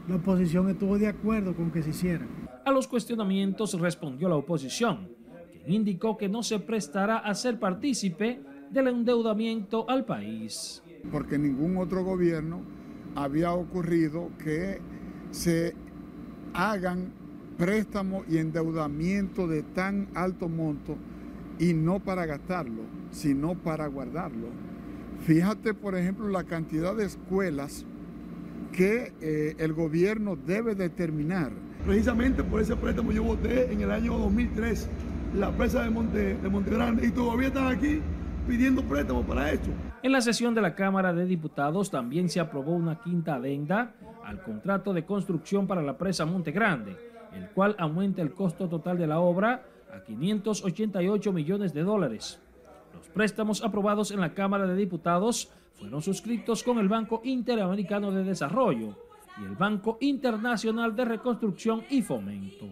la 0.08 0.16
oposición 0.16 0.68
estuvo 0.68 0.98
de 0.98 1.06
acuerdo 1.06 1.54
con 1.54 1.70
que 1.70 1.82
se 1.82 1.90
hiciera. 1.90 2.26
A 2.64 2.70
los 2.72 2.88
cuestionamientos 2.88 3.78
respondió 3.78 4.28
la 4.28 4.36
oposición, 4.36 5.08
quien 5.52 5.72
indicó 5.72 6.16
que 6.16 6.28
no 6.28 6.42
se 6.42 6.58
prestará 6.58 7.18
a 7.18 7.34
ser 7.34 7.58
partícipe 7.58 8.40
del 8.70 8.88
endeudamiento 8.88 9.88
al 9.88 10.04
país. 10.04 10.82
Porque 11.10 11.38
ningún 11.38 11.76
otro 11.76 12.04
gobierno 12.04 12.60
había 13.14 13.52
ocurrido 13.52 14.30
que 14.42 14.80
se 15.30 15.74
hagan 16.54 17.12
préstamos 17.56 18.24
y 18.28 18.38
endeudamiento 18.38 19.46
de 19.46 19.62
tan 19.62 20.08
alto 20.14 20.48
monto 20.48 20.96
y 21.60 21.74
no 21.74 22.00
para 22.00 22.26
gastarlo, 22.26 22.82
sino 23.10 23.54
para 23.54 23.86
guardarlo. 23.86 24.48
Fíjate, 25.20 25.74
por 25.74 25.94
ejemplo, 25.94 26.28
la 26.28 26.44
cantidad 26.44 26.96
de 26.96 27.04
escuelas 27.04 27.84
que 28.72 29.12
eh, 29.20 29.54
el 29.58 29.74
gobierno 29.74 30.36
debe 30.36 30.74
determinar. 30.74 31.52
Precisamente 31.84 32.42
por 32.42 32.62
ese 32.62 32.76
préstamo 32.76 33.12
yo 33.12 33.22
voté 33.22 33.70
en 33.72 33.82
el 33.82 33.90
año 33.90 34.16
2003 34.18 34.88
la 35.36 35.50
presa 35.52 35.82
de 35.82 35.90
Monte, 35.90 36.34
de 36.36 36.48
Monte 36.48 36.70
Grande 36.70 37.06
y 37.06 37.10
todavía 37.10 37.48
están 37.48 37.66
aquí 37.66 38.00
pidiendo 38.48 38.82
préstamo 38.82 39.22
para 39.22 39.52
esto. 39.52 39.70
En 40.02 40.12
la 40.12 40.22
sesión 40.22 40.54
de 40.54 40.62
la 40.62 40.74
Cámara 40.74 41.12
de 41.12 41.26
Diputados 41.26 41.90
también 41.90 42.30
se 42.30 42.40
aprobó 42.40 42.72
una 42.72 43.00
quinta 43.00 43.34
adenda 43.34 43.92
al 44.24 44.42
contrato 44.42 44.94
de 44.94 45.04
construcción 45.04 45.66
para 45.66 45.82
la 45.82 45.98
presa 45.98 46.24
Monte 46.24 46.52
Grande, 46.52 46.96
el 47.34 47.50
cual 47.50 47.76
aumenta 47.78 48.22
el 48.22 48.32
costo 48.32 48.68
total 48.68 48.96
de 48.96 49.06
la 49.06 49.20
obra 49.20 49.62
a 49.92 50.02
588 50.02 51.32
millones 51.32 51.74
de 51.74 51.82
dólares. 51.82 52.40
Los 52.94 53.08
préstamos 53.08 53.62
aprobados 53.62 54.10
en 54.10 54.20
la 54.20 54.34
Cámara 54.34 54.66
de 54.66 54.76
Diputados 54.76 55.50
fueron 55.74 56.02
suscritos 56.02 56.62
con 56.62 56.78
el 56.78 56.88
Banco 56.88 57.22
Interamericano 57.24 58.10
de 58.10 58.24
Desarrollo 58.24 58.96
y 59.40 59.44
el 59.44 59.56
Banco 59.56 59.98
Internacional 60.00 60.94
de 60.94 61.04
Reconstrucción 61.04 61.84
y 61.88 62.02
Fomento. 62.02 62.66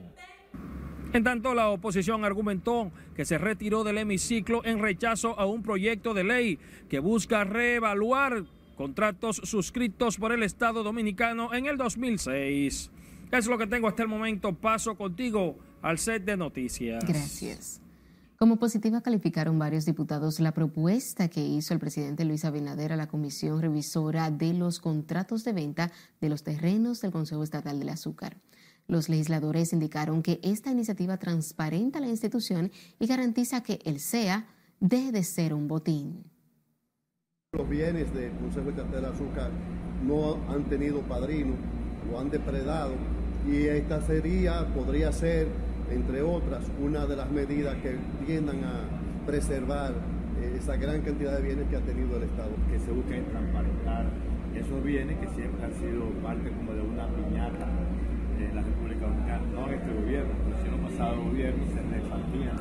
En 1.12 1.24
tanto, 1.24 1.54
la 1.54 1.70
oposición 1.70 2.24
argumentó 2.24 2.92
que 3.16 3.24
se 3.24 3.38
retiró 3.38 3.82
del 3.82 3.96
hemiciclo 3.96 4.62
en 4.64 4.78
rechazo 4.78 5.38
a 5.38 5.46
un 5.46 5.62
proyecto 5.62 6.12
de 6.12 6.24
ley 6.24 6.58
que 6.90 6.98
busca 6.98 7.44
reevaluar 7.44 8.44
contratos 8.76 9.40
suscritos 9.42 10.18
por 10.18 10.32
el 10.32 10.42
Estado 10.42 10.82
Dominicano 10.82 11.54
en 11.54 11.64
el 11.64 11.78
2006. 11.78 12.90
Es 13.32 13.46
lo 13.46 13.56
que 13.56 13.66
tengo 13.66 13.88
hasta 13.88 14.02
el 14.02 14.08
momento. 14.08 14.52
Paso 14.52 14.96
contigo 14.96 15.56
al 15.82 15.98
set 15.98 16.24
de 16.24 16.36
noticias. 16.36 17.04
Gracias. 17.06 17.80
Como 18.36 18.56
positiva 18.56 19.00
calificaron 19.00 19.58
varios 19.58 19.84
diputados 19.84 20.38
la 20.38 20.52
propuesta 20.52 21.28
que 21.28 21.44
hizo 21.44 21.74
el 21.74 21.80
presidente 21.80 22.24
Luis 22.24 22.44
Abinader 22.44 22.92
a 22.92 22.96
la 22.96 23.08
Comisión 23.08 23.60
Revisora 23.60 24.30
de 24.30 24.54
los 24.54 24.78
Contratos 24.78 25.42
de 25.42 25.52
Venta 25.52 25.90
de 26.20 26.28
los 26.28 26.44
Terrenos 26.44 27.00
del 27.00 27.10
Consejo 27.10 27.42
Estatal 27.42 27.80
del 27.80 27.88
Azúcar. 27.88 28.36
Los 28.86 29.08
legisladores 29.08 29.72
indicaron 29.72 30.22
que 30.22 30.40
esta 30.44 30.70
iniciativa 30.70 31.18
transparenta 31.18 32.00
la 32.00 32.08
institución 32.08 32.70
y 33.00 33.06
garantiza 33.06 33.62
que 33.62 33.80
el 33.84 33.98
SEA 33.98 34.46
deje 34.78 35.10
de 35.10 35.24
ser 35.24 35.52
un 35.52 35.66
botín. 35.66 36.24
Los 37.52 37.68
bienes 37.68 38.14
del 38.14 38.30
Consejo 38.32 38.70
Estatal 38.70 38.92
del 38.92 39.04
Azúcar 39.06 39.50
no 40.06 40.38
han 40.48 40.64
tenido 40.68 41.00
padrino, 41.02 41.54
lo 42.08 42.20
han 42.20 42.30
depredado 42.30 42.94
y 43.46 43.66
esta 43.66 44.00
sería, 44.02 44.66
podría 44.74 45.12
ser, 45.12 45.48
entre 45.90 46.22
otras, 46.22 46.64
una 46.80 47.06
de 47.06 47.16
las 47.16 47.30
medidas 47.30 47.76
que 47.76 47.96
tiendan 48.26 48.64
a 48.64 49.26
preservar 49.26 49.92
eh, 50.40 50.56
esa 50.58 50.76
gran 50.76 51.02
cantidad 51.02 51.36
de 51.36 51.42
bienes 51.42 51.68
que 51.68 51.76
ha 51.76 51.80
tenido 51.80 52.16
el 52.16 52.24
Estado. 52.24 52.50
Que 52.70 52.78
se 52.78 52.92
busquen 52.92 53.24
transparentar 53.26 54.06
esos 54.54 54.82
bienes 54.82 55.18
que 55.18 55.28
siempre 55.28 55.64
han 55.64 55.74
sido 55.74 56.10
parte 56.22 56.50
como 56.50 56.72
de 56.72 56.82
una 56.82 57.06
piñata 57.08 57.68
en 58.38 58.54
la 58.54 58.62
República 58.62 59.06
Dominicana, 59.06 59.42
no 59.52 59.68
en 59.68 59.74
este 59.74 59.92
gobierno, 59.92 60.32
pero 60.44 60.56
si 60.62 60.68
en 60.68 60.82
los 60.82 60.90
pasados 60.90 61.24
gobiernos 61.24 61.68
se 61.68 61.82
repartían 61.82 62.56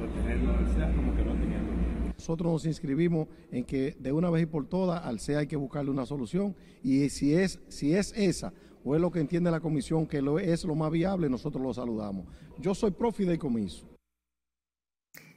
los 0.00 0.14
terrenos 0.14 0.58
del 0.58 0.74
SEA 0.74 0.92
como 0.94 1.16
que 1.16 1.24
no 1.24 1.32
tenían 1.32 1.76
nosotros 2.16 2.50
nos 2.50 2.66
inscribimos 2.66 3.28
en 3.52 3.64
que 3.64 3.94
de 4.00 4.10
una 4.10 4.30
vez 4.30 4.44
y 4.44 4.46
por 4.46 4.66
todas 4.66 5.04
al 5.04 5.20
SEA 5.20 5.40
hay 5.40 5.46
que 5.46 5.56
buscarle 5.56 5.90
una 5.90 6.06
solución 6.06 6.54
y 6.82 7.08
si 7.10 7.34
es, 7.34 7.60
si 7.68 7.94
es 7.94 8.12
esa 8.16 8.52
o 8.86 8.94
es 8.94 9.00
lo 9.00 9.10
que 9.10 9.20
entiende 9.20 9.50
la 9.50 9.60
comisión 9.60 10.06
que 10.06 10.22
es 10.44 10.64
lo 10.64 10.76
más 10.76 10.92
viable, 10.92 11.28
nosotros 11.28 11.62
lo 11.62 11.74
saludamos. 11.74 12.26
Yo 12.60 12.72
soy 12.72 12.92
pro 12.92 13.10
fideicomiso. 13.10 13.84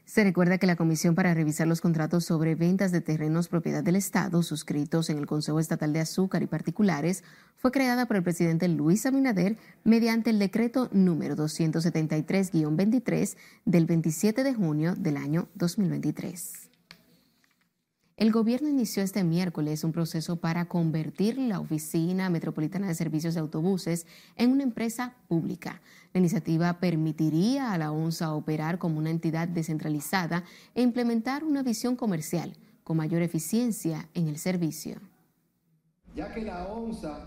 Se 0.06 0.24
recuerda 0.24 0.58
que 0.58 0.66
la 0.66 0.76
Comisión 0.76 1.14
para 1.14 1.36
revisar 1.36 1.68
los 1.68 1.82
contratos 1.82 2.26
sobre 2.26 2.56
ventas 2.56 2.92
de 2.92 3.02
terrenos 3.02 3.48
propiedad 3.48 3.84
del 3.84 3.96
Estado 3.96 4.42
suscritos 4.42 5.12
en 5.12 5.20
el 5.20 5.28
Consejo 5.28 5.60
Estatal 5.60 5.94
de 5.94 6.00
Azúcar 6.00 6.42
y 6.42 6.48
particulares 6.48 7.24
fue 7.58 7.72
creada 7.72 8.08
por 8.08 8.16
el 8.16 8.24
presidente 8.24 8.68
Luis 8.68 9.06
Abinader 9.06 9.58
mediante 9.84 10.32
el 10.32 10.40
decreto 10.40 10.90
número 10.92 11.36
273-23 11.36 13.38
del 13.66 13.86
27 13.86 14.44
de 14.44 14.54
junio 14.56 14.96
del 14.96 15.18
año 15.18 15.48
2023. 15.54 16.69
El 18.20 18.34
gobierno 18.34 18.68
inició 18.68 19.02
este 19.02 19.24
miércoles 19.24 19.86
un 19.86 19.94
proceso 19.94 20.36
para 20.36 20.66
convertir 20.66 21.38
la 21.38 21.62
Oficina 21.62 22.30
Metropolitana 22.30 22.90
de 22.90 22.94
Servicios 22.94 23.34
de 23.34 23.40
Autobuses 23.40 24.06
en 24.36 24.52
una 24.52 24.64
empresa 24.64 25.16
pública. 25.30 25.82
La 26.14 26.20
iniciativa 26.20 26.82
permitiría 26.82 27.72
a 27.72 27.78
la 27.78 27.94
ONSA 27.94 28.34
operar 28.34 28.78
como 28.78 28.98
una 28.98 29.10
entidad 29.10 29.48
descentralizada 29.48 30.44
e 30.76 30.82
implementar 30.82 31.46
una 31.46 31.64
visión 31.64 31.96
comercial 31.96 32.58
con 32.84 32.98
mayor 32.98 33.22
eficiencia 33.22 34.10
en 34.14 34.28
el 34.28 34.38
servicio. 34.38 35.00
Ya 36.14 36.34
que 36.34 36.42
la 36.42 36.68
ONSA 36.68 37.22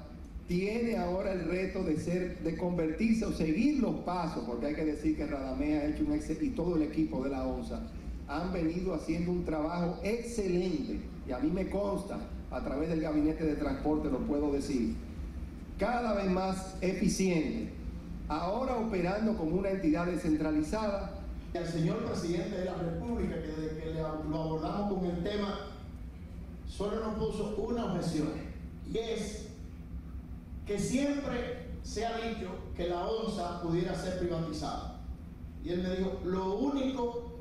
tiene 0.47 0.99
ahora 0.99 1.33
el 1.33 1.47
reto 1.47 1.85
de 1.85 1.97
ser, 1.97 2.41
de 2.41 2.55
convertirse 2.55 3.25
o 3.25 3.33
seguir 3.33 3.81
los 3.81 4.01
pasos, 4.01 4.45
porque 4.45 4.67
hay 4.67 4.75
que 4.75 4.85
decir 4.85 5.17
que 5.17 5.27
Radamé 5.27 5.79
ha 5.79 5.87
hecho 5.87 6.05
un 6.05 6.21
y 6.21 6.51
todo 6.51 6.77
el 6.77 6.83
equipo 6.83 7.25
de 7.25 7.31
la 7.31 7.47
ONSA 7.47 7.81
han 8.29 8.53
venido 8.53 8.95
haciendo 8.95 9.33
un 9.33 9.45
trabajo 9.45 9.99
excelente 10.03 11.01
y 11.27 11.33
a 11.33 11.39
mí 11.39 11.51
me 11.51 11.69
consta, 11.69 12.19
a 12.51 12.63
través 12.63 12.89
del 12.89 13.01
gabinete 13.01 13.45
de 13.45 13.55
transporte 13.55 14.11
lo 14.11 14.19
puedo 14.19 14.53
decir, 14.53 14.95
cada 15.79 16.15
vez 16.15 16.31
más 16.31 16.77
eficiente, 16.81 17.73
ahora 18.29 18.77
operando 18.77 19.37
como 19.37 19.57
una 19.57 19.71
entidad 19.71 20.07
descentralizada. 20.07 21.19
Al 21.55 21.67
señor 21.67 22.05
presidente 22.05 22.59
de 22.59 22.65
la 22.65 22.75
República, 22.75 23.35
que 23.43 23.49
desde 23.49 23.81
que 23.81 23.95
lo 23.95 24.07
abordamos 24.37 24.99
con 24.99 25.11
el 25.11 25.23
tema, 25.23 25.59
solo 26.67 27.01
nos 27.01 27.15
puso 27.15 27.57
una 27.57 27.93
objeción, 27.93 28.29
y 28.91 28.99
es 28.99 29.49
que 30.67 30.79
siempre 30.79 31.67
se 31.83 32.07
ha 32.07 32.17
dicho 32.19 32.49
que 32.77 32.89
la 32.89 33.07
ONSA 33.07 33.63
pudiera 33.63 33.95
ser 33.95 34.19
privatizada. 34.19 35.01
Y 35.65 35.71
él 35.71 35.83
me 35.83 35.97
dijo, 35.97 36.21
lo 36.25 36.55
único 36.55 37.32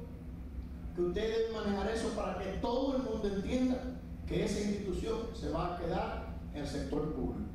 que 1.02 1.08
ustedes 1.08 1.38
deben 1.38 1.54
manejar 1.54 1.91
eso 1.91 2.10
para 2.10 2.38
que 2.38 2.58
todo 2.62 2.97
el 2.97 3.04
mundo 3.04 3.28
entienda 3.28 3.99
que 4.28 4.45
esa 4.45 4.60
institución 4.60 5.18
se 5.34 5.49
va 5.49 5.76
a 5.76 5.80
quedar 5.80 6.39
en 6.54 6.62
el 6.62 6.68
sector 6.68 7.14
público. 7.14 7.49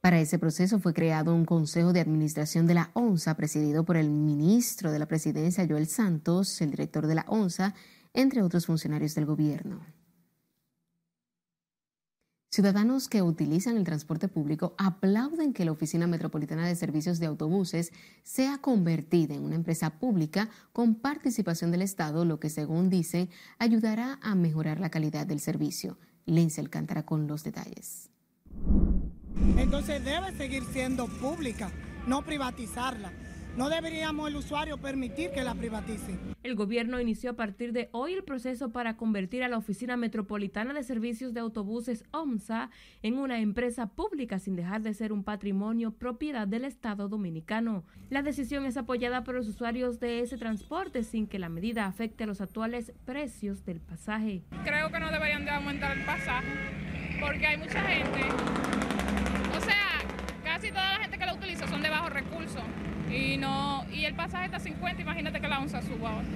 Para 0.00 0.20
ese 0.20 0.38
proceso 0.38 0.78
fue 0.78 0.94
creado 0.94 1.34
un 1.34 1.44
Consejo 1.44 1.92
de 1.92 2.00
Administración 2.00 2.66
de 2.66 2.74
la 2.74 2.90
ONSA 2.94 3.34
presidido 3.34 3.84
por 3.84 3.96
el 3.96 4.10
ministro 4.10 4.92
de 4.92 4.98
la 4.98 5.06
Presidencia, 5.06 5.66
Joel 5.68 5.88
Santos, 5.88 6.60
el 6.60 6.70
director 6.70 7.06
de 7.06 7.16
la 7.16 7.24
ONSA, 7.28 7.74
entre 8.14 8.42
otros 8.42 8.66
funcionarios 8.66 9.14
del 9.14 9.26
gobierno. 9.26 9.80
Ciudadanos 12.50 13.08
que 13.08 13.20
utilizan 13.20 13.76
el 13.76 13.84
transporte 13.84 14.26
público 14.26 14.74
aplauden 14.78 15.52
que 15.52 15.66
la 15.66 15.72
Oficina 15.72 16.06
Metropolitana 16.06 16.66
de 16.66 16.76
Servicios 16.76 17.18
de 17.18 17.26
Autobuses 17.26 17.92
sea 18.22 18.56
convertida 18.56 19.34
en 19.34 19.44
una 19.44 19.54
empresa 19.54 19.98
pública 19.98 20.48
con 20.72 20.94
participación 20.94 21.70
del 21.70 21.82
Estado, 21.82 22.24
lo 22.24 22.40
que 22.40 22.48
según 22.48 22.88
dicen 22.88 23.28
ayudará 23.58 24.18
a 24.22 24.34
mejorar 24.34 24.80
la 24.80 24.90
calidad 24.90 25.26
del 25.26 25.40
servicio. 25.40 25.98
Lince 26.24 26.62
Alcántara 26.62 27.04
con 27.04 27.26
los 27.26 27.44
detalles. 27.44 28.08
Entonces 29.58 30.02
debe 30.02 30.34
seguir 30.36 30.64
siendo 30.72 31.06
pública, 31.06 31.70
no 32.06 32.22
privatizarla 32.24 33.12
no 33.58 33.68
deberíamos 33.68 34.28
el 34.28 34.36
usuario 34.36 34.78
permitir 34.78 35.32
que 35.32 35.42
la 35.42 35.52
privatice. 35.52 36.16
El 36.44 36.54
gobierno 36.54 37.00
inició 37.00 37.30
a 37.30 37.36
partir 37.36 37.72
de 37.72 37.88
hoy 37.90 38.14
el 38.14 38.22
proceso 38.22 38.70
para 38.70 38.96
convertir 38.96 39.42
a 39.42 39.48
la 39.48 39.58
Oficina 39.58 39.96
Metropolitana 39.96 40.72
de 40.72 40.84
Servicios 40.84 41.34
de 41.34 41.40
Autobuses 41.40 42.04
OMSA 42.12 42.70
en 43.02 43.18
una 43.18 43.40
empresa 43.40 43.88
pública 43.88 44.38
sin 44.38 44.54
dejar 44.54 44.82
de 44.82 44.94
ser 44.94 45.12
un 45.12 45.24
patrimonio 45.24 45.90
propiedad 45.90 46.46
del 46.46 46.64
Estado 46.64 47.08
dominicano. 47.08 47.84
La 48.10 48.22
decisión 48.22 48.64
es 48.64 48.76
apoyada 48.76 49.24
por 49.24 49.34
los 49.34 49.48
usuarios 49.48 49.98
de 49.98 50.20
ese 50.20 50.38
transporte 50.38 51.02
sin 51.02 51.26
que 51.26 51.40
la 51.40 51.48
medida 51.48 51.86
afecte 51.86 52.22
a 52.22 52.26
los 52.28 52.40
actuales 52.40 52.92
precios 53.04 53.64
del 53.64 53.80
pasaje. 53.80 54.44
Creo 54.62 54.92
que 54.92 55.00
no 55.00 55.10
deberían 55.10 55.44
de 55.44 55.50
aumentar 55.50 55.98
el 55.98 56.04
pasaje 56.04 56.46
porque 57.20 57.44
hay 57.44 57.56
mucha 57.56 57.82
gente, 57.82 58.20
utiliza 61.38 61.66
son 61.66 61.82
de 61.82 61.90
bajos 61.90 62.12
recursos 62.12 62.62
y 63.10 63.36
no 63.36 63.84
y 63.92 64.04
el 64.04 64.14
pasaje 64.14 64.46
está 64.46 64.58
a 64.58 64.60
50, 64.60 65.02
imagínate 65.02 65.40
que 65.40 65.48
la 65.48 65.60
onza 65.60 65.80
suba 65.82 66.10
ahora. 66.10 66.26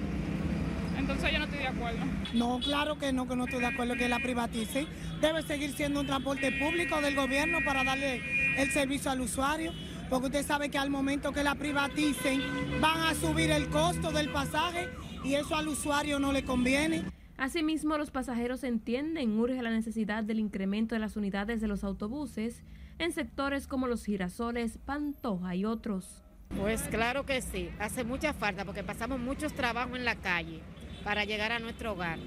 Entonces 0.97 1.31
yo 1.31 1.39
no 1.39 1.45
estoy 1.45 1.59
de 1.59 1.67
acuerdo. 1.67 2.05
No, 2.33 2.59
claro 2.59 2.97
que 2.97 3.11
no, 3.11 3.27
que 3.27 3.35
no 3.35 3.45
estoy 3.45 3.59
de 3.59 3.65
acuerdo 3.67 3.95
que 3.95 4.07
la 4.07 4.19
privaticen. 4.19 4.87
Debe 5.21 5.41
seguir 5.41 5.73
siendo 5.73 6.01
un 6.01 6.07
transporte 6.07 6.51
público 6.51 7.01
del 7.01 7.15
gobierno 7.15 7.59
para 7.65 7.83
darle 7.83 8.21
el 8.57 8.71
servicio 8.71 9.11
al 9.11 9.21
usuario, 9.21 9.73
porque 10.09 10.27
usted 10.27 10.45
sabe 10.45 10.69
que 10.69 10.77
al 10.77 10.89
momento 10.89 11.31
que 11.31 11.43
la 11.43 11.55
privaticen 11.55 12.41
van 12.79 13.01
a 13.01 13.15
subir 13.15 13.51
el 13.51 13.67
costo 13.67 14.11
del 14.11 14.29
pasaje 14.29 14.87
y 15.23 15.33
eso 15.33 15.55
al 15.55 15.67
usuario 15.67 16.19
no 16.19 16.31
le 16.31 16.43
conviene. 16.43 17.03
Asimismo, 17.37 17.97
los 17.97 18.11
pasajeros 18.11 18.63
entienden, 18.63 19.39
urge 19.39 19.61
la 19.61 19.71
necesidad 19.71 20.23
del 20.23 20.39
incremento 20.39 20.95
de 20.95 20.99
las 20.99 21.17
unidades 21.17 21.59
de 21.59 21.67
los 21.67 21.83
autobuses 21.83 22.61
en 22.99 23.11
sectores 23.11 23.67
como 23.67 23.87
los 23.87 24.05
girasoles, 24.05 24.77
Pantoja 24.77 25.55
y 25.55 25.65
otros. 25.65 26.23
Pues 26.57 26.83
claro 26.83 27.25
que 27.25 27.41
sí, 27.41 27.69
hace 27.79 28.03
mucha 28.03 28.33
falta 28.33 28.63
porque 28.65 28.83
pasamos 28.83 29.19
muchos 29.19 29.53
trabajos 29.53 29.97
en 29.97 30.05
la 30.05 30.15
calle 30.15 30.61
para 31.03 31.25
llegar 31.25 31.51
a 31.51 31.59
nuestro 31.59 31.93
hogar. 31.93 32.19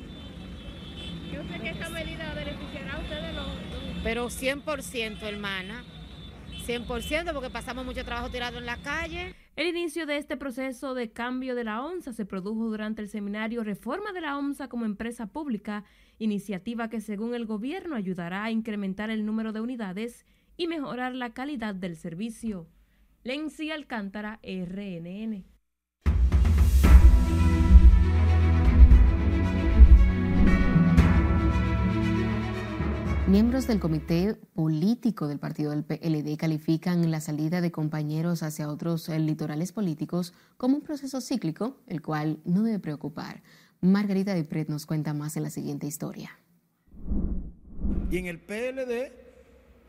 Yo 1.32 1.42
sé 1.44 1.60
que 1.60 1.70
esta 1.70 1.88
medida 1.90 2.34
beneficiará 2.34 2.94
a 2.94 3.00
ustedes 3.00 3.34
los... 3.34 3.46
Pero 4.02 4.26
100%, 4.26 5.22
hermana. 5.22 5.84
100% 6.66 7.32
porque 7.32 7.50
pasamos 7.50 7.84
mucho 7.84 8.04
trabajo 8.04 8.30
tirado 8.30 8.58
en 8.58 8.66
la 8.66 8.76
calle. 8.78 9.34
El 9.54 9.68
inicio 9.68 10.04
de 10.04 10.18
este 10.18 10.36
proceso 10.36 10.94
de 10.94 11.10
cambio 11.10 11.54
de 11.54 11.64
la 11.64 11.82
ONSA 11.82 12.12
se 12.12 12.26
produjo 12.26 12.64
durante 12.68 13.02
el 13.02 13.08
seminario 13.08 13.64
Reforma 13.64 14.12
de 14.12 14.20
la 14.20 14.36
ONSA 14.36 14.68
como 14.68 14.84
empresa 14.84 15.26
pública, 15.26 15.84
iniciativa 16.18 16.90
que 16.90 17.00
según 17.00 17.34
el 17.34 17.46
gobierno 17.46 17.94
ayudará 17.94 18.44
a 18.44 18.50
incrementar 18.50 19.10
el 19.10 19.24
número 19.24 19.52
de 19.52 19.60
unidades 19.60 20.26
y 20.56 20.66
mejorar 20.66 21.14
la 21.14 21.32
calidad 21.32 21.74
del 21.74 21.96
servicio. 21.96 22.66
Lenzi 23.24 23.70
Alcántara, 23.70 24.40
RNN. 24.42 25.44
Miembros 33.28 33.66
del 33.66 33.80
Comité 33.80 34.36
Político 34.54 35.26
del 35.26 35.40
Partido 35.40 35.72
del 35.72 35.82
PLD 35.82 36.36
califican 36.36 37.10
la 37.10 37.20
salida 37.20 37.60
de 37.60 37.72
compañeros 37.72 38.44
hacia 38.44 38.68
otros 38.68 39.08
eh, 39.08 39.18
litorales 39.18 39.72
políticos 39.72 40.32
como 40.56 40.76
un 40.76 40.82
proceso 40.82 41.20
cíclico, 41.20 41.80
el 41.88 42.02
cual 42.02 42.38
no 42.44 42.62
debe 42.62 42.78
preocupar. 42.78 43.42
Margarita 43.80 44.32
Dipret 44.32 44.68
nos 44.68 44.86
cuenta 44.86 45.12
más 45.12 45.36
en 45.36 45.42
la 45.42 45.50
siguiente 45.50 45.88
historia. 45.88 46.38
Y 48.12 48.18
en 48.18 48.26
el 48.26 48.38
PLD 48.38 49.25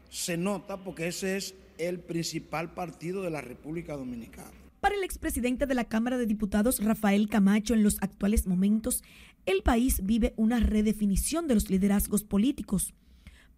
se 0.10 0.38
nota 0.38 0.84
porque 0.84 1.08
ese 1.08 1.38
es 1.38 1.56
el 1.78 2.00
principal 2.00 2.74
partido 2.74 3.22
de 3.22 3.30
la 3.30 3.42
República 3.42 3.96
Dominicana. 3.96 4.52
Para 4.80 4.96
el 4.96 5.04
expresidente 5.04 5.66
de 5.66 5.76
la 5.76 5.86
Cámara 5.86 6.18
de 6.18 6.26
Diputados, 6.26 6.84
Rafael 6.84 7.30
Camacho, 7.30 7.74
en 7.74 7.84
los 7.84 7.98
actuales 8.02 8.48
momentos, 8.48 9.04
el 9.46 9.64
país 9.64 10.06
vive 10.06 10.34
una 10.38 10.60
redefinición 10.60 11.48
de 11.48 11.56
los 11.56 11.70
liderazgos 11.70 12.24
políticos. 12.24 12.94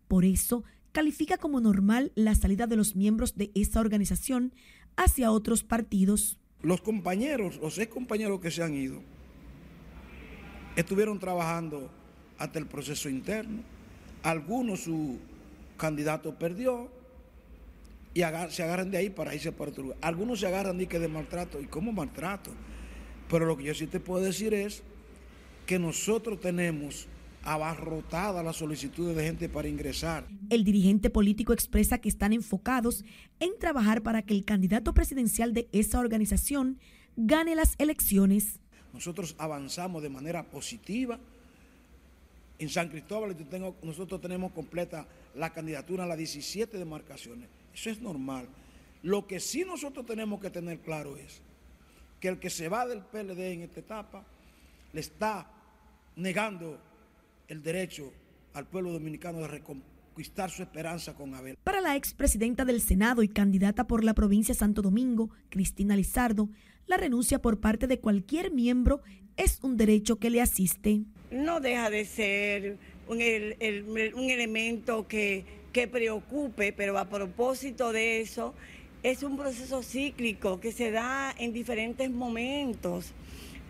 Por 0.08 0.26
eso, 0.26 0.64
califica 0.92 1.38
como 1.38 1.60
normal 1.60 2.12
la 2.16 2.36
salida 2.36 2.68
de 2.68 2.76
los 2.76 2.96
miembros 2.96 3.36
de 3.36 3.52
esa 3.54 3.80
organización 3.80 4.54
hacia 4.96 5.32
otros 5.32 5.64
partidos. 5.64 6.40
Los 6.62 6.82
compañeros, 6.82 7.58
los 7.62 7.78
ex 7.78 7.92
compañeros 7.94 8.40
que 8.40 8.52
se 8.52 8.64
han 8.64 8.74
ido, 8.74 9.02
estuvieron 10.76 11.20
trabajando 11.20 11.92
hasta 12.38 12.60
el 12.60 12.66
proceso 12.66 13.10
interno. 13.10 13.62
Algunos 14.24 14.82
su 14.82 15.20
candidato 15.80 16.38
perdió 16.38 16.92
y 18.14 18.22
se 18.50 18.64
agarran 18.64 18.92
de 18.92 18.98
ahí 18.98 19.10
para 19.10 19.34
irse 19.34 19.52
por 19.52 19.70
otro 19.70 19.84
lugar. 19.84 19.98
Algunos 20.02 20.40
se 20.40 20.48
agarran 20.48 20.78
de 20.78 20.88
que 20.88 21.00
de 21.00 21.08
maltrato. 21.08 21.60
¿Y 21.60 21.66
cómo 21.66 21.92
maltrato? 21.92 22.52
Pero 23.30 23.46
lo 23.46 23.58
que 23.58 23.64
yo 23.64 23.74
sí 23.74 23.88
te 23.88 24.00
puedo 24.00 24.24
decir 24.24 24.54
es 24.54 24.84
que 25.66 25.80
nosotros 25.80 26.40
tenemos 26.40 27.08
abarrotada 27.44 28.44
la 28.44 28.54
solicitud 28.54 29.16
de 29.16 29.24
gente 29.24 29.50
para 29.50 29.68
ingresar. 29.68 30.28
El 30.50 30.64
dirigente 30.64 31.10
político 31.10 31.54
expresa 31.54 32.00
que 32.00 32.10
están 32.10 32.34
enfocados 32.34 33.06
en 33.40 33.58
trabajar 33.60 34.02
para 34.02 34.24
que 34.24 34.34
el 34.34 34.46
candidato 34.46 34.94
presidencial 34.94 35.54
de 35.54 35.70
esa 35.72 36.00
organización 36.00 36.80
gane 37.16 37.56
las 37.56 37.76
elecciones. 37.78 38.60
Nosotros 38.94 39.36
avanzamos 39.38 40.02
de 40.02 40.10
manera 40.10 40.44
positiva. 40.50 41.20
En 42.60 42.70
San 42.70 42.90
Cristóbal 42.90 43.36
nosotros 43.84 44.20
tenemos 44.20 44.52
completa 44.52 45.08
la 45.36 45.52
candidatura 45.52 46.04
a 46.04 46.08
las 46.08 46.18
17 46.18 46.78
demarcaciones. 46.78 47.48
Eso 47.74 47.90
es 47.90 48.02
normal. 48.02 48.48
Lo 49.02 49.26
que 49.26 49.40
sí 49.40 49.64
nosotros 49.64 50.06
tenemos 50.06 50.42
que 50.42 50.50
tener 50.50 50.80
claro 50.80 51.16
es 51.16 51.42
que 52.20 52.28
el 52.28 52.38
que 52.38 52.50
se 52.50 52.68
va 52.68 52.86
del 52.86 53.02
PLD 53.02 53.54
en 53.54 53.62
esta 53.62 53.80
etapa 53.80 54.26
le 54.92 55.00
está 55.00 55.50
negando 56.18 56.78
el 57.48 57.64
derecho 57.64 58.12
al 58.54 58.68
pueblo 58.68 58.92
dominicano 58.92 59.40
de 59.40 59.48
reconquistar 59.48 60.52
su 60.52 60.62
esperanza 60.62 61.14
con 61.14 61.34
Abel. 61.34 61.58
Para 61.64 61.80
la 61.80 61.96
expresidenta 61.96 62.66
del 62.66 62.82
Senado 62.82 63.24
y 63.24 63.30
candidata 63.30 63.88
por 63.88 64.04
la 64.04 64.14
provincia 64.14 64.54
de 64.54 64.60
Santo 64.60 64.82
Domingo, 64.82 65.30
Cristina 65.50 65.96
Lizardo, 65.96 66.50
la 66.88 66.98
renuncia 66.98 67.42
por 67.42 67.62
parte 67.62 67.88
de 67.88 68.00
cualquier 68.00 68.52
miembro 68.52 69.02
es 69.38 69.60
un 69.62 69.78
derecho 69.78 70.18
que 70.18 70.30
le 70.30 70.42
asiste. 70.42 71.06
No 71.32 71.60
deja 71.60 71.90
de 71.90 72.06
ser 72.06 72.78
un, 73.08 73.18
un 73.18 74.30
elemento 74.30 75.08
que, 75.08 75.44
que 75.72 75.88
preocupe, 75.88 76.74
pero 76.74 76.98
a 76.98 77.06
propósito 77.06 77.92
de 77.92 78.22
eso, 78.22 78.54
es 79.04 79.24
un 79.24 79.38
proceso 79.38 79.82
cíclico 79.82 80.60
que 80.60 80.72
se 80.72 80.92
da 80.92 81.34
en 81.38 81.54
diferentes 81.54 82.10
momentos, 82.10 83.14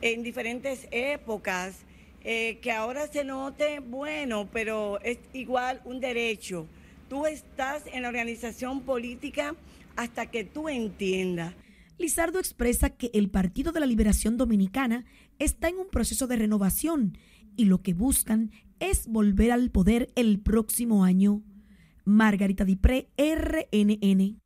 en 0.01 0.23
diferentes 0.23 0.87
épocas 0.91 1.85
eh, 2.23 2.57
que 2.61 2.71
ahora 2.71 3.07
se 3.07 3.23
note, 3.23 3.79
bueno, 3.79 4.49
pero 4.51 4.99
es 5.01 5.19
igual 5.33 5.81
un 5.85 5.99
derecho. 5.99 6.67
Tú 7.07 7.25
estás 7.25 7.83
en 7.93 8.03
la 8.03 8.09
organización 8.09 8.81
política 8.81 9.55
hasta 9.95 10.25
que 10.25 10.43
tú 10.43 10.67
entiendas. 10.69 11.53
Lizardo 11.97 12.39
expresa 12.39 12.89
que 12.89 13.09
el 13.13 13.29
Partido 13.29 13.71
de 13.71 13.79
la 13.79 13.85
Liberación 13.85 14.37
Dominicana 14.37 15.05
está 15.37 15.69
en 15.69 15.77
un 15.77 15.89
proceso 15.89 16.27
de 16.27 16.37
renovación 16.37 17.17
y 17.59 17.65
lo 17.65 17.81
que 17.81 17.93
buscan 17.93 18.51
es 18.79 19.05
volver 19.09 19.51
al 19.51 19.69
poder 19.69 20.13
el 20.15 20.39
próximo 20.39 21.03
año. 21.03 21.41
Margarita 22.05 22.63
Dipré, 22.63 23.09
RNN. 23.17 24.39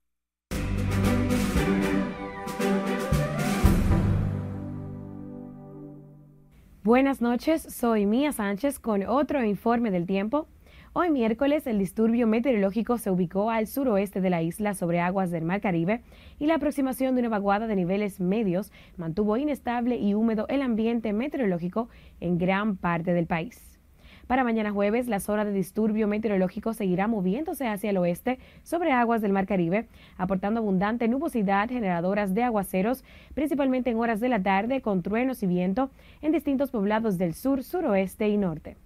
Buenas 6.83 7.21
noches, 7.21 7.61
soy 7.61 8.07
Mía 8.07 8.31
Sánchez 8.31 8.79
con 8.79 9.03
otro 9.03 9.45
informe 9.45 9.91
del 9.91 10.07
tiempo. 10.07 10.47
Hoy 10.95 11.09
miércoles 11.09 11.65
el 11.65 11.79
disturbio 11.79 12.27
meteorológico 12.27 12.99
se 12.99 13.09
ubicó 13.09 13.49
al 13.49 13.65
suroeste 13.65 14.21
de 14.21 14.29
la 14.29 14.43
isla 14.43 14.75
sobre 14.75 14.99
aguas 14.99 15.31
del 15.31 15.43
Mar 15.43 15.59
Caribe 15.59 16.03
y 16.37 16.45
la 16.45 16.53
aproximación 16.53 17.15
de 17.15 17.21
una 17.21 17.29
vaguada 17.29 17.65
de 17.65 17.75
niveles 17.75 18.19
medios 18.19 18.71
mantuvo 18.95 19.35
inestable 19.37 19.95
y 19.95 20.13
húmedo 20.13 20.45
el 20.49 20.61
ambiente 20.61 21.11
meteorológico 21.11 21.89
en 22.19 22.37
gran 22.37 22.77
parte 22.77 23.11
del 23.13 23.25
país. 23.25 23.79
Para 24.27 24.43
mañana 24.43 24.69
jueves, 24.69 25.07
la 25.07 25.19
zona 25.19 25.45
de 25.45 25.51
disturbio 25.51 26.07
meteorológico 26.07 26.73
seguirá 26.75 27.07
moviéndose 27.07 27.67
hacia 27.67 27.89
el 27.89 27.97
oeste 27.97 28.37
sobre 28.61 28.91
aguas 28.91 29.23
del 29.23 29.33
Mar 29.33 29.47
Caribe, 29.47 29.87
aportando 30.15 30.59
abundante 30.59 31.07
nubosidad 31.07 31.69
generadoras 31.69 32.35
de 32.35 32.43
aguaceros, 32.43 33.03
principalmente 33.33 33.89
en 33.89 33.97
horas 33.97 34.19
de 34.19 34.29
la 34.29 34.43
tarde, 34.43 34.83
con 34.83 35.01
truenos 35.01 35.41
y 35.41 35.47
viento 35.47 35.89
en 36.21 36.31
distintos 36.31 36.69
poblados 36.69 37.17
del 37.17 37.33
sur, 37.33 37.63
suroeste 37.63 38.29
y 38.29 38.37
norte. 38.37 38.77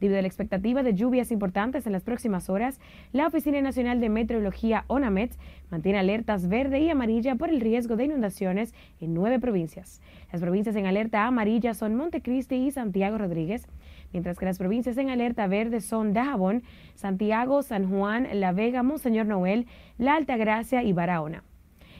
Debido 0.00 0.18
a 0.18 0.22
la 0.22 0.28
expectativa 0.28 0.82
de 0.82 0.94
lluvias 0.94 1.30
importantes 1.30 1.86
en 1.86 1.92
las 1.92 2.02
próximas 2.02 2.48
horas, 2.48 2.80
la 3.12 3.26
Oficina 3.26 3.60
Nacional 3.60 4.00
de 4.00 4.08
Meteorología, 4.08 4.84
ONAMET, 4.86 5.32
mantiene 5.70 5.98
alertas 5.98 6.48
verde 6.48 6.80
y 6.80 6.88
amarilla 6.88 7.34
por 7.34 7.50
el 7.50 7.60
riesgo 7.60 7.96
de 7.96 8.06
inundaciones 8.06 8.74
en 9.00 9.12
nueve 9.12 9.38
provincias. 9.38 10.00
Las 10.32 10.40
provincias 10.40 10.74
en 10.76 10.86
alerta 10.86 11.26
amarilla 11.26 11.74
son 11.74 11.96
Montecristi 11.96 12.56
y 12.56 12.70
Santiago 12.70 13.18
Rodríguez, 13.18 13.66
mientras 14.12 14.38
que 14.38 14.46
las 14.46 14.56
provincias 14.56 14.96
en 14.96 15.10
alerta 15.10 15.46
verde 15.46 15.82
son 15.82 16.14
Dajabón, 16.14 16.62
Santiago, 16.94 17.62
San 17.62 17.90
Juan, 17.90 18.26
La 18.32 18.52
Vega, 18.52 18.82
Monseñor 18.82 19.26
Noel, 19.26 19.66
La 19.98 20.16
Altagracia 20.16 20.82
y 20.82 20.94
Barahona. 20.94 21.44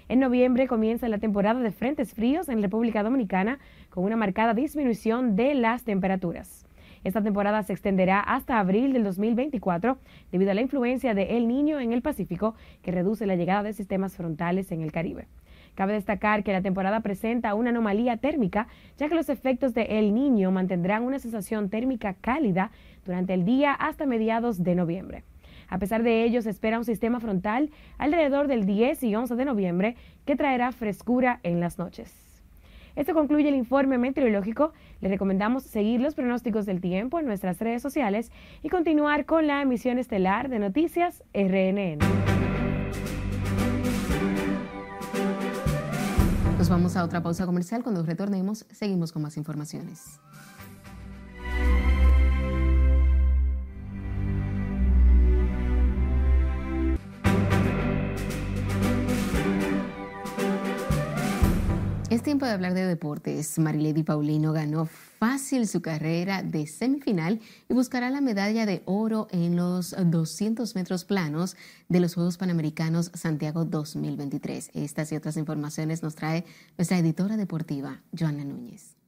En 0.09 0.21
noviembre 0.21 0.67
comienza 0.67 1.07
la 1.09 1.19
temporada 1.19 1.61
de 1.61 1.71
frentes 1.71 2.15
fríos 2.15 2.49
en 2.49 2.63
República 2.63 3.03
Dominicana 3.03 3.59
con 3.91 4.05
una 4.05 4.17
marcada 4.17 4.55
disminución 4.55 5.37
de 5.37 5.55
las 5.55 5.85
temperaturas. 5.85 6.67
Esta 7.03 7.23
temporada 7.23 7.63
se 7.63 7.73
extenderá 7.73 8.21
hasta 8.21 8.59
abril 8.59 8.93
del 8.93 9.05
2024 9.05 9.99
debido 10.31 10.51
a 10.51 10.55
la 10.55 10.61
influencia 10.61 11.15
de 11.15 11.37
El 11.37 11.49
Niño 11.49 11.81
en 11.81 11.93
el 11.93 12.03
Pacífico 12.03 12.55
que 12.83 12.93
reduce 12.93 13.27
la 13.27 13.37
llegada 13.37 13.63
de 13.63 13.73
sistemas 13.73 14.17
frontales 14.17 14.71
en 14.71 14.83
el 14.83 14.93
Caribe. 14.93 15.27
Cabe 15.75 15.95
destacar 15.95 16.45
que 16.45 16.53
la 16.53 16.61
temporada 16.61 17.01
presenta 17.01 17.55
una 17.55 17.71
anomalía 17.71 18.19
térmica, 18.19 18.69
ya 18.99 19.09
que 19.09 19.15
los 19.15 19.31
efectos 19.31 19.73
de 19.73 19.99
El 19.99 20.13
Niño 20.13 20.51
mantendrán 20.51 21.05
una 21.05 21.19
sensación 21.19 21.71
térmica 21.71 22.15
cálida 22.21 22.71
durante 23.07 23.33
el 23.33 23.47
día 23.47 23.73
hasta 23.73 24.05
mediados 24.05 24.63
de 24.63 24.75
noviembre. 24.75 25.25
A 25.69 25.79
pesar 25.79 26.03
de 26.03 26.25
ello, 26.25 26.43
se 26.43 26.51
espera 26.51 26.79
un 26.79 26.85
sistema 26.85 27.21
frontal 27.21 27.71
alrededor 27.97 28.47
del 28.47 28.67
10 28.67 29.05
y 29.05 29.15
11 29.15 29.37
de 29.37 29.45
noviembre 29.45 29.97
que 30.27 30.37
traerá 30.37 30.73
frescura 30.73 31.41
en 31.45 31.61
las 31.61 31.79
noches. 31.79 32.30
Esto 32.97 33.15
concluye 33.15 33.49
el 33.49 33.55
informe 33.55 33.99
meteorológico. 33.99 34.73
Les 35.01 35.11
recomendamos 35.11 35.65
seguir 35.65 36.01
los 36.01 36.15
pronósticos 36.15 36.67
del 36.67 36.81
tiempo 36.81 37.19
en 37.19 37.27
nuestras 37.27 37.59
redes 37.59 37.83
sociales 37.83 38.31
y 38.63 38.69
continuar 38.69 39.27
con 39.27 39.47
la 39.47 39.63
emisión 39.63 39.99
estelar 39.99 40.49
de 40.49 40.59
Noticias 40.59 41.23
RNN. 41.33 41.99
Nos 46.59 46.69
vamos 46.69 46.97
a 46.97 47.05
otra 47.05 47.23
pausa 47.23 47.47
comercial. 47.47 47.83
Cuando 47.83 48.03
retornemos, 48.03 48.67
seguimos 48.71 49.13
con 49.13 49.23
más 49.23 49.37
informaciones. 49.37 50.21
Es 62.21 62.25
tiempo 62.25 62.45
de 62.45 62.53
hablar 62.53 62.75
de 62.75 62.85
deportes. 62.85 63.59
Marilady 63.59 64.03
Paulino 64.03 64.53
ganó 64.53 64.85
fácil 64.85 65.67
su 65.67 65.81
carrera 65.81 66.43
de 66.43 66.67
semifinal 66.67 67.41
y 67.67 67.73
buscará 67.73 68.11
la 68.11 68.21
medalla 68.21 68.67
de 68.67 68.83
oro 68.85 69.27
en 69.31 69.57
los 69.57 69.97
200 69.99 70.75
metros 70.75 71.07
planos 71.07 71.57
de 71.89 71.99
los 71.99 72.13
Juegos 72.13 72.37
Panamericanos 72.37 73.11
Santiago 73.15 73.65
2023. 73.65 74.73
Estas 74.75 75.11
y 75.13 75.17
otras 75.17 75.39
informaciones 75.39 76.03
nos 76.03 76.15
trae 76.15 76.45
nuestra 76.77 76.99
editora 76.99 77.39
deportiva, 77.39 78.03
Joana 78.13 78.45
Núñez. 78.45 79.00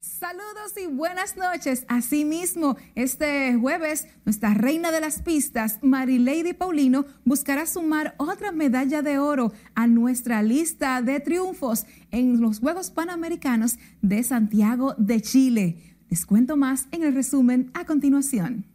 Saludos 0.00 0.74
y 0.80 0.86
buenas 0.86 1.36
noches. 1.36 1.84
Asimismo, 1.88 2.76
este 2.94 3.56
jueves, 3.56 4.06
nuestra 4.24 4.54
reina 4.54 4.92
de 4.92 5.00
las 5.00 5.22
pistas, 5.22 5.80
Marilady 5.82 6.52
Paulino, 6.52 7.04
buscará 7.24 7.66
sumar 7.66 8.14
otra 8.16 8.52
medalla 8.52 9.02
de 9.02 9.18
oro 9.18 9.52
a 9.74 9.88
nuestra 9.88 10.40
lista 10.44 11.02
de 11.02 11.18
triunfos 11.18 11.84
en 12.12 12.40
los 12.40 12.60
Juegos 12.60 12.92
Panamericanos 12.92 13.78
de 14.00 14.22
Santiago 14.22 14.94
de 14.98 15.20
Chile. 15.20 15.96
Les 16.08 16.24
cuento 16.26 16.56
más 16.56 16.86
en 16.92 17.02
el 17.02 17.12
resumen 17.12 17.72
a 17.74 17.84
continuación. 17.84 18.66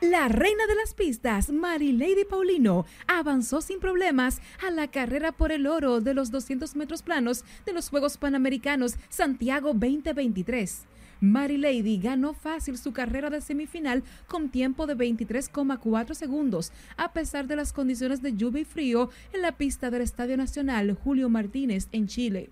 La 0.00 0.28
reina 0.28 0.66
de 0.66 0.74
las 0.76 0.94
pistas, 0.94 1.50
Lady 1.50 2.24
Paulino, 2.24 2.86
avanzó 3.06 3.60
sin 3.60 3.80
problemas 3.80 4.40
a 4.66 4.70
la 4.70 4.88
carrera 4.88 5.30
por 5.30 5.52
el 5.52 5.66
oro 5.66 6.00
de 6.00 6.14
los 6.14 6.30
200 6.30 6.74
metros 6.74 7.02
planos 7.02 7.44
de 7.66 7.74
los 7.74 7.90
Juegos 7.90 8.16
Panamericanos 8.16 8.96
Santiago 9.10 9.74
2023. 9.74 10.86
Lady 11.20 11.98
ganó 11.98 12.32
fácil 12.32 12.78
su 12.78 12.94
carrera 12.94 13.28
de 13.28 13.42
semifinal 13.42 14.02
con 14.26 14.48
tiempo 14.48 14.86
de 14.86 14.96
23,4 14.96 16.14
segundos, 16.14 16.72
a 16.96 17.12
pesar 17.12 17.46
de 17.46 17.56
las 17.56 17.74
condiciones 17.74 18.22
de 18.22 18.34
lluvia 18.34 18.62
y 18.62 18.64
frío 18.64 19.10
en 19.34 19.42
la 19.42 19.58
pista 19.58 19.90
del 19.90 20.00
Estadio 20.00 20.38
Nacional 20.38 20.94
Julio 20.94 21.28
Martínez 21.28 21.88
en 21.92 22.06
Chile. 22.06 22.48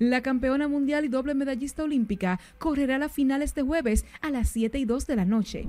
La 0.00 0.20
campeona 0.20 0.66
mundial 0.66 1.04
y 1.04 1.08
doble 1.08 1.34
medallista 1.34 1.84
olímpica 1.84 2.40
correrá 2.58 2.98
la 2.98 3.08
final 3.08 3.40
este 3.40 3.62
jueves 3.62 4.04
a 4.20 4.30
las 4.30 4.48
7 4.48 4.80
y 4.80 4.84
2 4.84 5.06
de 5.06 5.14
la 5.14 5.24
noche. 5.24 5.68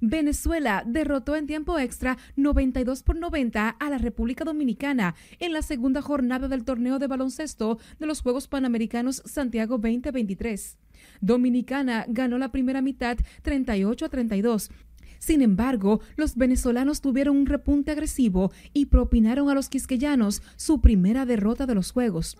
Venezuela 0.00 0.82
derrotó 0.86 1.36
en 1.36 1.46
tiempo 1.46 1.78
extra 1.78 2.18
92 2.36 3.02
por 3.02 3.16
90 3.16 3.68
a 3.68 3.90
la 3.90 3.98
República 3.98 4.44
Dominicana 4.44 5.14
en 5.38 5.52
la 5.52 5.62
segunda 5.62 6.02
jornada 6.02 6.48
del 6.48 6.64
torneo 6.64 6.98
de 6.98 7.06
baloncesto 7.06 7.78
de 7.98 8.06
los 8.06 8.22
Juegos 8.22 8.48
Panamericanos 8.48 9.22
Santiago 9.24 9.78
2023. 9.78 10.78
Dominicana 11.20 12.04
ganó 12.08 12.38
la 12.38 12.52
primera 12.52 12.82
mitad 12.82 13.16
38 13.42 14.04
a 14.04 14.08
32. 14.08 14.70
Sin 15.18 15.40
embargo, 15.40 16.00
los 16.16 16.36
venezolanos 16.36 17.00
tuvieron 17.00 17.36
un 17.36 17.46
repunte 17.46 17.92
agresivo 17.92 18.50
y 18.72 18.86
propinaron 18.86 19.48
a 19.50 19.54
los 19.54 19.68
quisqueyanos 19.68 20.42
su 20.56 20.80
primera 20.80 21.26
derrota 21.26 21.64
de 21.64 21.76
los 21.76 21.92
Juegos. 21.92 22.36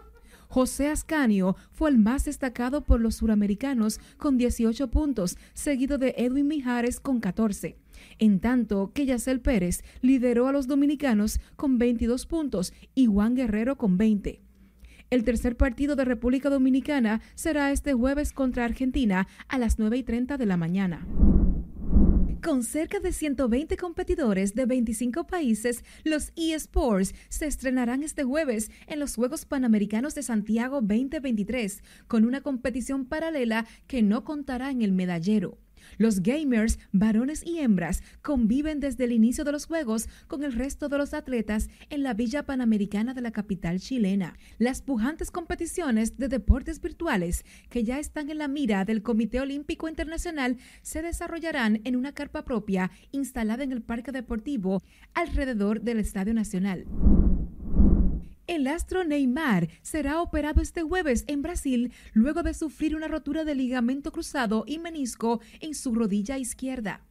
José 0.52 0.88
Ascanio 0.88 1.56
fue 1.70 1.88
el 1.88 1.96
más 1.96 2.26
destacado 2.26 2.84
por 2.84 3.00
los 3.00 3.14
suramericanos 3.14 4.00
con 4.18 4.36
18 4.36 4.90
puntos, 4.90 5.38
seguido 5.54 5.96
de 5.96 6.14
Edwin 6.18 6.46
Mijares 6.46 7.00
con 7.00 7.20
14. 7.20 7.78
En 8.18 8.38
tanto 8.38 8.92
que 8.92 9.06
Yacel 9.06 9.40
Pérez 9.40 9.82
lideró 10.02 10.48
a 10.48 10.52
los 10.52 10.66
dominicanos 10.66 11.40
con 11.56 11.78
22 11.78 12.26
puntos 12.26 12.74
y 12.94 13.06
Juan 13.06 13.34
Guerrero 13.34 13.78
con 13.78 13.96
20. 13.96 14.42
El 15.08 15.24
tercer 15.24 15.56
partido 15.56 15.96
de 15.96 16.04
República 16.04 16.50
Dominicana 16.50 17.22
será 17.34 17.72
este 17.72 17.94
jueves 17.94 18.34
contra 18.34 18.66
Argentina 18.66 19.28
a 19.48 19.56
las 19.56 19.78
9 19.78 19.96
y 19.96 20.02
30 20.02 20.36
de 20.36 20.44
la 20.44 20.58
mañana. 20.58 21.06
Con 22.42 22.64
cerca 22.64 22.98
de 22.98 23.12
120 23.12 23.76
competidores 23.76 24.56
de 24.56 24.66
25 24.66 25.28
países, 25.28 25.84
los 26.02 26.32
eSports 26.34 27.14
se 27.28 27.46
estrenarán 27.46 28.02
este 28.02 28.24
jueves 28.24 28.72
en 28.88 28.98
los 28.98 29.14
Juegos 29.14 29.44
Panamericanos 29.44 30.16
de 30.16 30.24
Santiago 30.24 30.80
2023, 30.80 31.84
con 32.08 32.24
una 32.24 32.40
competición 32.40 33.04
paralela 33.04 33.64
que 33.86 34.02
no 34.02 34.24
contará 34.24 34.72
en 34.72 34.82
el 34.82 34.90
medallero. 34.90 35.56
Los 35.98 36.22
gamers, 36.22 36.78
varones 36.92 37.44
y 37.46 37.58
hembras, 37.58 38.02
conviven 38.22 38.80
desde 38.80 39.04
el 39.04 39.12
inicio 39.12 39.44
de 39.44 39.52
los 39.52 39.66
Juegos 39.66 40.08
con 40.28 40.44
el 40.44 40.52
resto 40.52 40.88
de 40.88 40.98
los 40.98 41.14
atletas 41.14 41.68
en 41.90 42.02
la 42.02 42.14
Villa 42.14 42.44
Panamericana 42.44 43.14
de 43.14 43.20
la 43.20 43.30
capital 43.30 43.80
chilena. 43.80 44.36
Las 44.58 44.82
pujantes 44.82 45.30
competiciones 45.30 46.16
de 46.18 46.28
deportes 46.28 46.80
virtuales 46.80 47.44
que 47.68 47.84
ya 47.84 47.98
están 47.98 48.30
en 48.30 48.38
la 48.38 48.48
mira 48.48 48.84
del 48.84 49.02
Comité 49.02 49.40
Olímpico 49.40 49.88
Internacional 49.88 50.58
se 50.82 51.02
desarrollarán 51.02 51.80
en 51.84 51.96
una 51.96 52.12
carpa 52.12 52.44
propia 52.44 52.90
instalada 53.10 53.64
en 53.64 53.72
el 53.72 53.82
Parque 53.82 54.12
Deportivo 54.12 54.82
alrededor 55.14 55.82
del 55.82 55.98
Estadio 55.98 56.34
Nacional. 56.34 56.86
El 58.48 58.66
astro 58.66 59.04
Neymar 59.04 59.68
será 59.82 60.20
operado 60.20 60.60
este 60.60 60.82
jueves 60.82 61.24
en 61.28 61.42
Brasil 61.42 61.92
luego 62.12 62.42
de 62.42 62.54
sufrir 62.54 62.96
una 62.96 63.06
rotura 63.06 63.44
de 63.44 63.54
ligamento 63.54 64.10
cruzado 64.10 64.64
y 64.66 64.78
menisco 64.78 65.40
en 65.60 65.74
su 65.74 65.94
rodilla 65.94 66.38
izquierda. 66.38 67.02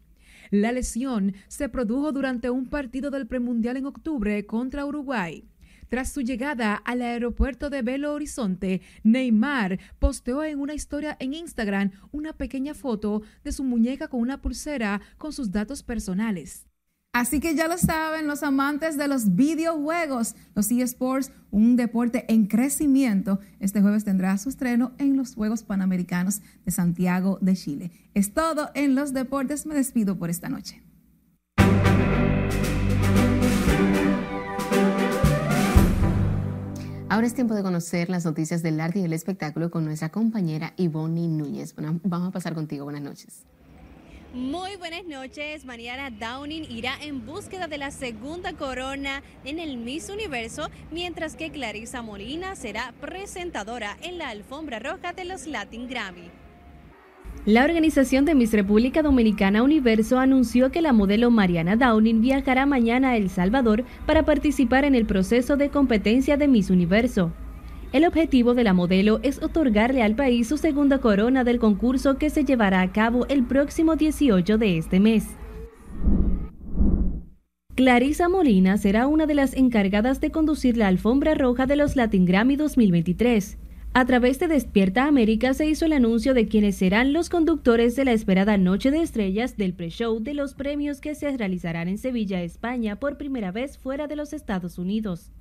La 0.50 0.74
lesión 0.74 1.34
se 1.48 1.70
produjo 1.70 2.12
durante 2.12 2.50
un 2.50 2.68
partido 2.68 3.12
del 3.12 3.28
premundial 3.28 3.78
en 3.78 3.86
octubre 3.86 4.46
contra 4.46 4.86
Uruguay. 4.86 5.46
Tras 5.88 6.12
su 6.12 6.22
llegada 6.22 6.76
al 6.76 7.02
aeropuerto 7.02 7.70
de 7.70 7.82
Belo 7.82 8.14
Horizonte, 8.14 8.82
Neymar 9.04 9.80
posteó 10.00 10.44
en 10.44 10.60
una 10.60 10.74
historia 10.74 11.16
en 11.20 11.34
Instagram 11.34 11.92
una 12.12 12.34
pequeña 12.34 12.74
foto 12.74 13.22
de 13.46 13.54
su 13.54 13.64
muñeca 13.64 14.10
con 14.10 14.20
una 14.20 14.42
pulsera 14.42 15.02
con 15.18 15.32
sus 15.32 15.52
datos 15.52 15.84
personales. 15.84 16.71
Así 17.14 17.42
que 17.42 17.56
ya 17.56 17.68
lo 17.68 17.78
saben 17.78 18.26
los 18.26 18.42
amantes 18.42 18.98
de 18.98 19.10
los 19.10 19.36
videojuegos, 19.36 20.36
los 20.56 20.72
eSports, 20.72 21.32
un 21.52 21.76
deporte 21.76 22.24
en 22.30 22.48
crecimiento. 22.48 23.42
Este 23.60 23.82
jueves 23.82 24.06
tendrá 24.06 24.38
su 24.38 24.48
estreno 24.48 24.94
en 24.98 25.18
los 25.18 25.36
Juegos 25.36 25.64
Panamericanos 25.64 26.42
de 26.64 26.72
Santiago 26.72 27.38
de 27.42 27.56
Chile. 27.56 27.92
Es 28.14 28.34
todo 28.34 28.70
en 28.76 28.96
los 28.96 29.12
deportes. 29.12 29.66
Me 29.66 29.76
despido 29.76 30.18
por 30.18 30.30
esta 30.30 30.48
noche. 30.48 30.82
Ahora 37.10 37.28
es 37.28 37.34
tiempo 37.34 37.56
de 37.56 37.62
conocer 37.62 38.10
las 38.10 38.24
noticias 38.24 38.64
del 38.64 38.80
arte 38.80 39.00
y 39.00 39.02
del 39.02 39.12
espectáculo 39.12 39.70
con 39.70 39.84
nuestra 39.84 40.08
compañera 40.10 40.72
Ivonne 40.78 41.28
Núñez. 41.28 41.76
vamos 41.76 42.30
a 42.30 42.32
pasar 42.32 42.54
contigo. 42.56 42.86
Buenas 42.86 43.02
noches. 43.02 43.44
Muy 44.34 44.78
buenas 44.78 45.06
noches. 45.06 45.66
Mariana 45.66 46.10
Downing 46.10 46.66
irá 46.72 46.94
en 47.02 47.26
búsqueda 47.26 47.68
de 47.68 47.78
la 47.78 47.92
segunda 47.92 48.54
corona 48.54 49.24
en 49.44 49.60
el 49.60 49.76
Miss 49.76 50.10
Universo, 50.10 50.70
mientras 50.90 51.36
que 51.36 51.52
Clarisa 51.52 52.02
Molina 52.02 52.56
será 52.56 52.94
presentadora 53.02 53.98
en 54.02 54.18
la 54.18 54.30
alfombra 54.30 54.80
roja 54.80 55.12
de 55.12 55.26
los 55.26 55.48
Latin 55.48 55.90
Grammy. 55.90 56.32
La 57.46 57.66
organización 57.66 58.24
de 58.24 58.34
Miss 58.34 58.54
República 58.54 59.02
Dominicana 59.02 59.64
Universo 59.64 60.18
anunció 60.18 60.72
que 60.72 60.82
la 60.82 60.94
modelo 60.94 61.30
Mariana 61.30 61.76
Downing 61.76 62.22
viajará 62.22 62.66
mañana 62.66 63.10
a 63.10 63.18
El 63.18 63.30
Salvador 63.30 63.84
para 64.06 64.24
participar 64.24 64.86
en 64.86 64.96
el 64.96 65.06
proceso 65.06 65.58
de 65.58 65.70
competencia 65.70 66.38
de 66.38 66.48
Miss 66.48 66.70
Universo. 66.70 67.34
El 67.92 68.06
objetivo 68.06 68.54
de 68.54 68.64
la 68.64 68.74
modelo 68.74 69.20
es 69.22 69.44
otorgarle 69.44 70.02
al 70.02 70.16
país 70.16 70.48
su 70.48 70.58
segunda 70.58 71.00
corona 71.00 71.44
del 71.44 71.60
concurso 71.60 72.18
que 72.18 72.30
se 72.30 72.46
llevará 72.46 72.80
a 72.80 72.94
cabo 72.94 73.26
el 73.28 73.44
próximo 73.44 73.98
18 73.98 74.58
de 74.58 74.78
este 74.78 75.02
mes. 75.02 75.28
Clarisa 77.76 78.30
Molina 78.30 78.78
será 78.78 79.08
una 79.08 79.26
de 79.26 79.34
las 79.34 79.54
encargadas 79.54 80.22
de 80.22 80.32
conducir 80.32 80.78
la 80.78 80.88
alfombra 80.88 81.34
roja 81.34 81.66
de 81.66 81.76
los 81.76 81.98
Latin 81.98 82.26
Grammy 82.26 82.56
2023. 82.56 83.58
A 83.94 84.06
través 84.06 84.40
de 84.40 84.48
Despierta 84.48 85.06
América 85.08 85.54
se 85.54 85.66
hizo 85.66 85.84
el 85.84 85.92
anuncio 85.92 86.34
de 86.34 86.48
quienes 86.48 86.78
serán 86.78 87.12
los 87.12 87.30
conductores 87.30 87.98
de 87.98 88.06
la 88.06 88.14
esperada 88.14 88.58
Noche 88.58 88.90
de 88.90 89.02
Estrellas 89.02 89.58
del 89.58 89.74
pre-show 89.74 90.22
de 90.22 90.34
los 90.34 90.54
premios 90.54 91.02
que 91.02 91.14
se 91.14 91.36
realizarán 91.36 91.90
en 91.90 91.98
Sevilla, 91.98 92.42
España, 92.42 92.98
por 93.02 93.18
primera 93.18 93.52
vez 93.52 93.78
fuera 93.78 94.08
de 94.08 94.16
los 94.16 94.32
Estados 94.32 94.78
Unidos. 94.78 95.34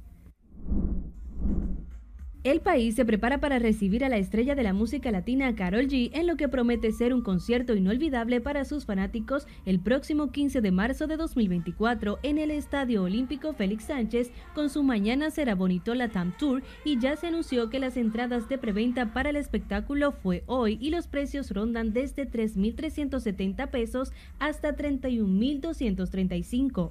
El 2.42 2.62
país 2.62 2.94
se 2.94 3.04
prepara 3.04 3.38
para 3.38 3.58
recibir 3.58 4.02
a 4.02 4.08
la 4.08 4.16
estrella 4.16 4.54
de 4.54 4.62
la 4.62 4.72
música 4.72 5.10
latina 5.10 5.54
Carol 5.54 5.88
G 5.88 6.10
en 6.14 6.26
lo 6.26 6.36
que 6.36 6.48
promete 6.48 6.90
ser 6.90 7.12
un 7.12 7.20
concierto 7.20 7.74
inolvidable 7.74 8.40
para 8.40 8.64
sus 8.64 8.86
fanáticos 8.86 9.46
el 9.66 9.78
próximo 9.78 10.32
15 10.32 10.62
de 10.62 10.70
marzo 10.70 11.06
de 11.06 11.18
2024 11.18 12.18
en 12.22 12.38
el 12.38 12.50
Estadio 12.50 13.02
Olímpico 13.02 13.52
Félix 13.52 13.84
Sánchez 13.84 14.30
con 14.54 14.70
su 14.70 14.82
Mañana 14.82 15.30
será 15.30 15.54
bonito 15.54 15.94
la 15.94 16.08
Tam 16.08 16.32
Tour 16.38 16.62
y 16.82 16.98
ya 16.98 17.14
se 17.16 17.26
anunció 17.26 17.68
que 17.68 17.78
las 17.78 17.98
entradas 17.98 18.48
de 18.48 18.56
preventa 18.56 19.12
para 19.12 19.28
el 19.28 19.36
espectáculo 19.36 20.12
fue 20.12 20.42
hoy 20.46 20.78
y 20.80 20.88
los 20.88 21.08
precios 21.08 21.50
rondan 21.50 21.92
desde 21.92 22.26
3.370 22.26 23.68
pesos 23.68 24.14
hasta 24.38 24.74
31.235. 24.74 26.90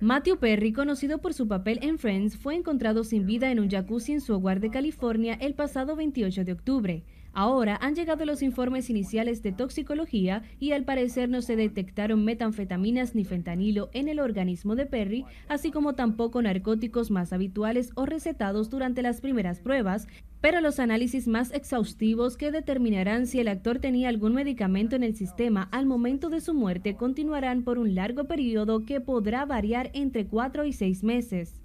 Matthew 0.00 0.38
Perry, 0.38 0.72
conocido 0.72 1.18
por 1.18 1.34
su 1.34 1.46
papel 1.46 1.78
en 1.82 1.98
Friends, 1.98 2.36
fue 2.36 2.56
encontrado 2.56 3.04
sin 3.04 3.26
vida 3.26 3.52
en 3.52 3.60
un 3.60 3.70
jacuzzi 3.70 4.12
en 4.12 4.20
su 4.20 4.34
hogar 4.34 4.58
de 4.58 4.70
California 4.70 5.34
el 5.40 5.54
pasado 5.54 5.94
28 5.94 6.44
de 6.44 6.52
octubre. 6.52 7.02
Ahora 7.34 7.76
han 7.82 7.96
llegado 7.96 8.24
los 8.24 8.42
informes 8.42 8.88
iniciales 8.90 9.42
de 9.42 9.50
toxicología 9.50 10.42
y 10.60 10.70
al 10.70 10.84
parecer 10.84 11.28
no 11.28 11.42
se 11.42 11.56
detectaron 11.56 12.24
metanfetaminas 12.24 13.16
ni 13.16 13.24
fentanilo 13.24 13.90
en 13.92 14.08
el 14.08 14.20
organismo 14.20 14.76
de 14.76 14.86
Perry, 14.86 15.24
así 15.48 15.72
como 15.72 15.94
tampoco 15.94 16.40
narcóticos 16.40 17.10
más 17.10 17.32
habituales 17.32 17.90
o 17.96 18.06
recetados 18.06 18.70
durante 18.70 19.02
las 19.02 19.20
primeras 19.20 19.58
pruebas, 19.58 20.06
pero 20.40 20.60
los 20.60 20.78
análisis 20.78 21.26
más 21.26 21.52
exhaustivos 21.52 22.36
que 22.36 22.52
determinarán 22.52 23.26
si 23.26 23.40
el 23.40 23.48
actor 23.48 23.80
tenía 23.80 24.10
algún 24.10 24.34
medicamento 24.34 24.94
en 24.94 25.02
el 25.02 25.16
sistema 25.16 25.68
al 25.72 25.86
momento 25.86 26.30
de 26.30 26.40
su 26.40 26.54
muerte 26.54 26.96
continuarán 26.96 27.64
por 27.64 27.78
un 27.78 27.96
largo 27.96 28.24
periodo 28.24 28.84
que 28.84 29.00
podrá 29.00 29.44
variar 29.44 29.90
entre 29.92 30.26
4 30.26 30.66
y 30.66 30.72
6 30.72 31.02
meses. 31.02 31.60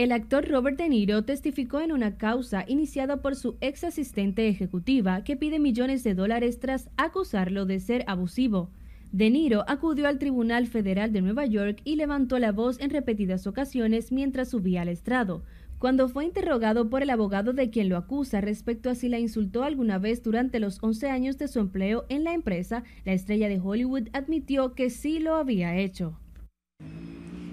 El 0.00 0.12
actor 0.12 0.48
Robert 0.48 0.78
De 0.78 0.88
Niro 0.88 1.24
testificó 1.24 1.78
en 1.82 1.92
una 1.92 2.16
causa 2.16 2.64
iniciada 2.66 3.20
por 3.20 3.36
su 3.36 3.58
ex 3.60 3.84
asistente 3.84 4.48
ejecutiva 4.48 5.24
que 5.24 5.36
pide 5.36 5.58
millones 5.58 6.02
de 6.04 6.14
dólares 6.14 6.58
tras 6.58 6.88
acusarlo 6.96 7.66
de 7.66 7.80
ser 7.80 8.04
abusivo. 8.06 8.70
De 9.12 9.28
Niro 9.28 9.62
acudió 9.68 10.08
al 10.08 10.18
Tribunal 10.18 10.68
Federal 10.68 11.12
de 11.12 11.20
Nueva 11.20 11.44
York 11.44 11.82
y 11.84 11.96
levantó 11.96 12.38
la 12.38 12.50
voz 12.50 12.80
en 12.80 12.88
repetidas 12.88 13.46
ocasiones 13.46 14.10
mientras 14.10 14.48
subía 14.48 14.80
al 14.80 14.88
estrado. 14.88 15.44
Cuando 15.78 16.08
fue 16.08 16.24
interrogado 16.24 16.88
por 16.88 17.02
el 17.02 17.10
abogado 17.10 17.52
de 17.52 17.68
quien 17.68 17.90
lo 17.90 17.98
acusa 17.98 18.40
respecto 18.40 18.88
a 18.88 18.94
si 18.94 19.10
la 19.10 19.18
insultó 19.18 19.64
alguna 19.64 19.98
vez 19.98 20.22
durante 20.22 20.60
los 20.60 20.82
11 20.82 21.10
años 21.10 21.36
de 21.36 21.46
su 21.46 21.58
empleo 21.58 22.06
en 22.08 22.24
la 22.24 22.32
empresa, 22.32 22.84
la 23.04 23.12
estrella 23.12 23.50
de 23.50 23.60
Hollywood 23.62 24.08
admitió 24.14 24.74
que 24.74 24.88
sí 24.88 25.18
lo 25.18 25.34
había 25.34 25.76
hecho. 25.76 26.18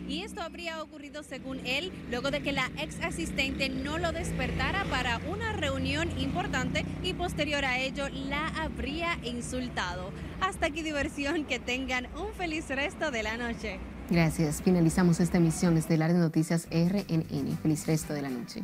Y 0.07 0.23
esto 0.23 0.41
habría 0.41 0.81
ocurrido, 0.81 1.23
según 1.23 1.59
él, 1.65 1.91
luego 2.09 2.31
de 2.31 2.41
que 2.41 2.51
la 2.51 2.69
ex 2.77 3.01
asistente 3.01 3.69
no 3.69 3.97
lo 3.97 4.11
despertara 4.11 4.85
para 4.85 5.19
una 5.29 5.53
reunión 5.53 6.09
importante 6.19 6.85
y 7.03 7.13
posterior 7.13 7.65
a 7.65 7.79
ello 7.79 8.07
la 8.09 8.47
habría 8.47 9.19
insultado. 9.23 10.11
Hasta 10.39 10.67
aquí 10.67 10.81
diversión, 10.81 11.45
que 11.45 11.59
tengan 11.59 12.07
un 12.15 12.33
feliz 12.33 12.67
resto 12.69 13.11
de 13.11 13.23
la 13.23 13.37
noche. 13.37 13.79
Gracias. 14.09 14.61
Finalizamos 14.61 15.19
esta 15.19 15.37
emisión 15.37 15.77
estelar 15.77 16.13
de 16.13 16.19
Noticias 16.19 16.67
RNN. 16.71 17.57
Feliz 17.61 17.85
resto 17.85 18.13
de 18.13 18.21
la 18.21 18.29
noche. 18.29 18.63